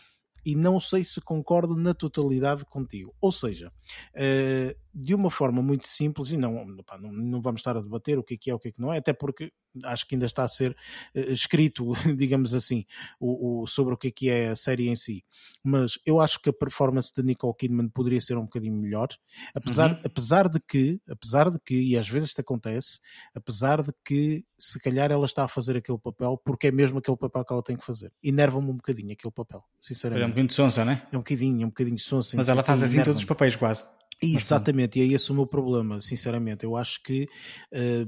[0.45, 3.15] e não sei se concordo na totalidade contigo.
[3.21, 7.77] Ou seja, uh, de uma forma muito simples, e não, pá, não, não, vamos estar
[7.77, 9.53] a debater o que é que é, o que é que não é, até porque
[9.85, 10.73] acho que ainda está a ser
[11.15, 12.85] uh, escrito, digamos assim,
[13.19, 15.25] o, o, sobre o que é que é a série em si.
[15.63, 19.09] Mas eu acho que a performance de Nicole Kidman poderia ser um bocadinho melhor,
[19.55, 20.01] apesar, uhum.
[20.05, 23.01] apesar de que, apesar de que, e às vezes isto acontece,
[23.35, 27.17] apesar de que se calhar ela está a fazer aquele papel porque é mesmo aquele
[27.17, 28.13] papel que ela tem que fazer.
[28.23, 30.23] Enerva-me um bocadinho aquele papel, sinceramente.
[30.23, 31.03] É um bocadinho de sonsa, né?
[31.11, 32.37] É um bocadinho, é um bocadinho de sonsa.
[32.37, 33.85] Mas ela faz assim todos os papéis quase.
[34.23, 36.65] Exatamente, e é esse o meu problema, sinceramente.
[36.65, 37.27] Eu acho que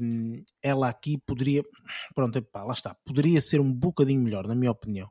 [0.00, 1.62] hum, ela aqui poderia,
[2.14, 5.10] pronto, epá, lá está, poderia ser um bocadinho melhor, na minha opinião.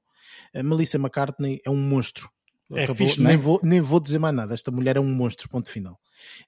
[0.56, 2.30] A Melissa McCartney é um monstro.
[2.72, 3.38] É Acabou, fixe, nem, é?
[3.38, 6.00] vou, nem vou dizer mais nada, esta mulher é um monstro, ponto final.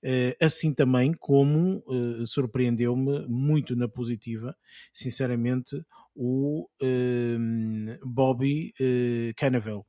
[0.04, 4.56] Uh, assim também como uh, surpreendeu-me muito na positiva,
[4.94, 5.76] sinceramente,
[6.16, 9.84] o uh, Bobby uh, Cannavale.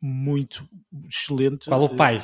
[0.00, 0.68] Muito
[1.08, 1.66] excelente.
[1.68, 2.18] Qual o pai?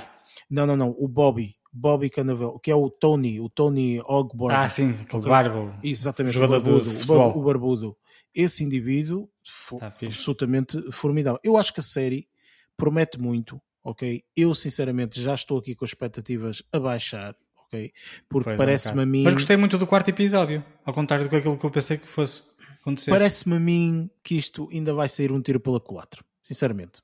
[0.51, 1.58] Não, não, não, o Bobby.
[1.73, 4.57] Bobby Cannavale, que é o Tony, o Tony Ogborn.
[4.57, 5.75] Ah, sim, aquele barbo.
[5.83, 7.97] Exatamente, o barbudo, o, barbudo.
[8.35, 11.41] Esse indivíduo foi tá absolutamente formidável.
[11.43, 12.29] Eu acho que a série
[12.77, 14.23] promete muito, ok?
[14.37, 17.37] Eu, sinceramente, já estou aqui com expectativas a baixar,
[17.67, 17.93] ok?
[18.29, 19.23] Porque parece-me é a mim...
[19.25, 22.09] Mas gostei muito do quarto episódio, ao contrário do que aquilo que eu pensei que
[22.09, 22.45] fosse
[22.81, 23.11] acontecer.
[23.11, 27.03] Parece-me a mim que isto ainda vai sair um tiro pela culatra, sinceramente.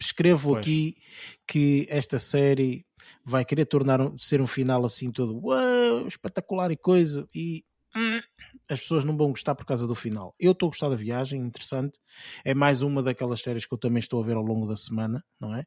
[0.00, 0.60] Escrevo pois.
[0.60, 0.96] aqui
[1.46, 2.84] que esta série
[3.24, 7.64] vai querer tornar ser um final assim todo uau, espetacular e coisa e
[8.68, 10.34] as pessoas não vão gostar por causa do final.
[10.38, 11.98] Eu estou a gostar da viagem, interessante.
[12.44, 15.22] É mais uma daquelas séries que eu também estou a ver ao longo da semana,
[15.40, 15.62] não é?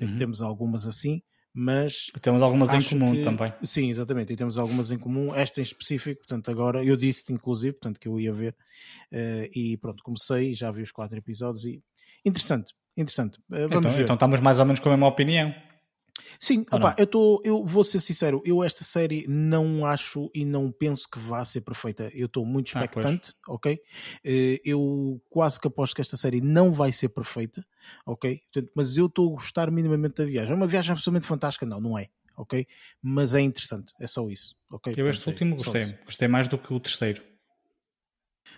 [0.00, 0.18] Uhum.
[0.18, 1.22] Temos algumas assim,
[1.54, 2.06] mas.
[2.20, 3.52] Temos algumas em comum que, também.
[3.62, 5.34] Sim, exatamente, e temos algumas em comum.
[5.34, 8.54] Esta em específico, portanto, agora eu disse inclusive, portanto, que eu ia ver,
[9.12, 11.82] uh, e pronto, comecei, já vi os quatro episódios e
[12.24, 13.38] interessante, interessante.
[13.48, 14.02] Uh, vamos então, ver.
[14.02, 15.54] então estamos mais ou menos com a mesma opinião.
[16.38, 20.70] Sim, opa, eu, tô, eu vou ser sincero, eu esta série não acho e não
[20.70, 22.10] penso que vá ser perfeita.
[22.14, 23.80] Eu estou muito ah, expectante, ah, ok?
[24.24, 27.64] Eh, eu quase que aposto que esta série não vai ser perfeita,
[28.06, 28.40] ok?
[28.74, 30.52] Mas eu estou a gostar minimamente da viagem.
[30.52, 32.08] É uma viagem absolutamente fantástica, não, não é?
[32.36, 32.66] Ok?
[33.02, 34.94] Mas é interessante, é só isso, ok?
[34.96, 37.29] Eu este último gostei, gostei mais do que o terceiro.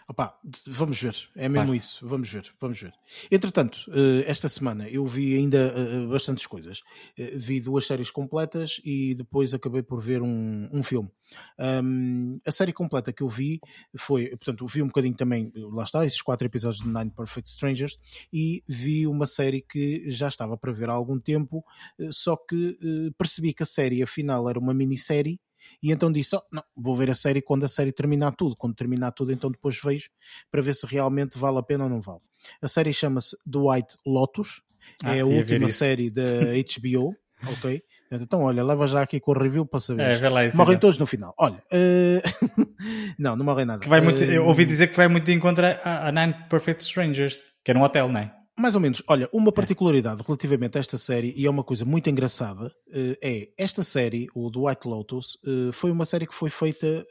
[0.09, 1.75] Opa, vamos ver, é mesmo claro.
[1.75, 2.93] isso, vamos ver, vamos ver.
[3.31, 6.83] Entretanto, eh, esta semana eu vi ainda eh, bastantes coisas.
[7.17, 11.11] Eh, vi duas séries completas e depois acabei por ver um, um filme.
[11.59, 13.61] Um, a série completa que eu vi
[13.97, 17.99] foi, portanto, vi um bocadinho também, lá está, esses quatro episódios de Nine Perfect Strangers
[18.33, 21.65] e vi uma série que já estava para ver há algum tempo,
[22.11, 22.79] só que
[23.17, 25.41] percebi que a série afinal era uma minissérie
[25.83, 28.57] e então disse: oh, não, vou ver a série quando a série terminar tudo.
[28.57, 30.09] Quando terminar tudo, então depois vejo
[30.51, 32.21] para ver se realmente vale a pena ou não vale.
[32.61, 34.63] A série chama-se The White Lotus
[35.03, 37.15] Ah, é a última série da HBO,
[37.53, 37.83] ok?
[38.11, 40.23] Então, olha, leva já aqui com o review para saber.
[40.23, 41.35] É, lá, morrem todos no final.
[41.39, 42.67] Olha, uh...
[43.19, 43.81] não, não morrem nada.
[43.81, 46.83] Que vai muito, eu ouvi dizer que vai muito de encontro a, a Nine Perfect
[46.85, 48.42] Strangers, que era um hotel, não é?
[48.59, 49.03] Mais ou menos.
[49.09, 53.49] Olha, uma particularidade relativamente a esta série, e é uma coisa muito engraçada, uh, é
[53.57, 57.07] esta série, o do White Lotus, uh, foi uma série que foi feita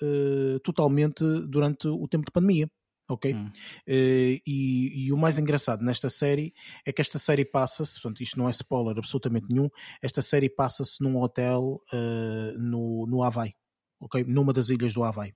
[0.64, 2.70] totalmente durante o tempo de pandemia
[3.14, 3.34] ok?
[3.34, 3.50] Hum.
[3.88, 6.54] E, e, o mais engraçado nesta série
[6.86, 9.70] é que esta série passa-se, portanto, isto não é spoiler absolutamente nenhum,
[10.02, 13.54] esta série passa-se num hotel uh, no, no Havaí,
[14.00, 14.24] ok?
[14.24, 15.34] Numa das ilhas do Havaí.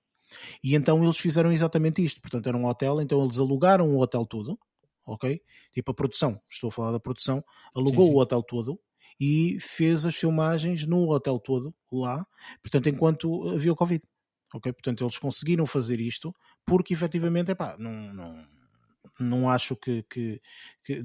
[0.62, 4.26] E então eles fizeram exatamente isto, portanto, era um hotel, então eles alugaram o hotel
[4.26, 4.58] todo,
[5.06, 5.40] ok?
[5.72, 8.16] Tipo a produção, estou a falar da produção, alugou sim, sim.
[8.16, 8.80] o hotel todo
[9.20, 12.26] e fez as filmagens no hotel todo lá,
[12.62, 14.02] portanto, enquanto havia o Covid
[14.54, 14.72] ok?
[14.72, 16.34] Portanto, eles conseguiram fazer isto
[16.64, 18.46] porque efetivamente, epá, não, não,
[19.22, 20.40] não acho que, que,
[20.84, 21.02] que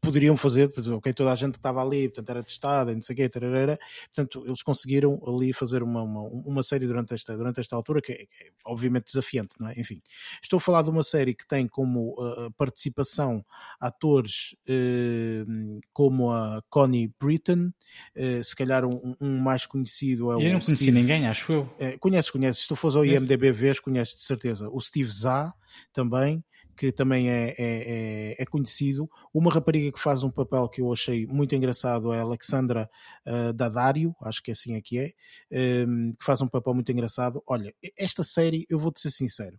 [0.00, 3.28] poderiam fazer, ok, toda a gente estava ali, portanto era testada, não sei o quê,
[3.28, 3.78] tararara,
[4.14, 8.12] portanto eles conseguiram ali fazer uma, uma, uma série durante esta, durante esta altura que
[8.12, 9.74] é, que é, obviamente desafiante, não é?
[9.78, 10.02] Enfim,
[10.42, 13.44] estou a falar de uma série que tem como uh, participação
[13.80, 17.72] atores uh, como a Connie Britton,
[18.16, 21.52] uh, se calhar um, um, mais conhecido é o Eu não conheci Steve, ninguém, acho
[21.52, 21.70] eu.
[22.00, 25.54] conheces, conheces, se tu fores ao IMDB vês, conheces de certeza, o Steve Zah
[25.92, 26.44] também,
[26.76, 29.10] que também é, é, é, é, conhecido.
[29.32, 32.88] Uma rapariga que faz um papel que eu achei muito engraçado é a Alexandra
[33.26, 37.42] uh, Daddario, acho que assim é que é, um, que faz um papel muito engraçado.
[37.46, 39.58] Olha, esta série, eu vou-te ser sincero,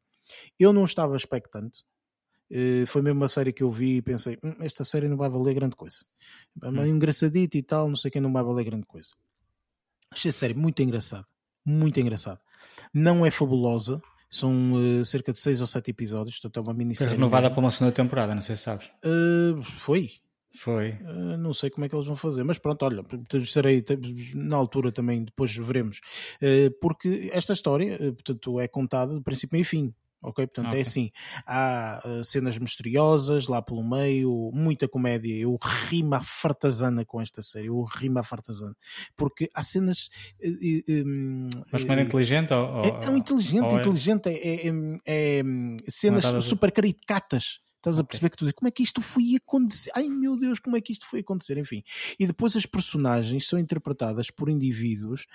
[0.59, 1.83] eu não estava expectante.
[2.49, 5.29] Uh, foi mesmo uma série que eu vi e pensei: hm, esta série não vai
[5.29, 6.05] valer grande coisa.
[6.63, 6.85] É hum.
[6.85, 9.09] engraçadito e tal, não sei quem não vai valer grande coisa.
[10.11, 11.27] Achei a série muito engraçada,
[11.65, 12.39] muito engraçada.
[12.93, 17.11] Não é fabulosa, são uh, cerca de 6 ou 7 episódios, portanto é uma minissérie.
[17.11, 18.87] Foi renovada para uma segunda temporada, não sei se sabes.
[19.03, 20.11] Uh, foi.
[20.53, 20.91] Foi.
[21.01, 23.05] Uh, não sei como é que eles vão fazer, mas pronto, olha,
[23.35, 23.83] estarei
[24.33, 26.01] na altura também, depois veremos.
[26.81, 30.47] porque esta história, portanto, é contada de princípio e fim ok?
[30.47, 30.79] Portanto, é okay.
[30.79, 31.11] é assim:
[31.45, 35.35] há uh, cenas misteriosas lá pelo meio, muita comédia.
[35.35, 35.57] Eu
[35.89, 38.75] rimo a fartazana com esta série, eu rimo a fartazana,
[39.15, 40.09] porque há cenas.
[40.43, 42.53] Uh, um, Mas como é inteligente?
[42.53, 44.69] Ou, é, é um inteligente, ou é inteligente, é, é,
[45.05, 45.43] é, é
[45.87, 49.91] cenas super caricatas Estás a perceber que tu dizes, como é que isto foi acontecer?
[49.95, 51.57] Ai meu Deus, como é que isto foi acontecer?
[51.57, 51.81] Enfim.
[52.19, 55.25] E depois as personagens são interpretadas por indivíduos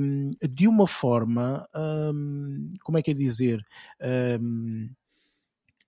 [0.00, 1.68] um, de uma forma,
[2.14, 3.62] um, como é que é dizer?
[4.40, 4.88] Um,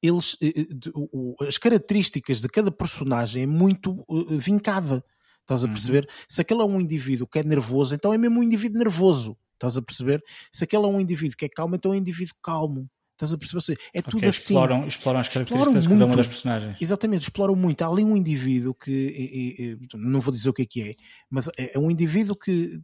[0.02, 5.02] eles, eh, eh, as características de cada personagem é muito eh, vincada.
[5.40, 5.72] Estás a uhum.
[5.72, 6.04] perceber?
[6.04, 6.24] Uhum.
[6.28, 9.38] Se aquele é um indivíduo que é nervoso, então é mesmo um indivíduo nervoso.
[9.54, 10.22] Estás a perceber?
[10.52, 12.90] Se aquele é um indivíduo que é calmo, então é um indivíduo calmo.
[13.14, 13.78] Estás a perceber?
[13.94, 14.28] É tudo assim.
[14.28, 16.76] Exploram, exploram as características de cada uma das personagens.
[16.80, 17.82] Exatamente, exploram muito.
[17.82, 20.94] Há ali um indivíduo que, não vou dizer o que é que é,
[21.30, 22.80] mas é, é um indivíduo que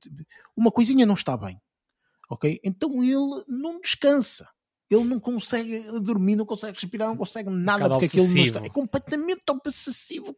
[0.56, 1.60] uma coisinha não está bem.
[2.28, 2.60] Ok?
[2.62, 4.48] Então ele não descansa
[4.90, 8.22] ele não consegue dormir, não consegue respirar, não consegue nada porque obsessivo.
[8.22, 8.66] aquilo não está.
[8.66, 10.36] É completamente obsessivo,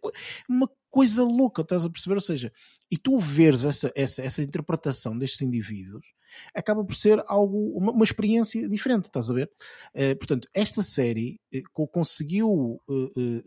[0.49, 2.15] uma coisa louca, estás a perceber?
[2.17, 2.53] Ou seja,
[2.91, 6.07] e tu veres essa, essa, essa interpretação destes indivíduos
[6.55, 9.51] acaba por ser algo, uma, uma experiência diferente, estás a ver?
[9.95, 12.81] Uh, portanto, esta série uh, conseguiu.
[12.87, 13.43] Uh,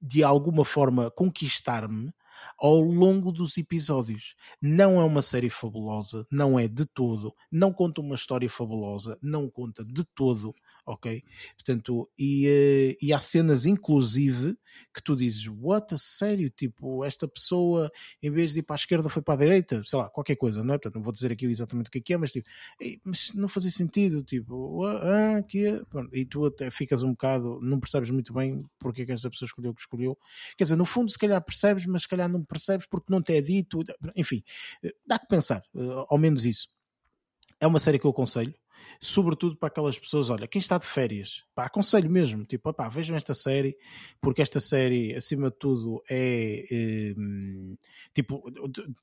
[0.00, 2.12] de alguma forma conquistar-me
[2.58, 4.34] ao longo dos episódios.
[4.60, 9.48] Não é uma série fabulosa, não é de todo, não conta uma história fabulosa, não
[9.48, 10.54] conta de todo,
[10.86, 11.22] ok?
[11.54, 14.56] Portanto, e, uh, e há cenas, inclusive,
[14.92, 16.50] que tu dizes, what, a sério?
[16.50, 17.90] Tipo, esta pessoa,
[18.22, 20.62] em vez de ir para a esquerda, foi para a direita, sei lá, qualquer coisa,
[20.62, 20.78] não é?
[20.78, 22.48] Portanto, não vou dizer aqui exatamente o que é, que é mas tipo,
[23.04, 25.80] mas não fazia sentido, tipo, ah, que é?
[26.12, 29.46] e tu até ficas um bocado, não percebes muito bem porque é que esta pessoa
[29.46, 30.18] escolheu o que escolheu.
[30.56, 33.34] Quer dizer, no fundo, se calhar percebes, mas se calhar não percebes porque não te
[33.34, 33.82] é dito.
[34.16, 34.42] Enfim,
[35.06, 36.68] dá que pensar, eh, ao menos isso.
[37.60, 38.54] É uma série que eu aconselho,
[39.00, 43.16] sobretudo para aquelas pessoas, olha, quem está de férias, pá, aconselho mesmo, tipo, pá, vejam
[43.16, 43.76] esta série,
[44.20, 47.14] porque esta série, acima de tudo, é, é
[48.14, 48.42] tipo,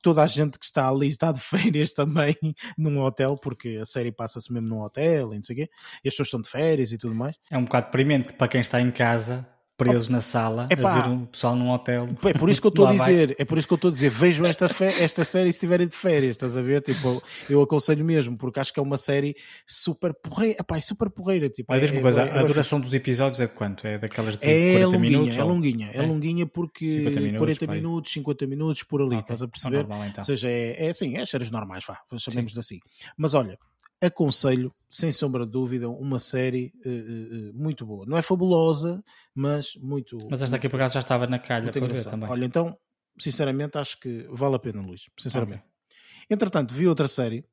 [0.02, 2.36] toda a gente que está ali está de férias também
[2.76, 5.70] num hotel, porque a série passa-se mesmo num hotel e não sei o quê,
[6.04, 7.36] e as pessoas estão de férias e tudo mais.
[7.50, 9.48] É um bocado deprimente para quem está em casa
[9.90, 12.08] preso na sala Epá, a ver um pessoal num hotel.
[12.24, 13.92] É por isso que eu estou a dizer, é por isso que eu estou a
[13.92, 14.66] dizer, vejam esta,
[14.98, 16.82] esta série se estiverem de férias, estás a ver?
[16.82, 19.34] Tipo, eu aconselho mesmo, porque acho que é uma série
[19.66, 21.48] super porreira, Epá, é super porreira.
[21.48, 23.86] Tipo, Mas é, uma coisa, é, a duração dos episódios é de quanto?
[23.86, 25.38] É daquelas de é 40 longuinha, minutos?
[25.38, 27.76] É longuinha, é, é longuinha porque 50 minutos, 40 pai.
[27.76, 29.20] minutos, 50 minutos por ali, okay.
[29.20, 29.78] estás a perceber?
[29.78, 30.20] Normal, então.
[30.20, 32.78] Ou seja, é, é assim, é as séries normais, vá, chamemos de assim.
[33.16, 33.58] Mas olha,
[34.02, 38.04] aconselho, sem sombra de dúvida, uma série uh, uh, muito boa.
[38.04, 39.02] Não é fabulosa,
[39.34, 40.18] mas muito.
[40.28, 42.28] Mas esta aqui por acaso já estava na calha para ver também.
[42.28, 42.76] Olha, então,
[43.18, 45.08] sinceramente, acho que vale a pena, Luís.
[45.18, 45.60] Sinceramente.
[45.60, 46.26] Okay.
[46.30, 47.44] Entretanto, vi outra série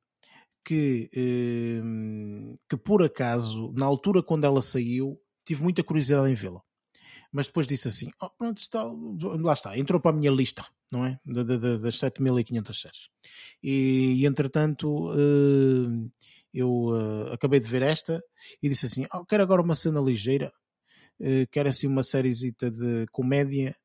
[0.65, 6.61] que, uh, que por acaso, na altura quando ela saiu, tive muita curiosidade em vê-la.
[7.31, 11.05] Mas depois disse assim: oh, pronto, está, lá está, entrou para a minha lista, não
[11.05, 11.19] é?
[11.25, 13.09] De, de, de, das 7500 séries.
[13.63, 16.09] E, e entretanto, uh,
[16.53, 18.21] eu uh, acabei de ver esta
[18.61, 20.51] e disse assim: oh, quero agora uma cena ligeira,
[21.19, 23.75] uh, quero assim uma sériezita de comédia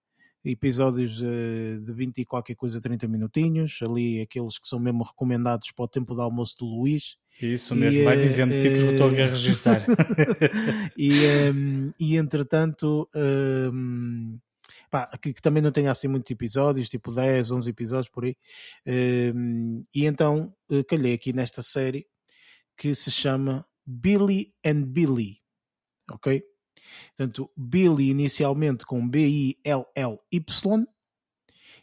[0.45, 5.85] episódios de 20 e qualquer coisa, 30 minutinhos, ali aqueles que são mesmo recomendados para
[5.85, 7.17] o tempo de almoço do Luís.
[7.41, 9.83] Isso mesmo, e, vai dizendo títulos que estou a registrar.
[10.97, 14.39] e, um, ehm, e entretanto, um, ehm,
[14.95, 18.37] pá, que, que, também não tenha assim muitos episódios, tipo 10, 11 episódios por aí.
[18.87, 22.07] Ehm, e então uh, calhei aqui nesta série
[22.77, 25.41] que se chama Billy and Billy,
[26.13, 26.45] ok?
[27.17, 30.87] Portanto, Billy inicialmente com B-I-L-L-Y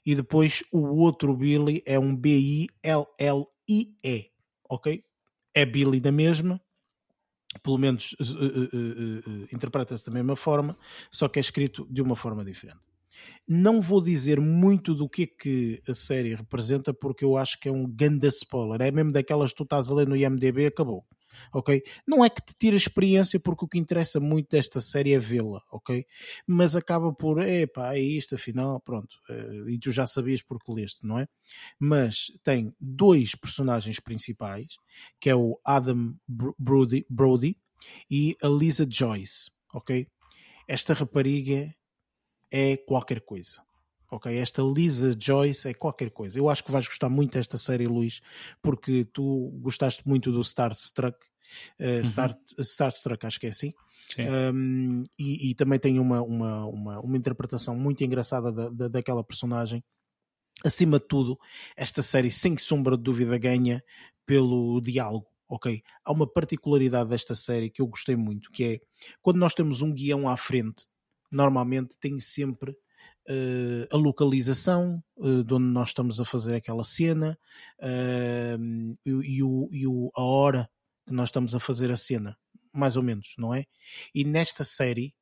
[0.05, 2.71] e depois o outro Billy é um B-I-L-L-I-E,
[4.69, 5.03] ok?
[5.53, 6.61] É Billy da mesma,
[7.61, 10.77] pelo menos uh, uh, uh, interpreta-se da mesma forma,
[11.11, 12.90] só que é escrito de uma forma diferente.
[13.47, 17.69] Não vou dizer muito do que é que a série representa, porque eu acho que
[17.69, 18.81] é um ganda spoiler.
[18.81, 21.05] É mesmo daquelas que tu estás a ler no IMDB acabou
[21.53, 21.81] ok?
[22.07, 25.19] Não é que te tire a experiência, porque o que interessa muito desta série é
[25.19, 26.05] vê-la, ok?
[26.47, 31.05] Mas acaba por, epá, é isto, afinal, pronto, uh, e tu já sabias porque leste,
[31.05, 31.27] não é?
[31.79, 34.75] Mas tem dois personagens principais,
[35.19, 37.57] que é o Adam Brody, Brody
[38.09, 40.07] e a Lisa Joyce, ok?
[40.67, 41.73] Esta rapariga
[42.51, 43.61] é qualquer coisa.
[44.11, 46.37] Ok, esta Lisa Joyce é qualquer coisa.
[46.37, 48.21] Eu acho que vais gostar muito desta série, Luís,
[48.61, 51.17] porque tu gostaste muito do Star Trek,
[51.79, 52.05] uh, uhum.
[52.05, 53.73] Star, Star Trek, acho que é assim.
[54.53, 59.23] Um, e, e, também tem uma, uma, uma, uma interpretação muito engraçada da, da, daquela
[59.23, 59.81] personagem.
[60.63, 61.39] Acima de tudo,
[61.77, 63.81] esta série, sem sombra de dúvida, ganha
[64.25, 65.27] pelo diálogo.
[65.47, 68.79] Ok, há uma particularidade desta série que eu gostei muito, que é
[69.21, 70.85] quando nós temos um guião à frente,
[71.31, 72.75] normalmente tem sempre
[73.29, 77.37] Uh, a localização uh, de onde nós estamos a fazer aquela cena
[77.79, 80.69] uh, e, e, o, e o, a hora
[81.05, 82.35] que nós estamos a fazer a cena,
[82.73, 83.65] mais ou menos, não é?
[84.13, 85.13] E nesta série,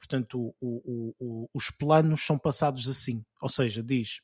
[0.00, 4.20] portanto, o, o, os planos são passados assim, ou seja, diz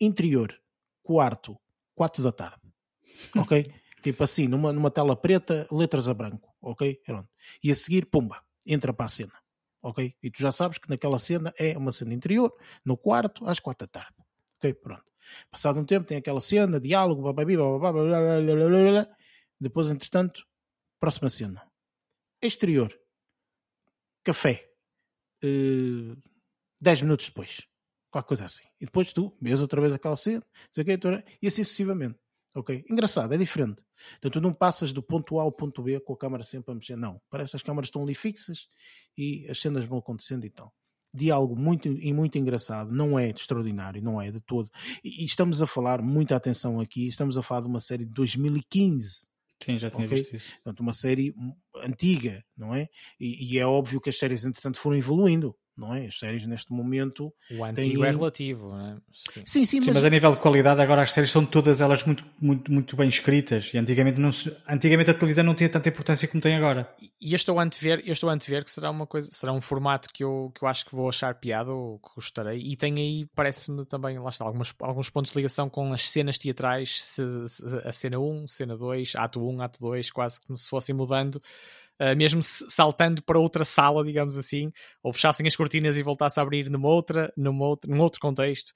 [0.00, 0.54] interior,
[1.02, 1.58] quarto,
[1.92, 2.62] quatro da tarde,
[3.36, 3.66] ok?
[4.00, 7.00] tipo assim, numa, numa tela preta, letras a branco, ok?
[7.04, 7.28] Pronto.
[7.62, 9.34] E a seguir, pumba, entra para a cena
[9.82, 10.14] ok?
[10.22, 12.52] E tu já sabes que naquela cena é uma cena interior,
[12.84, 14.14] no quarto, às quatro da tarde,
[14.56, 14.74] ok?
[14.74, 15.04] Pronto.
[15.50, 17.92] Passado um tempo tem aquela cena, diálogo, bababi, bababá,
[19.60, 20.46] depois, entretanto,
[21.00, 21.62] próxima cena.
[22.40, 22.96] Exterior,
[24.22, 24.70] café,
[25.44, 26.16] uh,
[26.80, 27.66] dez minutos depois,
[28.10, 28.64] qualquer coisa assim.
[28.80, 30.46] E depois tu vês outra vez aquela cena,
[31.42, 32.18] e assim sucessivamente.
[32.58, 32.84] Ok?
[32.90, 33.84] Engraçado, é diferente.
[34.18, 36.74] Então tu não passas do ponto A ao ponto B com a câmera sempre a
[36.74, 36.96] mexer.
[36.96, 37.20] Não.
[37.30, 38.66] Parece que as câmaras estão ali fixas
[39.16, 40.74] e as cenas vão acontecendo e tal.
[41.14, 44.68] Diálogo muito e muito engraçado, não é extraordinário, não é de todo.
[45.04, 48.12] E, e, estamos a falar, muita atenção aqui, estamos a falar de uma série de
[48.12, 49.28] 2015.
[49.62, 50.18] Sim, já tinha okay?
[50.18, 50.52] visto isso.
[50.56, 51.32] Portanto, uma série
[51.76, 52.88] antiga, não é?
[53.20, 56.06] E, e é óbvio que as séries, entretanto, foram evoluindo não é?
[56.06, 57.32] As séries neste momento.
[57.50, 58.08] O antigo têm...
[58.08, 58.96] é relativo, não é?
[59.12, 59.96] Sim, sim, sim, sim mas...
[59.96, 60.04] mas...
[60.04, 63.70] a nível de qualidade, agora as séries são todas elas muito, muito, muito bem escritas.
[63.72, 64.54] E antigamente, não se...
[64.68, 66.88] antigamente a televisão não tinha tanta importância como tem agora.
[67.20, 69.60] E eu estou a antever, eu estou a antever que será uma coisa, será um
[69.60, 72.60] formato que eu, que eu acho que vou achar piada ou que gostarei.
[72.60, 76.38] E tem aí, parece-me também, lá está, algumas, alguns pontos de ligação com as cenas
[76.38, 80.68] teatrais, se, se, a cena 1, cena 2, ato 1, ato 2, quase como se
[80.68, 81.40] fossem mudando
[82.00, 84.70] uh, mesmo saltando para outra sala, digamos assim,
[85.02, 88.72] ou fechassem as cortinas e voltasse a abrir numa outra, numa outra, num outro contexto.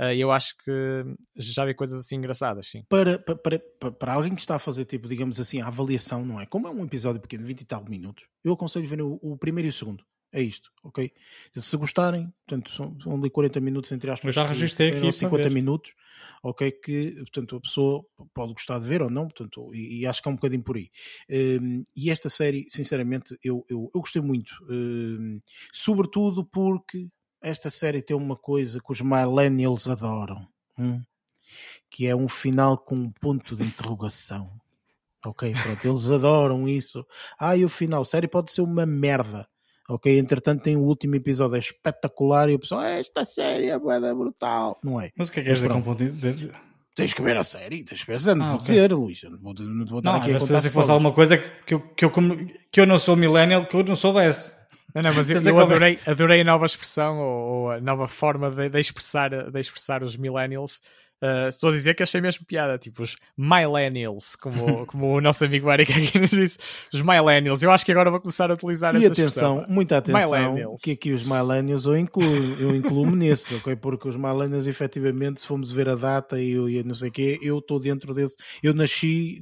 [0.00, 1.04] Uh, eu acho que
[1.36, 2.82] já vi coisas assim engraçadas, sim.
[2.88, 6.40] Para, para, para, para, alguém que está a fazer, tipo, digamos assim, a avaliação, não
[6.40, 6.46] é?
[6.46, 9.68] Como é um episódio pequeno, 20 e tal minutos, eu aconselho ver o, o primeiro
[9.68, 10.02] e o segundo.
[10.32, 11.12] É isto, ok?
[11.56, 14.28] Se gostarem, portanto, são, são ali 40 minutos entre aspas.
[14.28, 15.94] Eu já registrei aqui 50 minutos,
[16.42, 16.72] ok?
[16.72, 18.02] Que, portanto, a pessoa
[18.32, 20.76] pode gostar de ver ou não, portanto, e, e acho que é um bocadinho por
[20.76, 20.90] aí.
[21.30, 25.38] Um, e esta série, sinceramente, eu, eu, eu gostei muito, um,
[25.70, 27.08] sobretudo porque
[27.42, 30.48] esta série tem uma coisa que os millennials adoram,
[30.78, 31.02] hum?
[31.90, 34.50] que é um final com um ponto de interrogação.
[35.26, 37.06] Ok, pronto, eles adoram isso.
[37.38, 39.46] Ah, e o final, a série pode ser uma merda
[39.88, 40.18] ok?
[40.18, 45.00] Entretanto, tem o último episódio, é espetacular e o pessoal, esta série é brutal, não
[45.00, 45.10] é?
[45.16, 46.50] Mas o que é que és dizer com ponto de...
[46.94, 48.66] Tens que ver a série, tens que ver a série, não Ah, vou ok.
[48.66, 50.90] dizer, Luís, não vou, não te vou estar Não, aqui a mas contar que fosse
[50.90, 52.10] alguma coisa que eu, que, eu,
[52.70, 54.52] que eu não sou millennial, que eu não soubesse.
[54.94, 58.06] Não, não, mas eu, eu que adorei, adorei a nova expressão ou, ou a nova
[58.08, 60.82] forma de, de expressar, de expressar os millennials.
[61.22, 65.44] Uh, estou a dizer que achei mesmo piada, tipo os millennials, como, como o nosso
[65.44, 66.58] amigo Eric aqui nos disse,
[66.92, 67.62] os millennials.
[67.62, 69.64] Eu acho que agora vou começar a utilizar E essa atenção, expressão.
[69.74, 72.24] muita atenção, que aqui os millennials eu incluo,
[72.58, 73.76] eu incluo-me nisso, ok?
[73.76, 77.38] Porque os millennials, efetivamente, se formos ver a data e, e não sei o quê,
[77.40, 78.34] eu estou dentro desse.
[78.62, 79.40] Eu nasci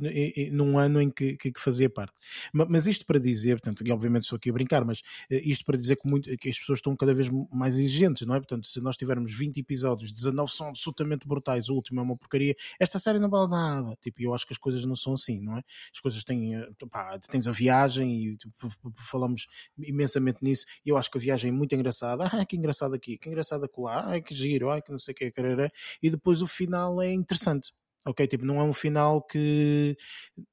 [0.53, 2.13] num ano em que, que, que fazia parte.
[2.53, 5.01] Ma- Mas isto para dizer, portanto, e obviamente estou aqui a brincar, mas
[5.31, 8.35] eh, isto para dizer que, muito, que as pessoas estão cada vez mais exigentes, não
[8.35, 8.39] é?
[8.39, 12.55] Portanto, se nós tivermos 20 episódios, 19 são absolutamente brutais, o último é uma porcaria,
[12.79, 13.97] esta série não vale nada.
[14.01, 15.63] Tipo, eu acho que as coisas não são assim, não é?
[15.93, 18.55] As coisas têm, eh, pá, tens a viagem e tipo,
[18.99, 19.47] falamos
[19.79, 20.65] imensamente nisso.
[20.85, 22.25] Eu acho que a viagem é muito engraçada.
[22.41, 25.17] Ah, que engraçado aqui, que engraçado acolá, ai que giro, ai que não sei o
[25.17, 25.71] que, carará.
[26.03, 27.73] E depois o final é interessante.
[28.07, 29.95] Ok, tipo, não é um final que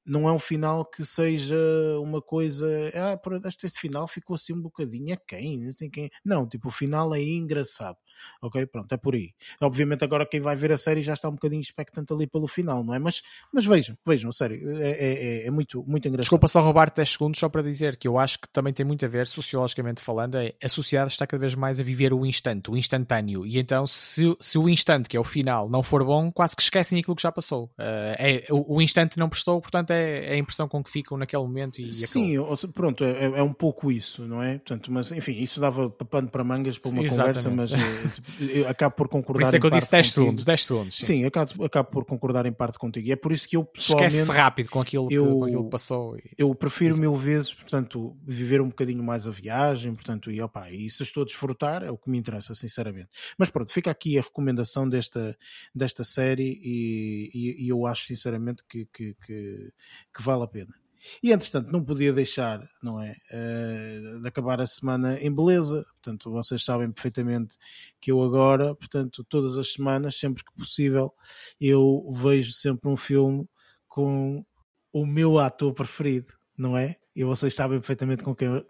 [0.04, 1.56] não é um final que seja
[2.02, 2.66] uma coisa.
[2.94, 5.58] Ah, este, este final ficou assim um bocadinho a quem?
[5.58, 6.10] Não tem quem.
[6.22, 7.96] Não, tipo, o final é engraçado.
[8.42, 9.32] Ok, pronto, é por aí.
[9.60, 12.82] Obviamente, agora quem vai ver a série já está um bocadinho expectante ali pelo final,
[12.84, 12.98] não é?
[12.98, 13.22] Mas,
[13.52, 15.12] mas vejam, vejam, sério, é, é,
[15.42, 16.22] é- é muito, muito engraçado.
[16.24, 19.04] Desculpa só roubar 10 segundos só para dizer que eu acho que também tem muito
[19.04, 22.70] a ver, sociologicamente falando, é, a sociedade está cada vez mais a viver o instante,
[22.70, 23.46] o instantâneo.
[23.46, 26.62] E então, se, se o instante, que é o final, não for bom, quase que
[26.62, 27.70] esquecem aquilo que já passou.
[27.78, 31.16] Eh, é, o, o instante não prestou, portanto, é, é a impressão com que ficam
[31.16, 32.56] naquele momento e Sim, acabou.
[32.72, 34.54] pronto, é, é um pouco isso, não é?
[34.58, 37.56] Portanto, mas enfim, isso dava pa- pano para mangas para uma conversa, Exatamente.
[37.56, 38.07] mas eh,
[38.40, 40.24] eu acabo por Por concordar isso é que eu disse parte 10 contigo.
[40.24, 40.96] segundos, 10 segundos.
[40.96, 41.04] sim.
[41.06, 43.06] Sim, acabo, acabo por concordar em parte contigo.
[43.08, 45.64] E é por isso que eu pessoalmente Esquece rápido com aquilo, que, eu- com aquilo
[45.64, 46.16] que passou.
[46.18, 50.70] e- eu prefiro mil vezes, portanto, viver um bocadinho mais a viagem, portanto, e opa,
[50.70, 53.08] e se estou a desfrutar, é o que me interessa, sinceramente.
[53.38, 55.36] Mas pronto, fica aqui a recomendação desta,
[55.74, 59.70] desta série e, e- e eu acho, sinceramente, que, que, que,
[60.14, 60.74] que vale a pena.
[61.22, 65.84] E entretanto, não podia deixar, não é, eh, de acabar a semana em beleza.
[66.02, 67.56] Portanto, vocês sabem perfeitamente
[68.00, 71.12] que eu agora, portanto, todas as semanas, sempre que possível,
[71.60, 73.48] eu vejo sempre um filme
[73.86, 74.44] com
[74.92, 76.96] o meu ator preferido, não é?
[77.14, 78.48] E vocês sabem perfeitamente com quem.
[78.48, 78.66] eu-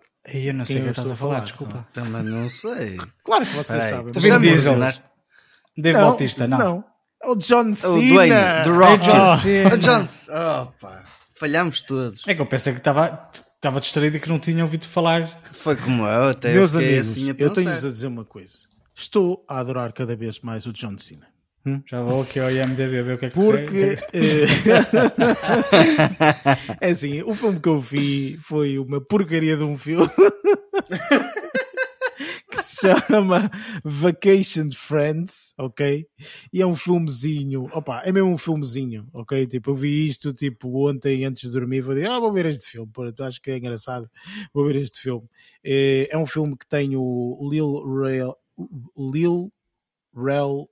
[0.55, 1.45] não sei Quem o que eu estás estou a falar, falar?
[1.45, 1.89] desculpa.
[1.93, 2.97] Também não sei.
[3.25, 4.13] Claro que vocês Peraí, sabem.
[4.13, 4.79] Vin Diesel.
[5.77, 6.59] Dave Bautista, não.
[6.59, 6.85] Não.
[7.23, 8.13] É o John o Cena.
[8.13, 8.35] Dwayne,
[8.65, 9.09] The Rock.
[9.09, 10.63] É John Ah, Cena.
[10.63, 10.63] o.
[10.63, 11.05] Opa,
[11.39, 12.27] falhamos todos.
[12.27, 15.43] É que eu pensei que estava estava distraído e que não tinha ouvido falar.
[15.53, 18.59] Foi como eu, até Meus eu amigos, assim a eu tenho-vos a dizer uma coisa.
[18.95, 21.27] Estou a adorar cada vez mais o John Cena.
[21.87, 23.97] Já vou aqui ao IMDB ver o que é que Porque.
[23.97, 24.09] foi.
[24.15, 24.47] eh,
[26.81, 30.09] é assim, o filme que eu vi foi uma porcaria de um filme
[33.09, 33.51] chama
[33.85, 36.07] Vacation Friends, ok?
[36.53, 39.47] E é um filmezinho, opa, é mesmo um filmezinho, ok?
[39.47, 42.91] Tipo, eu vi isto tipo ontem antes de dormir, falei, ah, vou ver este filme,
[42.93, 44.09] pô, acho que é engraçado,
[44.53, 45.27] vou ver este filme.
[45.65, 48.37] É, é um filme que tem o Lil Rel,
[48.97, 49.53] Lil
[50.15, 50.69] Rel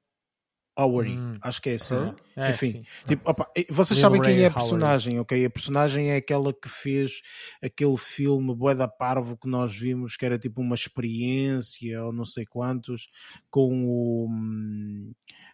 [0.79, 1.35] Howery, Hum.
[1.43, 1.95] acho que é assim.
[1.95, 2.15] Her?
[2.37, 2.83] É, Enfim, sim.
[3.07, 5.45] Tipo, opa, vocês Lil sabem quem Ray é a personagem, ok?
[5.47, 7.21] A personagem é aquela que fez
[7.63, 12.25] aquele filme Bué da Parvo que nós vimos, que era tipo uma experiência ou não
[12.25, 13.09] sei quantos,
[13.51, 14.29] com o.
[14.31, 15.13] hum,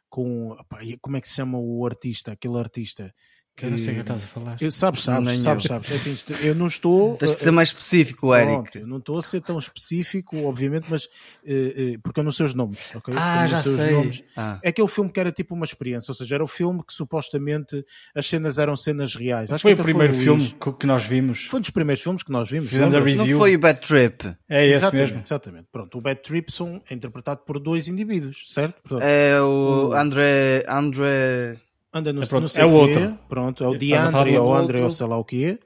[0.09, 2.33] Com, opa, como é que se chama o artista?
[2.33, 3.15] Aquele artista.
[3.55, 4.57] Que, Eu não sei o que estás a falar.
[4.63, 5.69] Eu, sabes, sabes, Nem sabes, eu.
[5.69, 5.91] sabes.
[5.91, 7.19] É assim, eu não estou.
[7.19, 8.53] Tens de ser mais específico, Eric.
[8.55, 11.07] Pronto, eu não estou a ser tão específico, obviamente, mas
[11.47, 13.13] eh, eh, porque eu não sei os nomes, ok?
[13.15, 13.91] Ah, não já sei.
[13.93, 14.25] nomes.
[14.35, 16.95] Ah, É aquele filme que era tipo uma experiência, ou seja, era o filme que
[16.95, 17.85] supostamente
[18.15, 19.53] as cenas eram cenas reais.
[19.53, 20.25] Acho foi que o primeiro Luís.
[20.25, 21.45] filme que, que nós vimos.
[21.45, 22.71] Foi um dos primeiros filmes que nós vimos.
[22.71, 23.15] Fizemos a lembras?
[23.17, 23.35] review.
[23.37, 24.35] não foi o Bad Trip.
[24.49, 25.23] É esse exatamente, mesmo.
[25.27, 25.67] Exatamente.
[25.71, 28.81] Pronto, o Bad Tripson é interpretado por dois indivíduos, certo?
[28.83, 30.65] Portanto, É o O- André.
[30.67, 31.59] André.
[31.93, 33.19] Anda no, é, pronto, é o quê, outro.
[33.29, 34.55] Pronto, é o DeAndre do ou.
[34.55, 35.59] André ou sei lá o quê.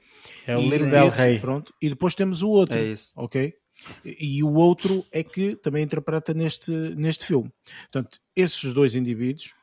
[0.45, 1.39] É o E Lil Del Rey.
[1.39, 2.75] Pronto, e depois temos o outro.
[2.75, 3.11] É isso.
[3.15, 3.53] ok?
[4.03, 7.51] E, e o outro é que também interpreta neste, neste filme.
[7.91, 9.53] Portanto, esses dois indivíduos.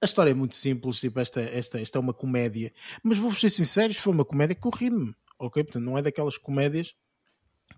[0.00, 2.72] A história é muito simples, tipo, esta, esta, esta é uma comédia.
[3.02, 5.64] Mas vou ser sincero, isto foi uma comédia que eu ri-me, ok?
[5.64, 6.94] Portanto, não é daquelas comédias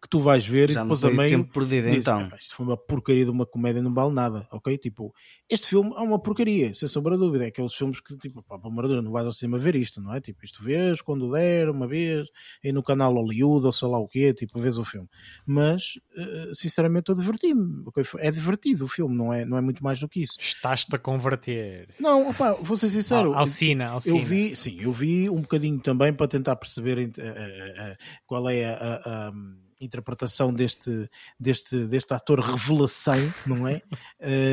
[0.00, 2.22] que tu vais ver Já e não depois a meio tempo perdido, dizes, então.
[2.22, 4.78] "Epá, isto foi uma porcaria de uma comédia, não vale nada, ok?
[4.78, 5.12] Tipo,
[5.48, 7.44] este filme é uma porcaria, sem sombra de dúvida.
[7.44, 9.76] É aqueles filmes que, tipo, pá, pelo amor de Deus, não vais ao cinema ver
[9.76, 10.20] isto, não é?
[10.20, 12.26] Tipo, isto vês quando der, uma vez,
[12.64, 15.08] aí no canal Hollywood ou sei lá o quê, tipo, vês o filme.
[15.46, 18.02] Mas, eh, sinceramente, eu diverti-me, ok?
[18.18, 20.36] É divertido o filme, não é, não é muito mais do que isso.
[20.40, 21.88] Estás-te a converter.
[22.00, 23.32] Não, opá, vou ser sincero.
[23.32, 26.98] Ao, ao Cina, ao Eu vi, sim, eu vi um bocadinho também para tentar perceber
[26.98, 27.96] eh, eh, eh,
[28.26, 29.32] qual é a, a- a-
[29.80, 31.08] interpretação deste,
[31.38, 33.82] deste, deste ator revelação, não é?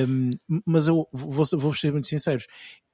[0.08, 0.30] um,
[0.66, 2.48] mas eu vou, vou ser muito sinceros.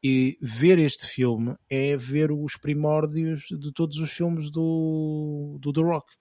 [0.04, 5.82] E ver este filme é ver os primórdios de todos os filmes do, do The
[5.82, 6.14] Rock.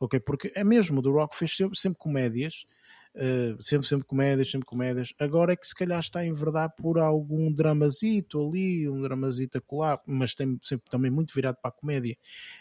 [0.00, 0.18] Ok?
[0.20, 2.66] Porque é mesmo, o The Rock fez sempre, sempre comédias
[3.18, 5.12] Uh, sempre, sempre comédias, sempre comédias.
[5.18, 10.00] Agora é que se calhar está em verdade por algum dramazito ali, um dramazito acolá,
[10.06, 12.16] mas tem sempre também muito virado para a comédia.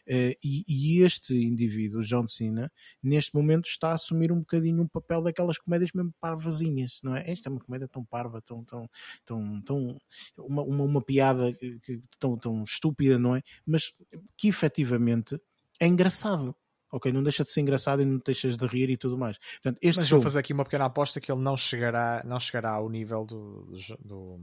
[0.07, 2.71] Uh, e, e, este indivíduo, John Cena,
[3.03, 7.29] neste momento está a assumir um bocadinho um papel daquelas comédias mesmo parvazinhas, não é?
[7.29, 8.89] Esta é uma comédia tão parva, tão, tão,
[9.23, 9.97] tão, tão
[10.39, 13.43] uma, uma, uma piada que, que, tão, tão estúpida, não é?
[13.63, 13.93] Mas
[14.35, 15.39] que efetivamente
[15.79, 16.55] é engraçado
[16.91, 17.11] ok?
[17.11, 19.37] Não deixa de ser engraçado e não deixas de rir e tudo mais.
[19.61, 22.71] Portanto, este Mas vou fazer aqui uma pequena aposta que ele não chegará, não chegará
[22.71, 24.39] ao nível do, do, do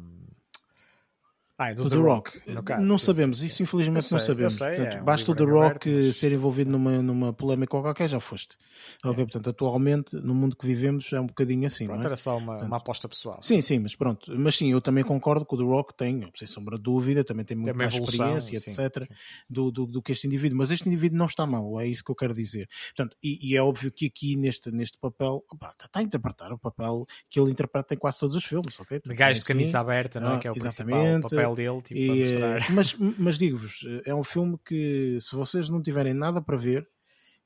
[1.56, 2.42] ah, é do, do The, The Rock.
[2.48, 4.54] Rock caso, não sim, sabemos, sim, isso infelizmente sei, não sabemos.
[4.54, 6.16] Sei, portanto, é, um basta o The Rock mas...
[6.16, 8.56] ser envolvido numa, numa polémica qualquer, já foste.
[9.04, 9.08] É.
[9.08, 11.84] Ok, portanto, atualmente, no mundo que vivemos, é um bocadinho assim.
[11.84, 12.06] Pronto, não é?
[12.06, 13.38] era só uma, portanto, uma aposta pessoal.
[13.40, 14.32] Sim, sim, mas pronto.
[14.36, 17.44] Mas sim, eu também concordo que o The Rock tem, sem sombra de dúvida, também
[17.44, 19.08] tem muito tem mais evolução, experiência, etc.,
[19.48, 20.58] Do, do, do, que este indivíduo.
[20.58, 22.68] Mas este indivíduo não está mal, é isso que eu quero dizer.
[22.96, 26.52] Portanto, e, e é óbvio que aqui neste, neste papel, opa, está, está, a interpretar
[26.52, 28.98] o papel que ele interpreta em quase todos os filmes, ok?
[28.98, 30.38] Portanto, de gajo de camisa assim, aberta, não é?
[30.40, 32.70] Que é o principal papel dele, tipo, e, mostrar.
[32.70, 36.88] Mas, mas digo-vos, é um filme que se vocês não tiverem nada para ver,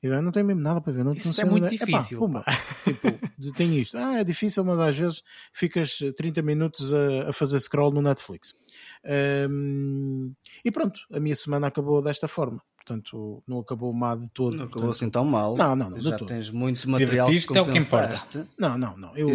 [0.01, 1.03] eu não tenho mesmo nada para ver.
[1.03, 1.75] Não, Isso não é muito nada.
[1.75, 2.23] difícil.
[2.23, 2.43] Epá,
[2.85, 3.97] tipo, tem isto.
[3.97, 8.53] Ah, é difícil, mas às vezes ficas 30 minutos a, a fazer scroll no Netflix.
[9.49, 12.61] Um, e pronto, a minha semana acabou desta forma.
[12.77, 14.55] Portanto, não acabou má de todo.
[14.55, 15.55] Não acabou assim tão mal.
[15.57, 18.47] Não, não, não Já tens muito material que é o que importa.
[18.57, 19.15] Não, não, não.
[19.17, 19.27] Eu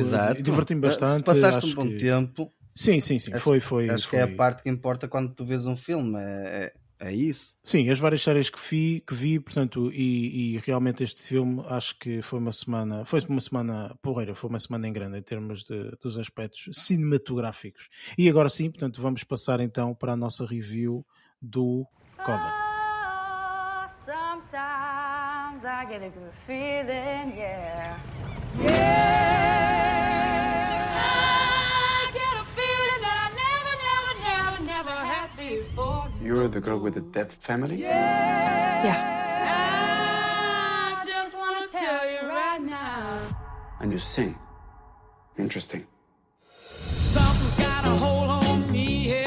[0.42, 1.18] diverti-me bastante.
[1.18, 1.98] Se passaste um bom que...
[1.98, 3.32] tempo, Sim, sim, sim.
[3.32, 3.88] Acho, foi, foi.
[3.88, 4.18] Acho foi.
[4.18, 6.18] que é a parte que importa quando tu vês um filme.
[6.18, 7.54] É, é, é isso.
[7.62, 11.98] Sim, as várias séries que vi, que vi portanto, e, e, realmente este filme acho
[11.98, 15.62] que foi uma semana, foi uma semana porreira, foi uma semana em grande em termos
[15.62, 17.88] de, dos aspectos cinematográficos.
[18.18, 21.06] E agora sim, portanto, vamos passar então para a nossa review
[21.40, 21.86] do
[22.24, 22.42] Coda.
[22.42, 27.96] Oh, sometimes I get a good feeling, yeah.
[28.60, 29.53] Yeah.
[36.24, 37.82] You're the girl with the deaf family?
[37.82, 38.82] Yeah.
[38.82, 38.98] yeah.
[40.96, 43.20] I just want to tell you right now.
[43.80, 44.34] And you sing.
[45.36, 45.86] Interesting.
[46.92, 49.24] Something's got a hold on me here.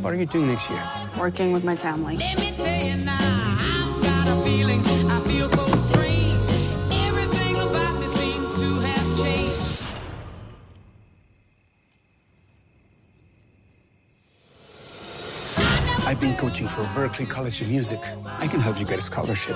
[0.00, 0.82] What are you doing next year?
[1.18, 2.16] Working with my family.
[2.16, 6.09] Let me tell you now, I've got a feeling I feel so strange.
[16.10, 18.00] I've been coaching for Berkeley College of Music.
[18.40, 19.54] I can help you get a scholarship.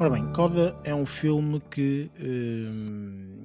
[0.00, 3.44] Ora bem, Coda é um filme que, hum,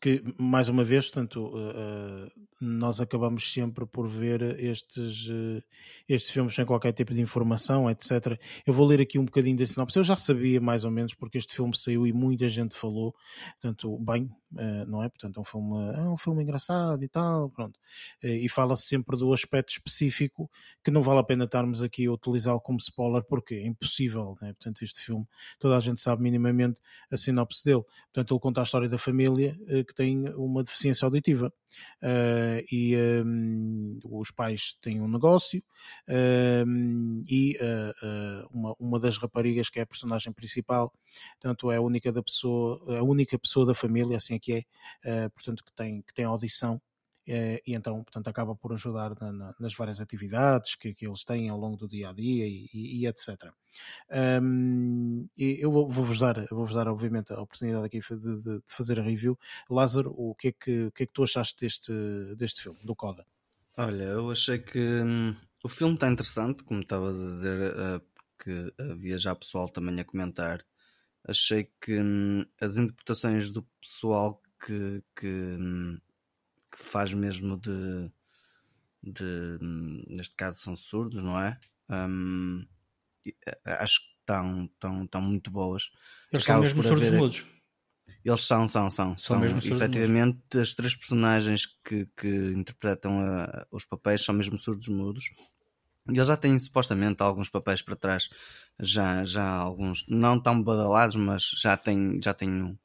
[0.00, 2.30] que mais uma vez, tanto uh,
[2.64, 5.62] nós acabamos sempre por ver estes, uh,
[6.08, 8.40] estes filmes sem qualquer tipo de informação, etc.
[8.64, 9.98] Eu vou ler aqui um bocadinho da sinopse.
[9.98, 13.16] Eu já sabia mais ou menos porque este filme saiu e muita gente falou,
[13.60, 15.08] portanto, bem, uh, não é?
[15.08, 17.76] Portanto, é um filme, é um filme engraçado e tal, pronto.
[18.22, 20.48] Uh, e fala-se sempre do aspecto específico
[20.84, 24.52] que não vale a pena estarmos aqui a utilizá-lo como spoiler porque é impossível, né?
[24.52, 25.26] Portanto, este filme,
[25.58, 26.80] toda a gente sabe minimamente
[27.10, 27.82] a sinopse dele.
[28.12, 31.52] Portanto, ele conta a história da família que tem uma deficiência auditiva.
[32.70, 35.62] E um, os pais têm um negócio
[36.66, 40.92] um, e uh, uma, uma das raparigas que é a personagem principal,
[41.40, 44.66] portanto é a única da pessoa, a única pessoa da família, assim é que
[45.04, 46.80] é, portanto que tem, que tem audição
[47.26, 51.48] e então, portanto, acaba por ajudar na, na, nas várias atividades que, que, eles têm
[51.48, 53.52] ao longo do dia a dia e, e, e etc.
[54.42, 58.98] Um, e eu vou-vos dar, vou dar, obviamente, a oportunidade aqui de, de, de, fazer
[58.98, 59.38] a review.
[59.70, 61.92] Lázaro, o que é que, que, é que tu achaste deste,
[62.36, 63.24] deste filme, do Coda?
[63.76, 68.00] Olha, eu achei que hum, o filme está interessante, como estavas a dizer, uh,
[68.36, 70.64] porque havia já pessoal também a comentar.
[71.24, 75.98] Achei que hum, as interpretações do pessoal que, que hum,
[76.72, 78.10] que faz mesmo de,
[79.02, 79.58] de
[80.08, 81.58] neste caso são surdos, não é?
[81.90, 82.64] Um,
[83.66, 85.90] acho que estão, estão, estão muito boas.
[86.32, 87.46] Eles Acaba são mesmo surdos mudos.
[88.24, 89.18] Eles são, são, são.
[89.18, 94.58] São, mesmo surdos efetivamente as três personagens que, que interpretam a- os papéis são mesmo
[94.58, 95.24] surdos mudos.
[96.08, 98.28] E eles já têm supostamente alguns papéis para trás,
[98.80, 102.78] já, já alguns, não tão badalados, mas já têm, já têm um,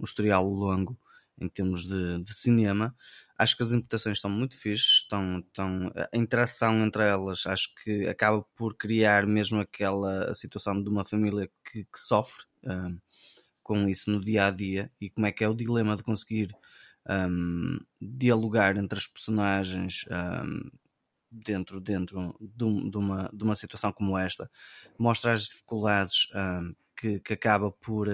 [0.00, 0.98] um historial longo
[1.40, 2.94] em termos de, de cinema.
[3.38, 8.06] Acho que as interpretações estão muito fixes, estão, estão, a interação entre elas acho que
[8.06, 12.90] acaba por criar mesmo aquela situação de uma família que, que sofre ah,
[13.62, 16.54] com isso no dia a dia e como é que é o dilema de conseguir
[17.08, 20.70] um, dialogar entre as personagens um,
[21.30, 24.50] dentro, dentro de, um- de uma, de uma situação como esta.
[24.98, 28.08] Mostra as dificuldades um, que, que acaba por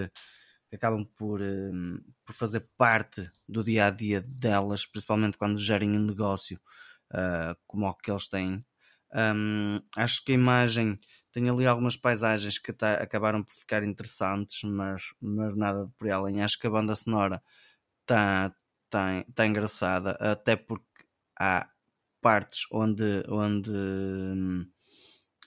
[0.71, 5.91] que acabam por, um, por fazer parte do dia a dia delas, principalmente quando gerem
[5.91, 6.61] um negócio
[7.13, 8.65] uh, como o que eles têm.
[9.13, 10.99] Um, acho que a imagem
[11.33, 16.09] tem ali algumas paisagens que até acabaram por ficar interessantes, mas, mas nada de por
[16.09, 16.41] além.
[16.41, 17.43] Acho que a banda sonora
[18.03, 18.55] está
[18.89, 20.87] tá, tá engraçada, até porque
[21.39, 21.69] há
[22.21, 24.67] partes onde, onde hum,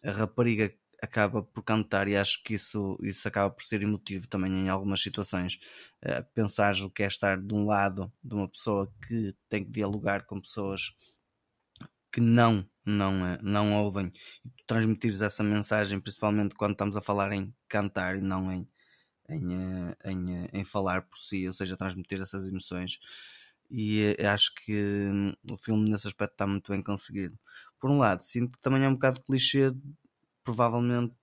[0.04, 4.52] a rapariga acaba por cantar e acho que isso, isso acaba por ser emotivo também
[4.54, 5.60] em algumas situações.
[6.02, 9.72] Uh, pensar o que é estar de um lado de uma pessoa que tem que
[9.72, 10.94] dialogar com pessoas
[12.12, 14.20] que não, não, eh, não ouvem tu
[14.68, 18.68] transmitires essa mensagem, principalmente quando estamos a falar em cantar e não em,
[19.30, 23.00] em, eh, em, eh, em falar por si, ou seja, transmitir essas emoções.
[23.70, 24.74] E eh, acho que
[25.12, 27.38] hum, o filme nesse aspecto está muito bem conseguido.
[27.80, 29.72] Por um lado, sinto que também é um bocado clichê,
[30.44, 31.14] provavelmente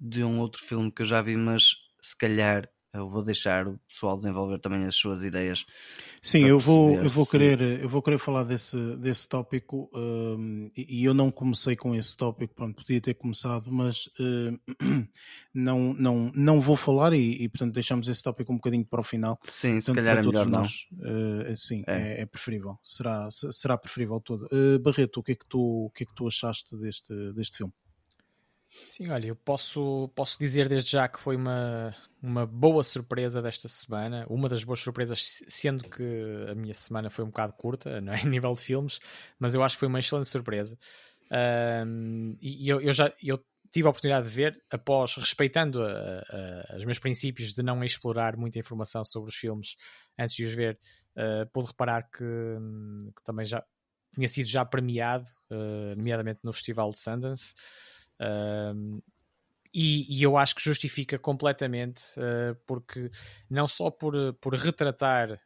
[0.00, 3.78] de um outro filme que eu já vi, mas se calhar eu vou deixar o
[3.88, 5.64] pessoal desenvolver também as suas ideias.
[6.20, 10.68] Sim, eu vou, eu vou se- querer, eu vou querer falar desse, desse tópico hum,
[10.76, 14.58] e, eu não comecei com esse tópico, pronto, podia ter começado, mas hum,
[15.54, 19.04] não, não, não vou falar e, e, portanto deixamos esse tópico um bocadinho para o
[19.04, 19.38] final.
[19.42, 20.58] Sim, se Portanto, calhar é melhor não.
[20.60, 20.86] nós,
[21.48, 21.94] eh, sim, É.
[21.94, 22.20] é.
[22.22, 24.46] é preferível, será, se- será preferível todo.
[24.52, 27.56] Eh, Barreto, o que é que tu, o que é que tu achaste deste, deste
[27.56, 27.72] filme?
[28.84, 33.68] Sim, olha, eu posso, posso dizer desde já que foi uma, uma boa surpresa desta
[33.68, 36.02] semana, uma das boas surpresas, se- sendo que
[36.50, 38.16] a minha semana foi um bocado curta, não é?
[38.26, 38.98] Em nível de filmes,
[39.38, 40.76] mas eu acho que foi uma excelente surpresa.
[41.30, 43.42] Ahm, e eu, eu já eu
[43.72, 46.22] tive a oportunidade de ver, após respeitando a-
[46.70, 49.76] a- os meus princípios de não explorar muita informação sobre os filmes
[50.18, 50.78] antes de os ver,
[51.16, 52.24] ah, pude reparar que,
[53.16, 53.62] que também já
[54.14, 57.54] tinha sido já premiado, ah, nomeadamente no Festival de Sundance.
[59.74, 63.10] E, e eu acho que justifica completamente, uh, porque
[63.48, 65.40] não só por, por retratar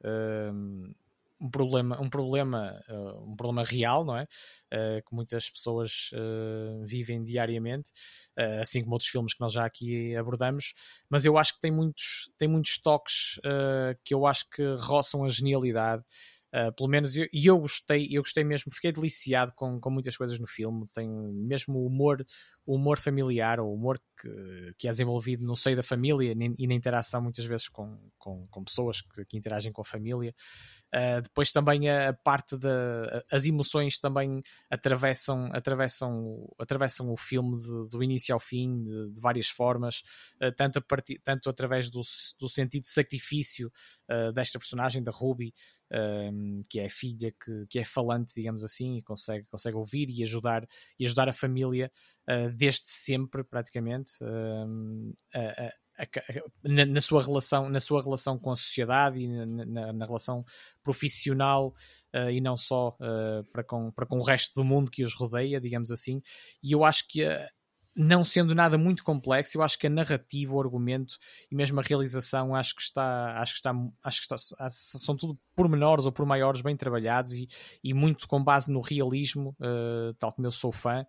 [0.52, 0.92] um,
[1.40, 4.24] um problema, um problema, uh, um problema real, não é?
[4.24, 6.10] Uh, que muitas pessoas
[6.84, 7.92] vivem diariamente,
[8.60, 10.74] assim como outros filmes que nós já aqui abordamos,
[11.08, 13.38] mas eu acho que tem muitos, tem muitos toques
[14.04, 16.02] que eu acho que roçam a genialidade.
[16.56, 20.16] Uh, pelo menos eu, e eu gostei, eu gostei mesmo, fiquei deliciado com, com muitas
[20.16, 20.86] coisas no filme.
[20.94, 22.24] Tem mesmo o humor,
[22.66, 26.74] o humor familiar, o humor que, que é desenvolvido no seio da família e na
[26.74, 30.34] interação muitas vezes com, com, com pessoas que, que interagem com a família.
[30.94, 34.40] Uh, depois também a parte da as emoções também
[34.70, 40.02] atravessam atravessam atravessam o filme de- do início ao fim de, de várias formas
[40.40, 40.82] uh, tanto a
[41.24, 42.00] tanto através do,
[42.38, 43.70] do sentido de sacrifício
[44.08, 45.52] uh, desta personagem da Ruby
[46.68, 50.20] que é a filha que, que é falante digamos assim e consegue consegue ouvir e
[50.24, 50.66] ajudar
[50.98, 51.92] e ajudar a família
[52.28, 55.72] uh, desde sempre praticamente um, a- a-
[56.02, 60.04] a- na, na sua relação na sua relação com a sociedade e na, na- na
[60.06, 60.44] relação
[60.82, 61.74] profissional
[62.14, 65.14] uh, e não só uh, para, com, para com o resto do mundo que os
[65.14, 66.20] rodeia, digamos assim.
[66.62, 67.46] E eu acho que, uh,
[67.98, 71.16] não sendo nada muito complexo, eu acho que a narrativa, o argumento
[71.50, 73.72] e mesmo a realização, acho que está, acho que está,
[74.04, 77.48] acho que está, são tudo pormenores ou por maiores bem trabalhados e,
[77.82, 79.56] e muito com base no realismo,
[80.18, 81.06] tal como eu sou fã.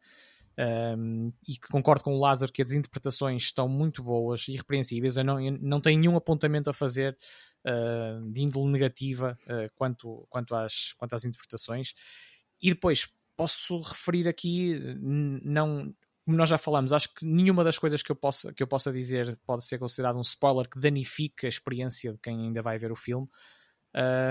[0.59, 5.15] Um, e que concordo com o Lázaro que as interpretações estão muito boas e irrepreensíveis.
[5.15, 7.15] Eu não, eu não tenho nenhum apontamento a fazer
[7.65, 11.93] uh, de índole negativa uh, quanto, quanto, às, quanto às interpretações.
[12.59, 15.93] E depois posso referir aqui, não,
[16.25, 18.91] como nós já falamos, acho que nenhuma das coisas que eu, possa, que eu possa
[18.91, 22.91] dizer pode ser considerado um spoiler que danifique a experiência de quem ainda vai ver
[22.91, 23.29] o filme.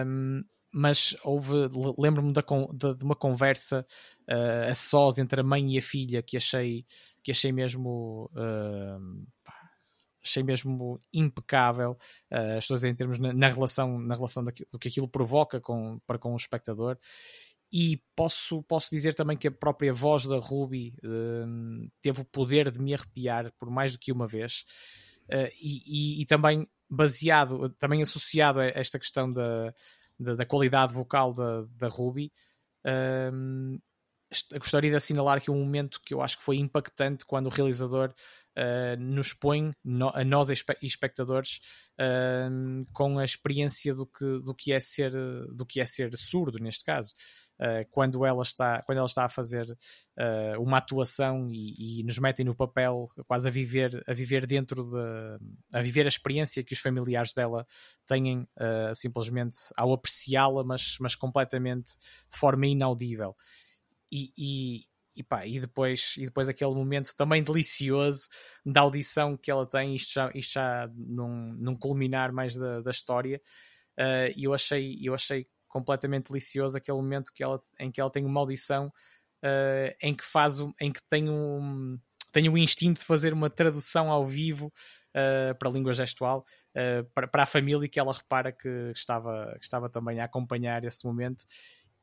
[0.04, 0.42] Um,
[0.72, 1.52] mas houve,
[1.96, 3.86] lembro-me de, de, uma conversa
[4.28, 6.84] uh, a sós entre a mãe e a filha que achei,
[7.22, 9.26] que achei mesmo uh,
[10.22, 11.96] achei mesmo impecável
[12.32, 15.60] uh, estou a dizer em termos na, na relação, na relação do que aquilo provoca
[15.60, 16.98] com, para com o espectador.
[17.72, 22.70] E posso, posso dizer também que a própria voz da Ruby uh, teve o poder
[22.70, 24.64] de me arrepiar por mais do que uma vez
[25.60, 29.74] e, e, e, também baseado, também associado a esta questão da,
[30.18, 32.32] da, da qualidade vocal da, da Ruby,
[32.84, 33.78] um,
[34.58, 38.12] gostaria de assinalar aqui um momento que eu acho que foi impactante quando o realizador
[38.56, 41.60] uh, nos põe, no- a nós espe- espectadores,
[42.50, 45.12] um, com a experiência do que, do, que é ser,
[45.54, 47.14] do que é ser surdo, neste caso.
[47.58, 52.18] Uh, quando, ela está, quando ela está a fazer uh, uma atuação e, e nos
[52.18, 55.38] metem no papel quase a viver, a viver dentro de
[55.72, 57.66] a viver a experiência que os familiares dela
[58.06, 61.92] têm uh, simplesmente ao apreciá-la, mas, mas completamente
[62.30, 63.34] de forma inaudível.
[64.12, 64.80] E, e,
[65.16, 68.28] e, pá, e, depois, e depois aquele momento também delicioso
[68.64, 72.90] da audição que ela tem, isto já, isto já num, num culminar mais da, da
[72.90, 73.40] história,
[73.98, 78.10] uh, e eu achei, eu achei completamente delicioso aquele momento que ela, em que ela
[78.10, 78.86] tem uma audição
[79.42, 81.98] uh, em que faz um, em que tem um
[82.32, 86.44] tem o instinto de fazer uma tradução ao vivo uh, para a língua gestual
[86.76, 90.84] uh, para, para a família que ela repara que estava, que estava também a acompanhar
[90.84, 91.46] esse momento.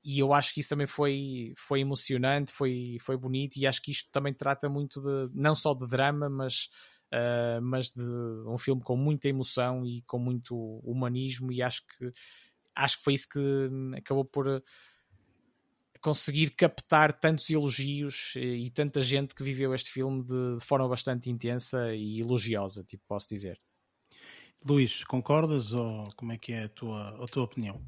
[0.03, 3.91] E eu acho que isso também foi, foi emocionante, foi, foi bonito e acho que
[3.91, 6.69] isto também trata muito de não só de drama, mas,
[7.13, 8.03] uh, mas de
[8.47, 12.11] um filme com muita emoção e com muito humanismo e acho que
[12.75, 14.61] acho que foi isso que acabou por eh,
[16.01, 21.29] conseguir captar tantos elogios e tanta gente que viveu este filme de, de forma bastante
[21.29, 23.59] intensa e elogiosa, tipo, posso dizer.
[24.65, 27.81] Luís, concordas ou como é que é a tua, a tua opinião?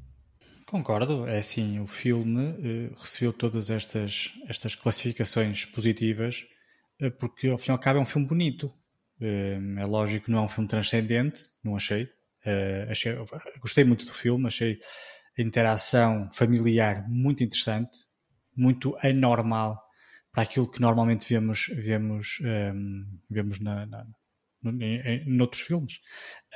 [0.66, 6.44] Concordo, é assim, o filme eh, recebeu todas estas, estas classificações positivas
[6.98, 8.72] eh, porque ao fim e ao cabo é um filme bonito.
[9.20, 12.08] Eh, é lógico que não é um filme transcendente, não achei.
[12.46, 13.14] Eh, achei.
[13.60, 14.78] Gostei muito do filme, achei
[15.36, 18.06] a interação familiar muito interessante,
[18.56, 19.82] muito anormal
[20.32, 24.06] para aquilo que normalmente vemos, vemos, um, vemos na, na,
[24.62, 26.00] no, em, em outros filmes.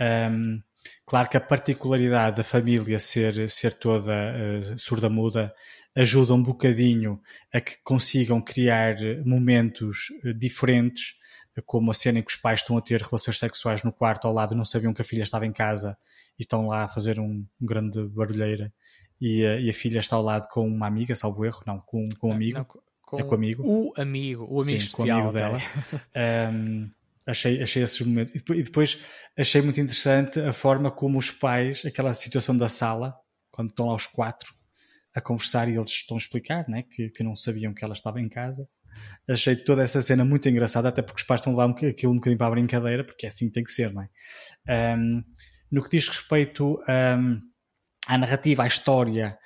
[0.01, 0.62] Um,
[1.07, 5.53] claro que a particularidade da família ser, ser toda uh, surda-muda
[5.95, 7.21] ajuda um bocadinho
[7.53, 11.15] a que consigam criar momentos uh, diferentes,
[11.62, 14.35] como a cena em que os pais estão a ter relações sexuais no quarto ao
[14.35, 15.97] lado e não sabiam que a filha estava em casa
[16.39, 18.73] e estão lá a fazer um, um grande barulheira
[19.20, 22.09] e a, e a, filha está ao lado com uma amiga, salvo erro, não, com,
[22.19, 22.59] com um amigo.
[22.59, 22.65] Não,
[23.03, 23.62] com, é com amigo.
[23.66, 25.20] O amigo, o amigo Sim, especial.
[25.20, 26.53] Com o amigo dela.
[26.55, 26.91] um,
[27.27, 28.35] achei, achei esses momentos.
[28.35, 28.99] E depois
[29.37, 33.15] achei muito interessante a forma como os pais, aquela situação da sala,
[33.51, 34.55] quando estão lá os quatro
[35.15, 38.20] a conversar e eles estão a explicar né, que, que não sabiam que ela estava
[38.20, 38.69] em casa.
[39.29, 42.17] Achei toda essa cena muito engraçada, até porque os pais estão lá um, aquilo um
[42.17, 44.97] bocadinho para a brincadeira, porque assim tem que ser, não é?
[44.97, 45.23] Um,
[45.71, 47.41] no que diz respeito um,
[48.07, 49.39] à narrativa, à história,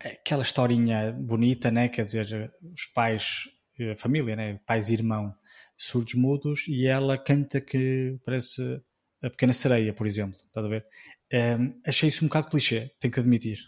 [0.00, 1.88] aquela historinha bonita, né?
[1.88, 3.48] Quer dizer, os pais,
[3.92, 4.60] a família, né?
[4.66, 5.34] Pais e irmão,
[5.76, 8.80] surdos mudos, e ela canta que parece
[9.22, 10.86] a pequena sereia, por exemplo, estás a ver?
[11.32, 13.58] Um, achei isso um bocado clichê, tenho que admitir.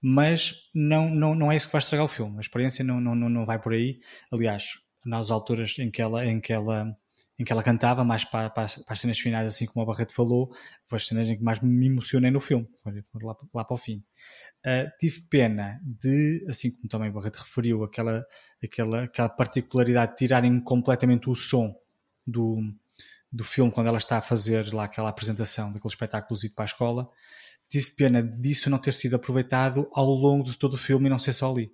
[0.00, 2.36] Mas não, não, não é isso que vai estragar o filme.
[2.38, 4.00] A experiência não, não, não vai por aí.
[4.32, 6.96] Aliás, nas alturas em que ela, em que ela
[7.38, 10.12] em que ela cantava, mais para, para, para, as, cenas finais, assim como a Barreto
[10.12, 10.50] falou,
[10.84, 13.74] foi as cenas em que mais me emocionei no filme, foi, foi lá, lá, para
[13.74, 14.02] o fim.
[14.66, 18.26] Uh, tive pena de, assim como também a Barreto referiu, aquela,
[18.62, 21.76] aquela, aquela particularidade de tirarem completamente o som
[22.26, 22.60] do,
[23.30, 27.08] do filme quando ela está a fazer lá aquela apresentação daquele espetáculo para a escola.
[27.68, 31.18] Tive pena disso não ter sido aproveitado ao longo de todo o filme e não
[31.18, 31.70] ser só ali.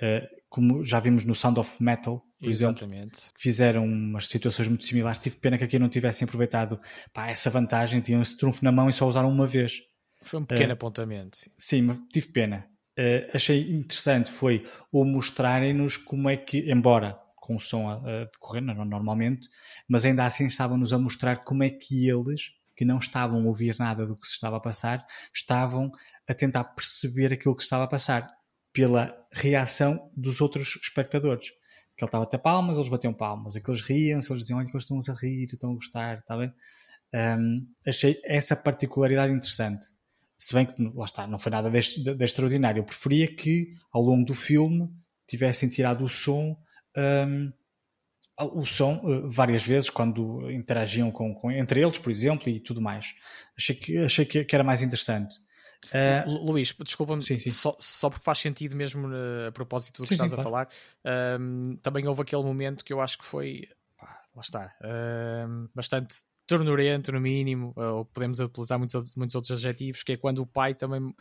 [0.00, 3.18] Uh, como já vimos no Sound of Metal, por Exatamente.
[3.18, 5.18] exemplo, que fizeram umas situações muito similares.
[5.18, 6.80] Tive pena que aqui não tivessem aproveitado
[7.12, 9.80] pá, essa vantagem, tinham esse trunfo na mão e só usaram uma vez.
[10.22, 11.36] Foi um pequeno uh, apontamento.
[11.36, 12.68] Sim, sim mas tive pena.
[12.98, 18.24] Uh, achei interessante foi o mostrarem-nos como é que, embora com o som a, a
[18.24, 19.48] decorrer normalmente,
[19.88, 23.76] mas ainda assim estavam-nos a mostrar como é que eles, que não estavam a ouvir
[23.76, 25.90] nada do que se estava a passar, estavam
[26.28, 28.30] a tentar perceber aquilo que estava a passar
[28.72, 31.48] pela reação dos outros espectadores.
[31.96, 33.56] Que ele estava a ter palmas, eles batiam palmas.
[33.56, 36.54] Aqueles riam-se, eles diziam, olha eles estão a rir, estão a gostar, está bem?
[37.12, 39.88] Um, achei essa particularidade interessante.
[40.38, 42.78] Se bem que, lá está, não foi nada de, de, de extraordinário.
[42.78, 44.88] Eu preferia que, ao longo do filme,
[45.26, 46.56] tivessem tirado o som,
[46.96, 47.52] um,
[48.44, 52.80] o som uh, várias vezes, quando interagiam com, com, entre eles, por exemplo, e tudo
[52.80, 53.14] mais.
[53.56, 55.40] Achei que, achei que, que era mais interessante.
[55.86, 60.14] Uh, Luís, desculpa-me, só, só porque faz sentido mesmo uh, a propósito do que sim,
[60.14, 60.68] estás sim, a claro.
[61.04, 61.38] falar.
[61.38, 64.74] Uh, também houve aquele momento que eu acho que foi, pá, lá está,
[65.74, 66.16] bastante
[66.46, 70.74] ternurento no mínimo, ou podemos utilizar muitos, muitos outros adjetivos, que é quando o pai
[70.74, 71.14] também,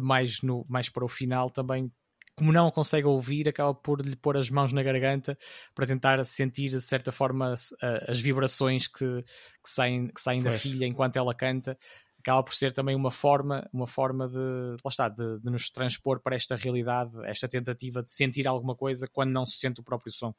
[0.00, 1.92] mais, no, mais para o final, também
[2.36, 5.38] como não a consegue ouvir, acaba por lhe pôr as mãos na garganta
[5.74, 10.86] para tentar sentir de certa forma as, vibrações que, que saem, que saem da filha
[10.86, 11.78] enquanto ela canta.
[12.18, 16.20] Acaba por ser também uma forma, uma forma de, lá está, de, de nos transpor
[16.20, 20.10] para esta realidade, esta tentativa de sentir alguma coisa quando não se sente o próprio
[20.10, 20.34] som.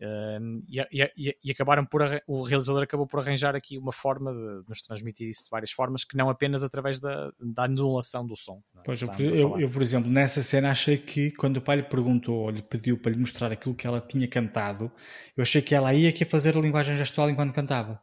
[0.00, 0.80] Um, e,
[1.16, 5.28] e- e acabaram por o realizador acabou por arranjar aqui uma forma de nos transmitir
[5.28, 8.60] isso de várias formas que não apenas através da, da anulação do som.
[8.76, 8.80] é?
[8.84, 12.50] Pois, eu, eu, por exemplo, nessa cena achei que quando o pai lhe perguntou ou
[12.50, 14.90] lhe pediu para lhe mostrar aquilo que ela tinha cantado,
[15.36, 18.02] eu achei que ela ia que fazer a linguagem gestual enquanto cantava.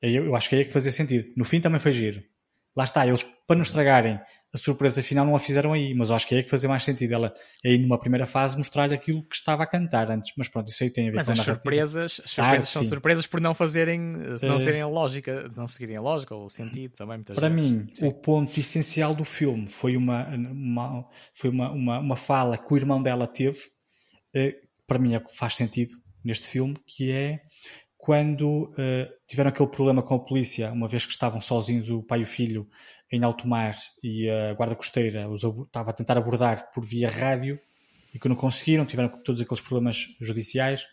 [0.00, 1.32] Eu, eu acho que aí é que fazia sentido.
[1.36, 2.22] No fim também foi giro.
[2.74, 4.18] Lá está, eles para não estragarem
[4.54, 7.12] a surpresa final não a fizeram aí, mas acho que é que fazia mais sentido.
[7.12, 10.32] Ela aí numa primeira fase mostrar-lhe aquilo que estava a cantar antes.
[10.36, 12.82] Mas pronto, isso aí tem a ver Mas com a as surpresas, as surpresas são
[12.84, 12.88] sim.
[12.88, 13.98] surpresas por não fazerem,
[14.42, 14.58] não É.
[14.60, 17.62] serem a lógica, não seguirem a lógica ou o sentido também muitas Para vezes.
[17.70, 18.06] mim, Sim.
[18.06, 22.76] o ponto essencial do filme foi uma, uma, foi uma, uma, uma fala que o
[22.76, 23.58] irmão dela teve,
[24.32, 24.54] eh,
[24.86, 25.92] para mim é que faz sentido
[26.24, 27.40] neste filme, que é
[27.96, 32.20] quando eh, tiveram aquele problema com a polícia, uma vez que estavam sozinhos, o pai
[32.20, 32.68] e o filho,
[33.14, 37.58] em alto mar, e a guarda costeira os estava a tentar abordar por via rádio,
[38.14, 40.86] e que não conseguiram, tiveram todos aqueles problemas judiciais,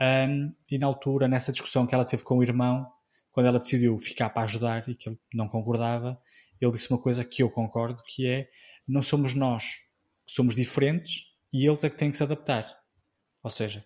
[0.00, 2.86] Ahm, e na altura, nessa discussão que ela teve com o irmão,
[3.30, 6.20] quando ela decidiu ficar para ajudar e que ele não concordava,
[6.60, 8.48] ele disse uma coisa que eu concordo, que é
[8.86, 9.64] não somos nós
[10.26, 12.66] que somos diferentes e eles é que têm que se adaptar.
[13.42, 13.84] Ou seja,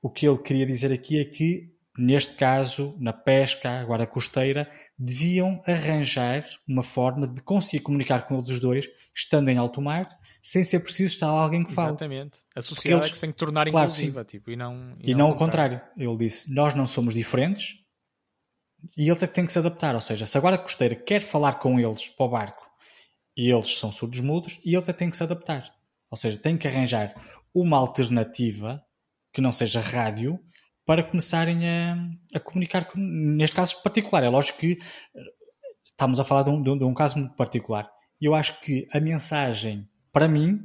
[0.00, 5.60] o que ele queria dizer aqui é que, neste caso, na pesca, agora costeira, deviam
[5.66, 10.08] arranjar uma forma de conseguir comunicar com eles os dois, estando em alto mar,
[10.42, 11.88] sem ser preciso estar alguém que fale.
[11.90, 12.38] Exatamente.
[12.56, 15.14] A sociedade eles- é que se tem que tornar Claro, inclusiva, tipo, e não, E
[15.14, 15.80] não o contrário.
[15.96, 17.74] Ele disse: Nós não somos diferentes
[18.96, 19.94] e eles é que têm que se adaptar.
[19.94, 22.70] Ou seja, se a guarda costeira quer falar com eles para o barco
[23.36, 25.70] e eles são surdos mudos, e eles é que têm que se adaptar.
[26.10, 27.14] Ou seja, têm que arranjar
[27.54, 28.82] uma alternativa
[29.32, 30.38] que não seja rádio
[30.90, 31.94] para começarem a,
[32.34, 34.24] a comunicar, com, neste caso particular.
[34.24, 34.72] É lógico que
[35.14, 35.20] eh,
[35.86, 37.88] estamos a falar de um, de um- de um caso muito particular.
[38.20, 40.58] E eu acho que a mensagem, para mim,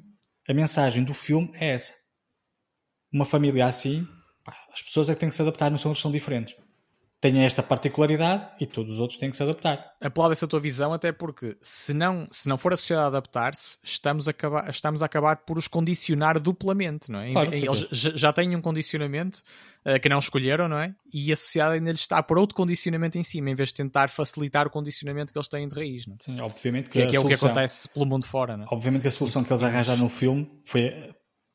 [0.49, 1.93] a mensagem do filme é essa.
[3.13, 4.07] Uma família assim,
[4.73, 6.55] as pessoas é que têm que se adaptar, não são são diferentes.
[7.31, 9.93] Têm esta particularidade e todos os outros têm que se adaptar.
[9.99, 14.27] Aplaudo essa tua visão, até porque se não, se não for a sociedade adaptar-se, estamos
[14.27, 17.31] a, acabar, estamos a acabar por os condicionar duplamente, não é?
[17.31, 19.41] Claro, Eles já, já têm um condicionamento
[19.83, 20.93] eh, que não escolheram, não é?
[21.11, 23.75] E a sociedade ainda lhes está a pôr outro condicionamento em cima, em vez de
[23.75, 26.17] tentar facilitar o condicionamento que eles têm de raiz, não é?
[26.23, 28.65] Sim, obviamente Que, é- a que é o que solução- acontece pelo mundo fora, não
[28.65, 28.67] é?
[28.69, 30.91] Obviamente que a solução que eles arranjaram no filme foi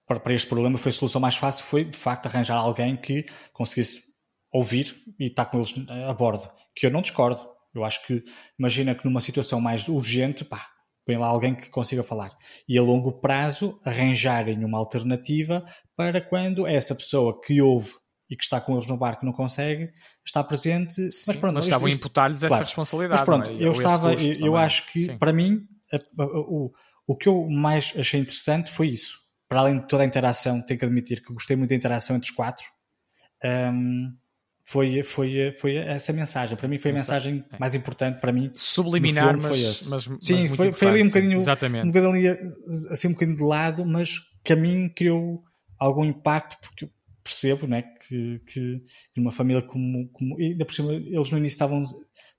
[0.09, 4.10] para este problema foi a solução mais fácil foi de facto arranjar alguém que conseguisse
[4.53, 5.75] ouvir e estar com eles
[6.09, 6.51] a bordo.
[6.75, 7.41] Que eu não discordo.
[7.75, 8.23] Eu acho que
[8.59, 10.67] imagina que numa situação mais urgente, pá,
[11.07, 12.37] põe lá alguém que consiga falar.
[12.69, 15.65] E a longo prazo arranjarem uma alternativa
[15.97, 17.93] para quando essa pessoa que ouve
[18.29, 19.91] e que está com eles no barco não consegue,
[20.25, 20.95] está presente.
[21.13, 22.65] Sim, mas pronto, mas estavam a imputar-lhes essa Claro.
[22.65, 23.21] responsabilidade.
[23.21, 23.65] mas pronto, é?
[23.65, 25.19] eu estava, eu, eu acho que Sim.
[25.19, 26.73] para mim a- a- o,
[27.07, 29.19] o que eu mais achei interessante foi isso.
[29.49, 32.31] Para além de toda a interação, tenho que admitir que gostei muito da interação entre
[32.31, 32.65] os quatro.
[33.45, 34.13] hum,
[34.71, 36.57] foi, foi, foi essa mensagem.
[36.57, 38.53] Para mim foi a Mensagem, mais importante para mim.
[38.55, 39.91] Subliminar, mas, foi esse.
[39.91, 41.87] mas, mas Sim, muito foi, foi ali um bocadinho, um Exatamente.
[41.87, 42.29] bocadinho ali,
[42.89, 45.43] assim um bocadinho de lado, mas que a mim criou
[45.77, 46.91] algum impacto porque eu
[47.21, 48.81] percebo né, que, que
[49.17, 51.83] numa família como, como e ainda por cima eles no início estavam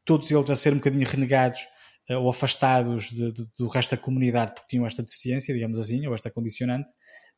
[0.05, 1.59] todos eles a ser um bocadinho renegados
[2.07, 6.07] eh, ou afastados de- de- do resto da comunidade porque tinham esta deficiência, digamos assim,
[6.07, 6.87] ou esta condicionante.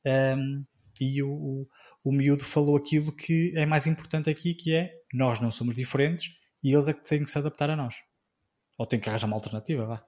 [0.06, 0.64] Ahm,
[1.02, 1.68] e o, o,
[2.04, 6.36] o miúdo falou aquilo que é mais importante aqui, que é nós não somos diferentes
[6.64, 7.96] e eles é que têm que se adaptar a nós.
[8.78, 10.04] Ou têm que arranjar uma alternativa, vá.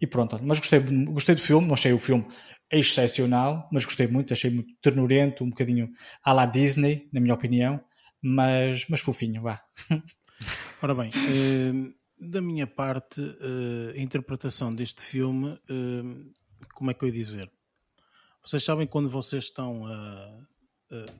[0.00, 2.26] E pronto, mas gostei, gostei do filme, não achei o filme
[2.70, 5.90] excepcional, mas gostei muito, achei muito ternurento, um bocadinho
[6.22, 7.82] à la Disney, na minha opinião,
[8.20, 9.62] mas, mas fofinho, vá.
[10.82, 16.32] Ora bem, eh, da minha parte, eh, a interpretação deste filme, eh,
[16.74, 17.50] como é que eu ia dizer?
[18.44, 20.46] Vocês sabem quando vocês estão a.
[20.90, 21.12] a-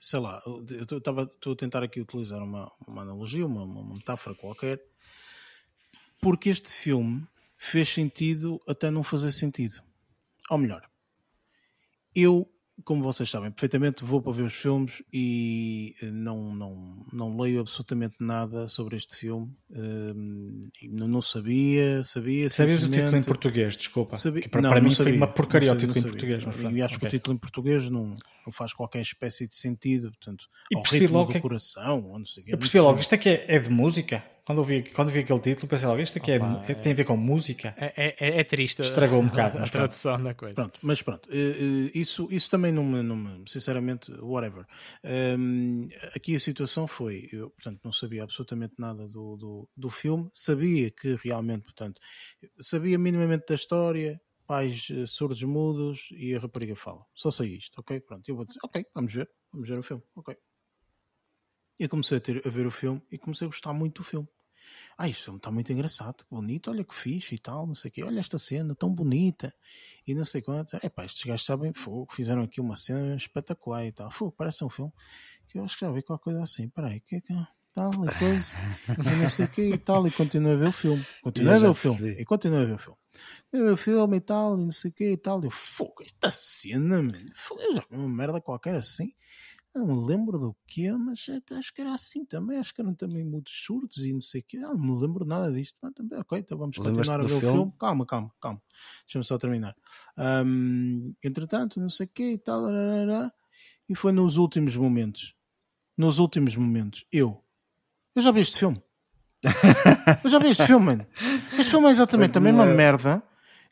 [0.00, 4.82] sei lá, eu estou a tentar aqui utilizar uma, uma analogia, uma, uma metáfora qualquer,
[6.20, 7.26] porque este filme
[7.58, 9.82] fez sentido até não fazer sentido.
[10.48, 10.88] Ou melhor,
[12.14, 12.50] eu,
[12.84, 17.60] como vocês sabem perfeitamente, vou para ver os filmes e eh, não, não, não leio
[17.60, 19.50] absolutamente nada sobre este filme.
[19.70, 22.48] Hum, e não, sabia, sabia.
[22.50, 24.18] Sabias o título em português, desculpa.
[24.18, 25.18] Sabia- que para, não, para não mim foi sabia.
[25.18, 26.42] uma porcaria Não o sabia, título em português.
[26.44, 26.62] sabia.
[26.70, 27.00] Mas, E acho ok.
[27.08, 28.06] que o título em português não,
[28.46, 30.10] não faz qualquer espécie de sentido.
[30.10, 32.98] Portanto, E ao percebi ritmo logo do que é- coração, ou não sei percebi logo,
[32.98, 34.24] isto é que é, é de música?
[34.50, 36.74] Quando eu vi, quando eu vi aquele título, pensei logo, isto aqui é- Opa, é-
[36.74, 37.72] tem a ver com música.
[37.78, 38.82] É, é- é triste.
[38.82, 39.70] Estragou um bocado, a mas pronto.
[39.70, 40.54] tradução da coisa.
[40.56, 44.66] Pronto, mas pronto, eh, eh, isso, isso também não me, não me- sinceramente, whatever.
[45.38, 50.28] Hum, aqui a situação foi, eu, portanto, não sabia absolutamente nada do, do, do filme,
[50.32, 52.00] sabia que realmente, portanto,
[52.60, 57.04] sabia minimamente da história, pais eh, surdos mudos e a rapariga fala.
[57.14, 58.00] Só sei isto, ok?
[58.00, 60.34] Pronto, eu vou dizer, ok, vamos ver, vamos ver o filme, ok.
[61.78, 64.28] E comecei a, ter, a ver o filme e comecei a gostar muito do filme.
[64.96, 67.90] Ah, este filme está muito engraçado, que bonito, olha que fixe e tal, não sei
[67.90, 69.54] o quê, olha esta cena tão bonita
[70.06, 70.78] e não sei quanto.
[70.82, 74.10] É pá, estes gajos sabem, fogo, fizeram aqui uma cena espetacular e tal.
[74.10, 74.92] Fogo, parece um filme
[75.48, 76.68] que eu acho que já vi qualquer coisa assim.
[76.68, 77.46] Peraí, o que é que é?
[77.72, 78.56] Tal e coisa,
[78.98, 81.06] e não sei o quê e tal, e continuo a ver o filme.
[81.22, 82.98] Continuo Eu a ver o filme, e continuo a ver o filme.
[83.52, 85.40] Eu ver o filme e tal, e não sei o quê e tal.
[85.40, 89.14] E eu, fogo, esta cena, mano, fogo, eu já vi uma merda qualquer assim.
[89.74, 92.58] Não me lembro do que mas até acho que era assim também.
[92.58, 94.58] Acho que eram também muitos surdos e não sei o quê.
[94.58, 95.78] Ah, não me lembro nada disto.
[95.80, 97.56] Mas também, ok, então vamos continuar a ver o filme?
[97.56, 97.72] filme.
[97.78, 98.60] Calma, calma, calma.
[99.06, 99.76] Deixa-me só terminar.
[100.16, 102.64] Ahm, entretanto, não sei o quê e tal.
[103.88, 105.34] E foi nos últimos momentos.
[105.96, 107.04] Nos últimos momentos.
[107.12, 107.44] Eu.
[108.14, 108.82] Eu já vi este filme.
[110.24, 111.06] Eu já vi este filme, mano.
[111.58, 113.22] Este filme é exatamente a mesma merda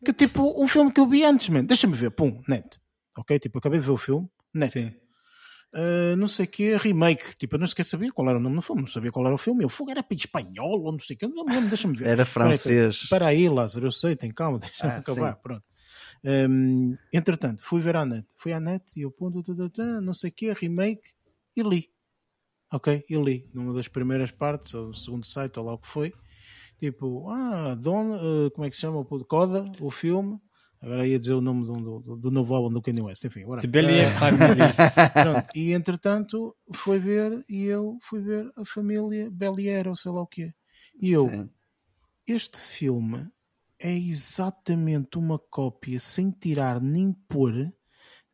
[0.05, 1.67] que tipo um filme que eu vi antes, mano.
[1.67, 2.11] Deixa-me ver.
[2.11, 2.81] Pum, net.
[3.17, 3.39] Ok?
[3.39, 4.29] Tipo, acabei de ver o filme.
[4.55, 4.81] Net.
[4.81, 4.95] Sim.
[5.75, 7.37] Uh, não sei o que, remake.
[7.37, 9.35] Tipo, eu não sequer sabia qual era o nome do filme, não sabia qual era
[9.35, 9.63] o filme.
[9.65, 12.09] Eu fogo era para espanhol ou não sei o que, não me lembro, deixa-me ver.
[12.09, 13.03] Era francês.
[13.03, 15.35] Espera aí, Lázaro, eu sei, tem calma, deixa-me Ah, acabar.
[15.35, 15.41] sim.
[15.43, 15.65] Pronto.
[16.25, 18.27] Um, entretanto, fui ver à net.
[18.39, 19.45] Fui à net e eu ponto,
[20.03, 21.11] não sei o que, remake
[21.55, 21.91] e li.
[22.73, 23.49] Ok, e li.
[23.55, 26.13] Numa das primeiras partes, ou no segundo site, ou lá o que foi.
[26.79, 28.99] Tipo, ah, Don, uh, como é que se chama?
[29.01, 30.39] o Coda, o filme.
[30.81, 33.25] Agora ia dizer o nome do, do, do novo álbum do Kanye West.
[33.25, 33.61] Enfim, agora.
[35.23, 40.23] Pronto, e entretanto foi ver e eu fui ver a família Belier ou sei lá
[40.23, 40.53] o quê.
[41.01, 41.51] E eu, Sim.
[42.27, 43.29] este filme
[43.79, 47.73] é exatamente uma cópia sem tirar nem pôr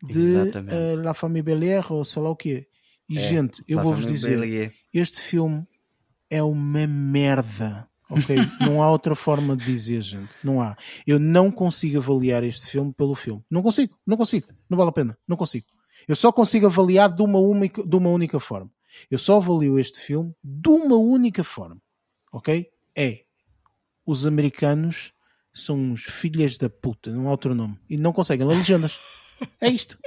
[0.03, 0.37] de
[0.69, 2.69] eh, La Famille Belier ou sei lá o quê.
[3.09, 5.67] E É, gente, eu vou-vos dizer, este filme
[6.31, 7.89] é uma merda.
[8.11, 8.37] Ok?
[8.61, 10.35] não há outra forma de dizer, gente.
[10.43, 10.77] Não há.
[11.07, 13.43] Eu não consigo avaliar este filme pelo filme.
[13.51, 14.49] Não consigo, não consigo.
[14.69, 15.19] Não vale a pena.
[15.27, 15.67] Não consigo.
[16.07, 18.71] Eu só consigo avaliar de uma única, de uma única forma.
[19.11, 21.81] Eu só avalio este filme de uma única forma.
[22.33, 22.67] Ok?
[22.97, 23.25] É
[24.07, 25.13] os americanos
[25.53, 27.79] são uns filhas da puta, não há outro nome.
[27.89, 28.99] E não conseguem ler legendas.
[29.61, 29.99] É isto.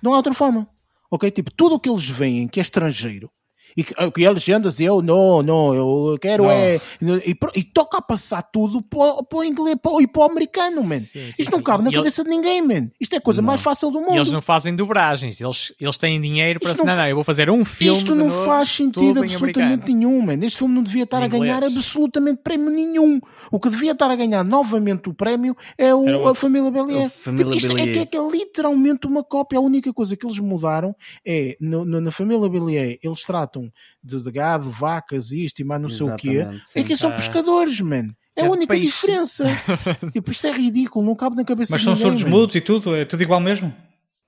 [0.00, 0.68] Não há outra forma.
[1.10, 1.30] Ok?
[1.30, 3.30] Tipo, tudo o que eles veem que é estrangeiro
[3.76, 6.50] e que, que é legendas e eu, não, não, eu quero Não.
[6.50, 6.80] é.
[7.24, 10.82] E, e toca a passar tudo para, para o inglês para, e para o americano,
[10.84, 10.98] man.
[10.98, 12.88] Sim, sim, Isto não cabe na ele- cabeça de ninguém, man.
[13.00, 14.14] Isto é a coisa mais fácil do mundo.
[14.14, 17.08] E eles não fazem dobragens, eles, eles têm dinheiro para Isto assim, não não, não,
[17.08, 17.98] eu vou fazer um filme.
[17.98, 19.82] Isto não faz sentido absolutamente americano.
[19.86, 20.38] nenhum, man.
[20.46, 23.20] Este filme não devia estar a ganhar absolutamente prémio nenhum.
[23.50, 27.08] O que devia estar a ganhar novamente o prémio é o, Era a família Belier.
[27.10, 29.58] Família Tipo, isto é, que é, é literalmente uma cópia.
[29.58, 30.94] A única coisa que eles mudaram
[31.26, 33.57] é no- no- na família Belier eles tratam
[34.02, 36.28] de, de gado, vacas e isto e mais não sei o quê.
[36.30, 36.84] Exatamente, É sim.
[36.86, 37.14] que são Ah.
[37.14, 38.08] pescadores, man.
[38.36, 38.86] É a única peixe.
[38.86, 39.44] diferença.
[40.12, 42.08] tipo, isto é ridículo, não cabe na cabeça Mas de são ninguém.
[42.10, 43.74] surdos mudos e tudo, é tudo igual mesmo.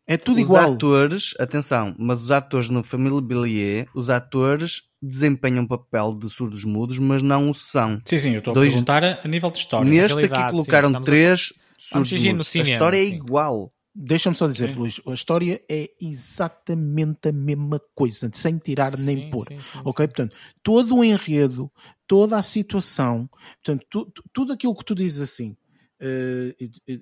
[0.07, 0.73] É tudo os igual.
[0.73, 6.99] atores, atenção, mas os atores no Família Bélier, os atores desempenham papel de surdos mudos,
[6.99, 8.01] mas não o são.
[8.05, 9.89] Sim, sim, eu estou Dois- a perguntar a nível de história.
[9.89, 11.53] Neste aqui sim, colocaram a- três
[11.93, 12.57] Vamos surdos mudos.
[12.57, 13.15] a história é sim.
[13.15, 13.73] igual.
[13.95, 14.77] Deixa-me só dizer, Sim.
[14.77, 19.45] Luís, a história é exatamente a mesma coisa, sem tirar nem Sim, pôr.
[19.49, 20.07] sim, Ok?
[20.07, 21.71] Portanto, todo o enredo,
[22.07, 23.29] toda a situação,
[23.63, 25.57] portanto, tu- tudo aquilo que tu dizes assim.
[26.01, 26.55] Eh,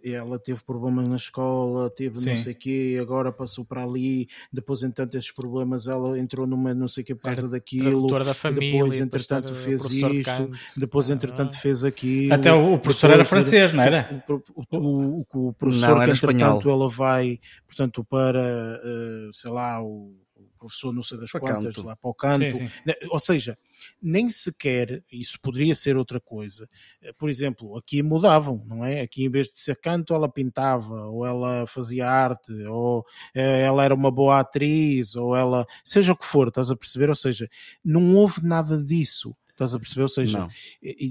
[0.05, 2.37] ela teve problemas na escola, teve não Sim.
[2.37, 6.89] sei o quê, agora passou para ali, depois, entanto, esses problemas, ela entrou numa não
[6.89, 8.73] sei o quê por causa Era daquilo, da família.
[8.73, 11.15] depois, entretanto, fez isto, depois, Ah.
[11.15, 12.35] entretanto, fez aquilo.
[12.35, 14.25] Até o, o professor era francês, não era?
[14.29, 16.63] O, o, o, professor Não, que era entretanto espanhol.
[16.81, 20.13] ela vai, portanto, para, eh, sei lá, o
[20.59, 21.87] professor não sei das Para quantas, canto.
[21.87, 22.57] lá para o canto.
[22.59, 22.75] Sim, sim.
[22.85, 23.57] Ne- Ou seja,
[24.03, 26.69] nem sequer, isso poderia ser outra coisa.
[27.01, 29.01] Eh, Por exemplo, aqui mudavam, não é?
[29.01, 33.85] Aqui em vez de ser canto, ela pintava, ou ela fazia arte, ou eh, ela
[33.85, 37.09] era uma boa atriz, ou ela, seja o que for, estás a perceber?
[37.09, 37.49] Ou seja,
[37.85, 39.35] não houve nada disso.
[39.51, 40.03] Estás a perceber?
[40.03, 40.39] Ou seja,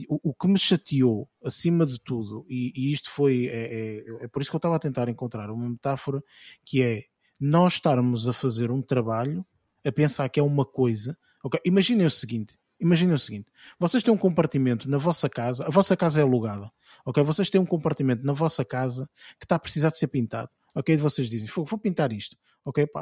[0.07, 4.27] o, o que me chateou acima de tudo, e, e isto foi, é, é- é
[4.29, 6.23] por isso que eu estava a tentar encontrar uma metáfora
[6.63, 7.03] que é
[7.39, 9.45] nós estarmos a fazer um trabalho
[9.85, 11.17] a pensar que é uma coisa.
[11.43, 11.59] ok?
[11.65, 13.47] Imaginem o seguinte: imaginem o seguinte,
[13.79, 16.71] vocês têm um compartimento na vossa casa, a vossa casa é alugada,
[17.05, 17.23] ok?
[17.23, 19.07] Vocês têm um compartimento na vossa casa
[19.39, 20.49] que está a precisar de ser pintado.
[20.75, 20.93] ok?
[20.93, 22.85] E vocês dizem, "Fogo, vou pintar isto, ok?
[22.87, 23.01] Pá,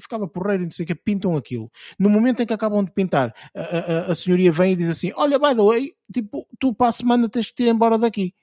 [0.00, 1.70] ficava porreiro não sei o que, pintam aquilo.
[1.98, 5.12] No momento em que acabam de pintar, a, a, a- senhoria vem e diz assim:
[5.16, 8.34] Olha, by the way, tipo, tu para a semana tens que ir embora daqui.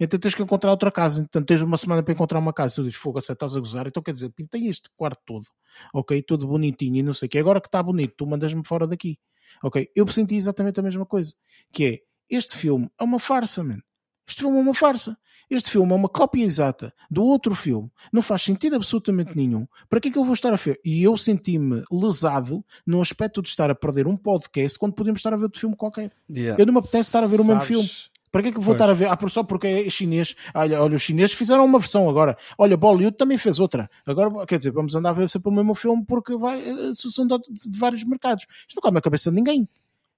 [0.00, 1.22] Então tens que encontrar outra casa.
[1.22, 2.76] Então tens uma semana para encontrar uma casa.
[2.76, 3.86] Tu dizes, fogo, você estás a gozar.
[3.86, 5.46] Então quer dizer, pintei este quarto todo,
[5.92, 6.22] ok?
[6.22, 7.38] Todo bonitinho e não sei o que.
[7.38, 9.18] Agora que está bonito, tu mandas-me fora daqui,
[9.62, 9.88] ok?
[9.96, 11.34] Eu senti exatamente a mesma coisa.
[11.72, 11.98] Que é,
[12.30, 13.78] este filme é uma farsa, man.
[14.26, 15.16] Este filme é uma farsa.
[15.50, 17.90] Este filme é uma cópia exata do outro filme.
[18.12, 19.66] Não faz sentido absolutamente nenhum.
[19.88, 20.78] Para que é que eu vou estar a ver?
[20.84, 25.32] E eu senti-me lesado no aspecto de estar a perder um podcast quando podemos estar
[25.32, 26.12] a ver outro filme qualquer.
[26.30, 26.60] Yeah.
[26.60, 27.88] Eu não me apetece estar a ver o mesmo Sabes- filme.
[28.30, 28.74] Para que é que vou Pois.
[28.74, 29.08] estar a ver?
[29.08, 30.34] Ah, por- só porque é chinês.
[30.54, 32.36] Olha, olha, os chineses fizeram uma versão agora.
[32.56, 33.88] Olha, Bollywood também fez outra.
[34.06, 37.26] Agora, quer dizer, vamos andar a ver sempre o mesmo filme porque vai, eh, são
[37.26, 37.38] de,
[37.70, 38.46] de vários mercados.
[38.66, 39.68] Isto não cabe na cabeça de ninguém.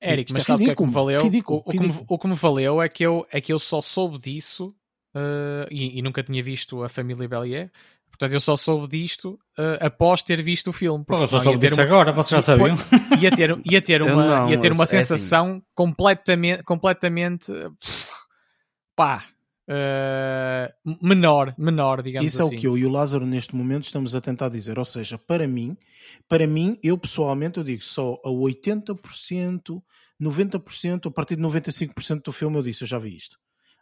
[0.03, 1.23] Eric, mas é sabes o que é que me valeu?
[1.23, 3.59] ridículo, o, o que me, o que me valeu é que eu, é que eu
[3.59, 4.75] só soube disso
[5.15, 7.71] eh, e, e nunca tinha visto a família Bellier.
[8.21, 11.03] Portanto, eu só soube disto eh, após ter visto o filme.
[11.07, 12.77] Pô, eu só soube disso uma- agora, vocês já sabiam?
[13.19, 14.99] ia ter, ia ter uma, não, ia ter uma é assim.
[14.99, 18.11] sensação completamente, completamente pff,
[18.95, 19.25] pá,
[19.67, 20.71] eh,
[21.03, 22.57] menor, menor, digamos Isso é assim.
[22.57, 24.79] o que eu e o Lázaro neste momento estamos a tentar dizer.
[24.79, 25.75] Ou seja, para mim,
[26.29, 29.83] para mim, eu pessoalmente eu digo só a 80%,
[30.21, 33.39] 90%, a partir de 95% do filme eu disse, eu já vi isto.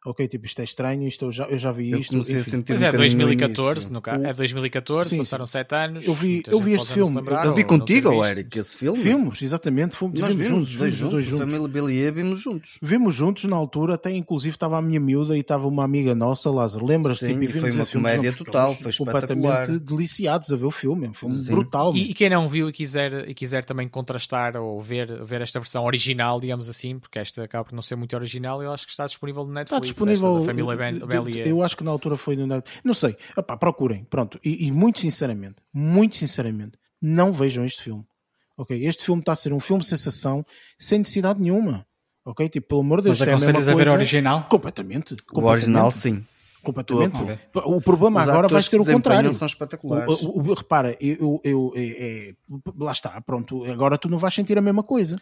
[0.06, 2.10] Ok, tipo, isto é estranho, isto eu já, eu já vi Eu isto.
[2.12, 2.50] comecei a enfim.
[2.50, 3.92] sentir Pois um é, bocadinho no 2014, início.
[3.94, 4.24] no caso.
[4.24, 6.06] É 2014, Sim, passaram 7 anos.
[6.06, 8.24] Eu vi- eu vi se filme, lembrar Eu ou vi contigo, visto.
[8.24, 8.98] Eric, esse filme.
[8.98, 11.40] Vimos, exatamente, fomos, Nós vimos juntos, os dois vimos os dois juntos.
[11.40, 11.52] juntos.
[11.54, 12.78] Família Bellier vimos juntos.
[12.80, 16.48] Vimos juntos na altura, até inclusive estava a minha miúda e estava uma amiga nossa,
[16.50, 16.86] Lázaro.
[16.86, 17.26] Lembras-te?
[17.26, 21.10] Tipo, e foi uma filme, comédia total, foi completamente deliciados a ver o filme, é
[21.10, 21.50] um filme Sim.
[21.52, 21.94] brutal.
[21.94, 25.58] E, e quem não viu e quiser, e quiser também contrastar ou ver, ver esta
[25.58, 28.92] versão original, digamos assim, porque esta acaba por não ser muito original, eu acho que
[28.92, 29.87] está disponível no Netflix.
[29.92, 30.42] Disponível.
[30.44, 31.46] família Bellier.
[31.46, 32.46] Eu acho que na altura foi no
[32.84, 33.16] Não sei.
[33.36, 34.04] Epá, procurem.
[34.04, 34.38] Pronto.
[34.44, 38.04] E, e muito sinceramente, muito sinceramente, não vejam este filme.
[38.56, 38.84] Ok?
[38.84, 40.44] Este filme está a ser um filme de sensação
[40.76, 41.86] sem necessidade nenhuma.
[42.24, 42.48] Ok?
[42.48, 44.46] Tipo, pelo amor de Deus, Mas é a mesma a ver o original?
[44.50, 45.14] Completamente.
[45.14, 46.24] O completamente, original, sim.
[46.72, 47.40] Completamente.
[47.54, 49.34] O problema Os agora vai ser o contrário.
[49.34, 50.20] São O- espetaculares.
[50.22, 52.34] o- o- repara, eu, eu, é- é-
[52.78, 55.20] lá está, pronto, agora tu não vais sentir a mesma coisa.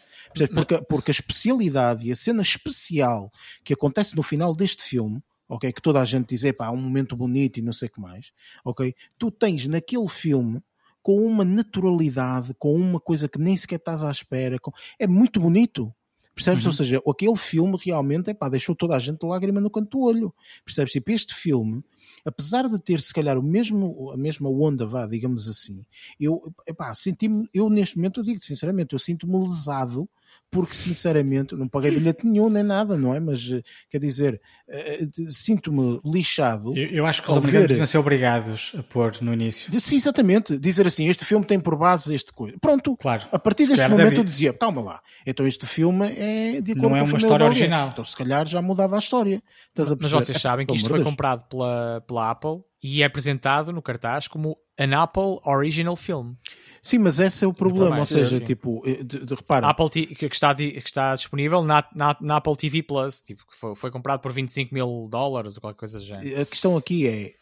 [0.53, 3.31] Porque, porque a especialidade e a cena especial
[3.63, 7.15] que acontece no final deste filme, ok, que toda a gente diz, pá, um momento
[7.15, 8.31] bonito e não sei o que mais,
[8.65, 10.61] ok, tu tens naquele filme
[11.01, 15.39] com uma naturalidade, com uma coisa que nem sequer estás à espera, com- é muito
[15.39, 15.93] bonito.
[16.37, 16.67] Percebes?
[16.67, 20.03] Ou seja, aquele filme realmente epá, deixou toda a gente de lágrima no canto do
[20.03, 20.33] olho.
[20.63, 20.93] Percebes?
[20.93, 21.83] Tipo, este filme,
[22.23, 25.83] apesar de ter se calhar o mesmo, a mesma onda, vá, digamos assim,
[26.19, 30.07] eu epá, senti-me, eu neste momento eu digo sinceramente, eu sinto-me lesado
[30.49, 33.19] porque sinceramente não paguei bilhete nenhum nem nada, não é?
[33.19, 36.75] Mas eh, quer dizer, eh, eh, sinto-me lixado.
[36.77, 39.77] Eu, eu acho que os americanos ver- deviam ser obrigados a pôr no início.
[39.79, 40.57] Sim, exatamente.
[40.57, 42.57] Dizer assim, este filme tem por base este coisa.
[42.61, 42.95] Pronto.
[42.97, 43.23] Claro.
[43.31, 46.81] A partir deste momento deve- eu dizia, calma lá, então este filme é de acordo
[46.81, 47.89] Não com é a uma história original.
[47.91, 49.41] Então se calhar já mudava a história.
[49.69, 53.71] Estás a Mas vocês sabem que isto foi comprado pela, pela Apple e é apresentado
[53.73, 56.35] no cartaz como an Apple Original Film.
[56.81, 57.99] Sim, mas esse é o problema.
[57.99, 58.45] Ou seja, sim.
[58.45, 62.37] tipo, eh, de, de, repara, Apple T- que, está, que está disponível na, na, na
[62.37, 65.99] Apple TV Plus, tipo, que foi, foi comprado por 25 mil dólares ou qualquer coisa
[65.99, 66.41] do género.
[66.41, 67.33] a questão aqui é,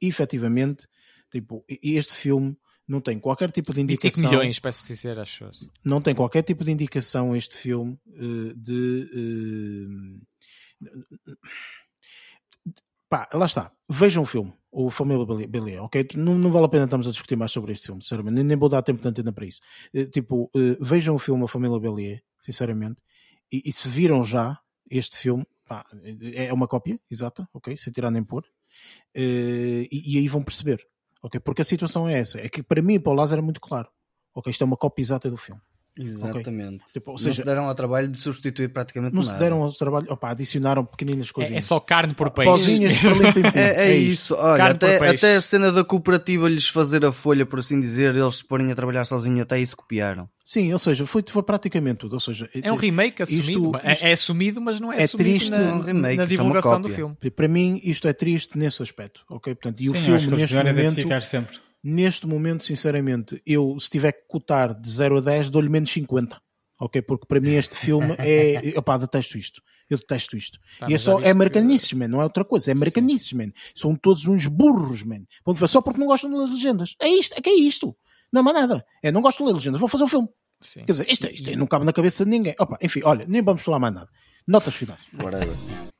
[0.00, 0.88] efetivamente,
[1.30, 2.56] tipo, este filme
[2.88, 4.30] não tem qualquer tipo de 25 indicação.
[4.30, 5.50] milhões, peço dizer, acho.
[5.84, 10.20] não tem qualquer tipo de indicação este filme eh, de
[10.82, 10.88] eh,
[13.12, 16.08] pá, lá está, vejam o filme o Família Bellier, ok?
[16.16, 18.56] Não, não vale a pena estarmos a discutir mais sobre este filme, sinceramente, nem, nem
[18.56, 19.60] vou dar tempo de antena para isso
[19.92, 22.96] Eh, tipo, eh, vejam o filme A Família Bellier, sinceramente
[23.52, 24.58] e, e se viram já
[24.90, 25.84] este filme pá,
[26.22, 27.76] é é uma cópia, exata, ok?
[27.76, 28.44] Sem tirar nem pôr
[29.14, 30.80] Eh, e, e aí vão perceber
[31.22, 31.38] ok?
[31.38, 33.90] Porque a situação é essa, é que para mim para o Lázaro é muito claro
[34.34, 34.50] ok?
[34.50, 35.60] Isto é uma cópia exata do filme
[35.98, 36.84] Exatamente.
[36.92, 39.34] Tipo, ou não seja, se deram ao trabalho de substituir praticamente não nada.
[39.34, 41.64] se deram ao trabalho, opa, adicionaram pequeninas É, coisinhas.
[41.64, 42.50] é só carne por peixe.
[42.50, 47.04] Pozinhas para limpar É, é isso, olha, até, até a cena da cooperativa lhes fazer
[47.04, 50.28] a folha, por assim dizer, eles se porem a trabalhar sozinhos, até isso copiaram.
[50.44, 52.14] Sim, ou seja, foi, foi praticamente tudo.
[52.14, 53.50] Ou seja, É um remake assumido.
[53.50, 56.16] Isto- é- isto- é, assumido, mas não é, é assumido triste, na, é um remake,
[56.16, 57.16] na é divulgação do filme.
[57.36, 59.54] para mim isto é triste nesse aspecto, ok?
[59.54, 61.56] Portanto, e o Sim, filme acho que eles neste momento, identificar sempre.
[61.82, 66.40] Neste momento, sinceramente, eu se tiver que cotar de 0 a 10, dou-lhe menos 50.
[66.80, 67.00] Ok?
[67.02, 68.74] Porque para mim este filme é.
[68.78, 69.62] Opá, detesto isto.
[69.88, 70.58] Eu detesto isto.
[70.80, 71.20] Pá, e é só.
[71.20, 72.08] É americanices, man.
[72.08, 72.70] Não é outra coisa.
[72.70, 73.52] É americanices, man.
[73.74, 75.22] São todos uns burros, man.
[75.68, 76.96] Só porque não gostam das legendas.
[77.00, 77.36] É isto.
[77.38, 77.94] É que é isto.
[78.32, 78.84] Não é mais nada.
[79.02, 79.78] É, não gosto de ler legendas.
[79.80, 80.28] Vou fazer um filme.
[80.60, 80.84] Sim.
[80.84, 82.54] Quer dizer, isto, é- isto é- não cabe na cabeça de ninguém.
[82.58, 84.08] Opa, enfim, olha, nem vamos falar mais nada.
[84.46, 85.00] Notas finais.
[85.20, 85.91] Whatever.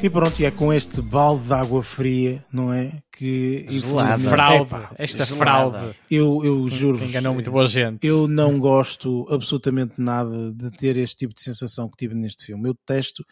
[0.00, 3.02] E pronto, e é com este balde de água fria, não é?
[3.12, 4.16] Que Gelada.
[4.16, 5.44] Fraude, Epá, esta gelada.
[5.78, 7.02] fraude eu, eu juro.
[7.04, 8.06] enganou muito boa gente.
[8.06, 12.68] Eu não gosto absolutamente nada de ter este tipo de sensação que tive neste filme.
[12.68, 13.24] Eu detesto.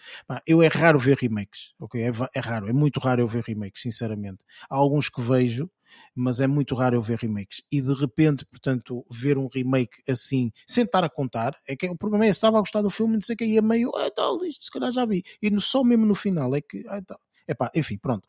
[0.45, 2.03] eu é raro ver remakes, ok?
[2.03, 4.39] É, é raro, é muito raro eu ver remakes, sinceramente.
[4.69, 5.71] Há alguns que vejo,
[6.14, 7.62] mas é muito raro eu ver remakes.
[7.70, 11.97] E de repente, portanto, ver um remake assim, sem estar a contar, é que o
[11.97, 14.64] problema é: estava a gostar do filme, não sei que, ia meio, ah, tal, isto
[14.64, 15.23] se calhar já vi.
[15.43, 17.20] E no, só mesmo no final é que, ah, tal.
[17.48, 18.27] Epá, enfim, pronto.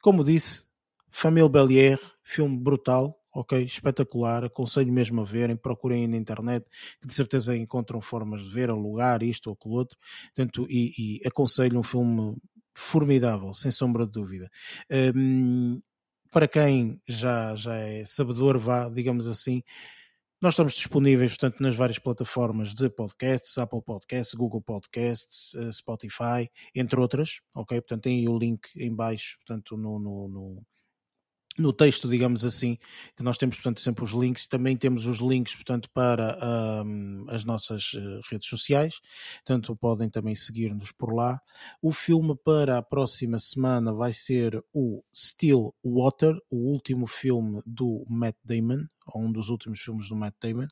[0.00, 0.64] Como disse,
[1.10, 6.66] Família Bellier, filme brutal, ok, espetacular, aconselho mesmo a verem, procurem na internet,
[7.00, 9.98] que de certeza encontram formas de ver, alugar isto ou aquilo outro,
[10.34, 12.36] portanto, e, e aconselho um filme
[12.74, 14.50] formidável, sem sombra de dúvida.
[15.14, 15.80] Hum,
[16.34, 19.62] para quem já, já é sabedor, vá, digamos assim,
[20.42, 26.50] nós estamos disponíveis, portanto, nas várias plataformas de podcasts, Apple Podcasts, Google Podcasts, eh, Spotify,
[26.74, 27.80] entre outras, ok?
[27.80, 30.66] Portanto, tem o link em baixo, portanto, no, no, no,
[31.58, 32.76] no texto, digamos assim,
[33.16, 34.46] que nós temos, portanto, sempre os links.
[34.46, 39.00] Também temos os links, portanto, para ahm, as nossas eh, redes sociais.
[39.44, 41.38] Portanto, podem também seguir-nos por lá.
[41.80, 48.04] O filme para a próxima semana vai ser o Still Water, o último filme do
[48.08, 50.66] Matt Damon, ou um dos últimos filmes do Matt Damon.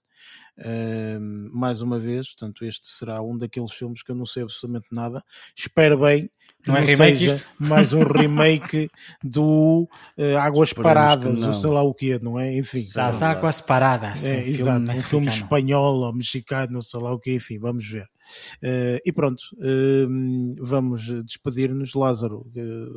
[0.59, 4.87] Ahm, mais uma vez, portanto, este será um daqueles filmes que eu não sei absolutamente
[4.91, 5.23] nada.
[5.57, 6.31] Espero bem
[6.63, 7.49] que Não não, é remake seja isto?
[7.59, 8.91] mais um remake
[9.23, 12.57] do eh, Águas Esperemos Paradas, ou sei lá o que não é?
[12.57, 12.89] Enfim.
[12.95, 14.25] Das águas paradas.
[14.25, 15.45] É, um exato, um filme filme mexicano.
[15.45, 18.09] espanhol ou mexicano, sei lá o que, enfim, vamos ver.
[18.63, 20.07] Eh, e pronto, eh,
[20.59, 22.51] vamos despedir-nos, Lázaro.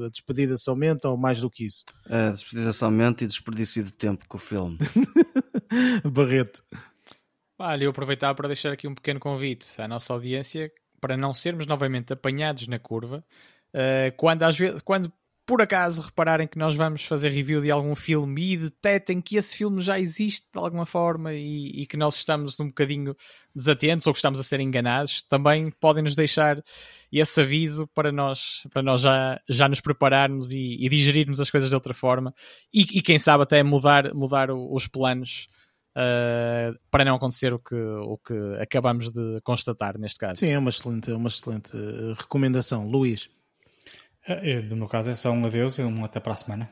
[0.06, 1.84] a despedida somente ou mais do que isso?
[2.10, 4.78] A despedida somente e desperdício de tempo com o filme.
[6.06, 6.64] Barreto.
[7.58, 11.66] Olha, eu aproveitar para deixar aqui um pequeno convite à nossa audiência para não sermos
[11.66, 13.24] novamente apanhados na curva.
[13.74, 15.12] Uh, quando, às vezes, quando
[15.46, 19.56] por acaso repararem que nós vamos fazer review de algum filme e detectem que esse
[19.56, 23.16] filme já existe de alguma forma e, e que nós estamos um bocadinho
[23.56, 26.62] desatentos ou que estamos a ser enganados, também podem nos deixar
[27.12, 31.70] esse aviso para nós, para nós já, já nos prepararmos e, e digerirmos as coisas
[31.70, 32.34] de outra forma
[32.74, 35.48] e, e quem sabe até mudar, mudar o- os planos
[35.96, 40.38] uh, para não acontecer o que, o que acabamos de constatar neste caso.
[40.38, 42.88] Sim, é uma excelente, uma excelente eh, recomendação.
[42.88, 43.30] Luís.
[44.28, 46.70] Eh, No meu caso é só um adeus e um até para a semana.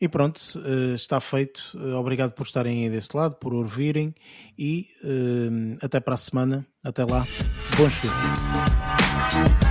[0.00, 1.62] E pronto, eh, está feito.
[1.74, 4.14] Eh, Obrigado por estarem aí desse lado, por ouvirem
[4.58, 6.66] e eh, até para a semana.
[6.84, 7.26] Até lá.
[7.76, 9.65] Bons filmes.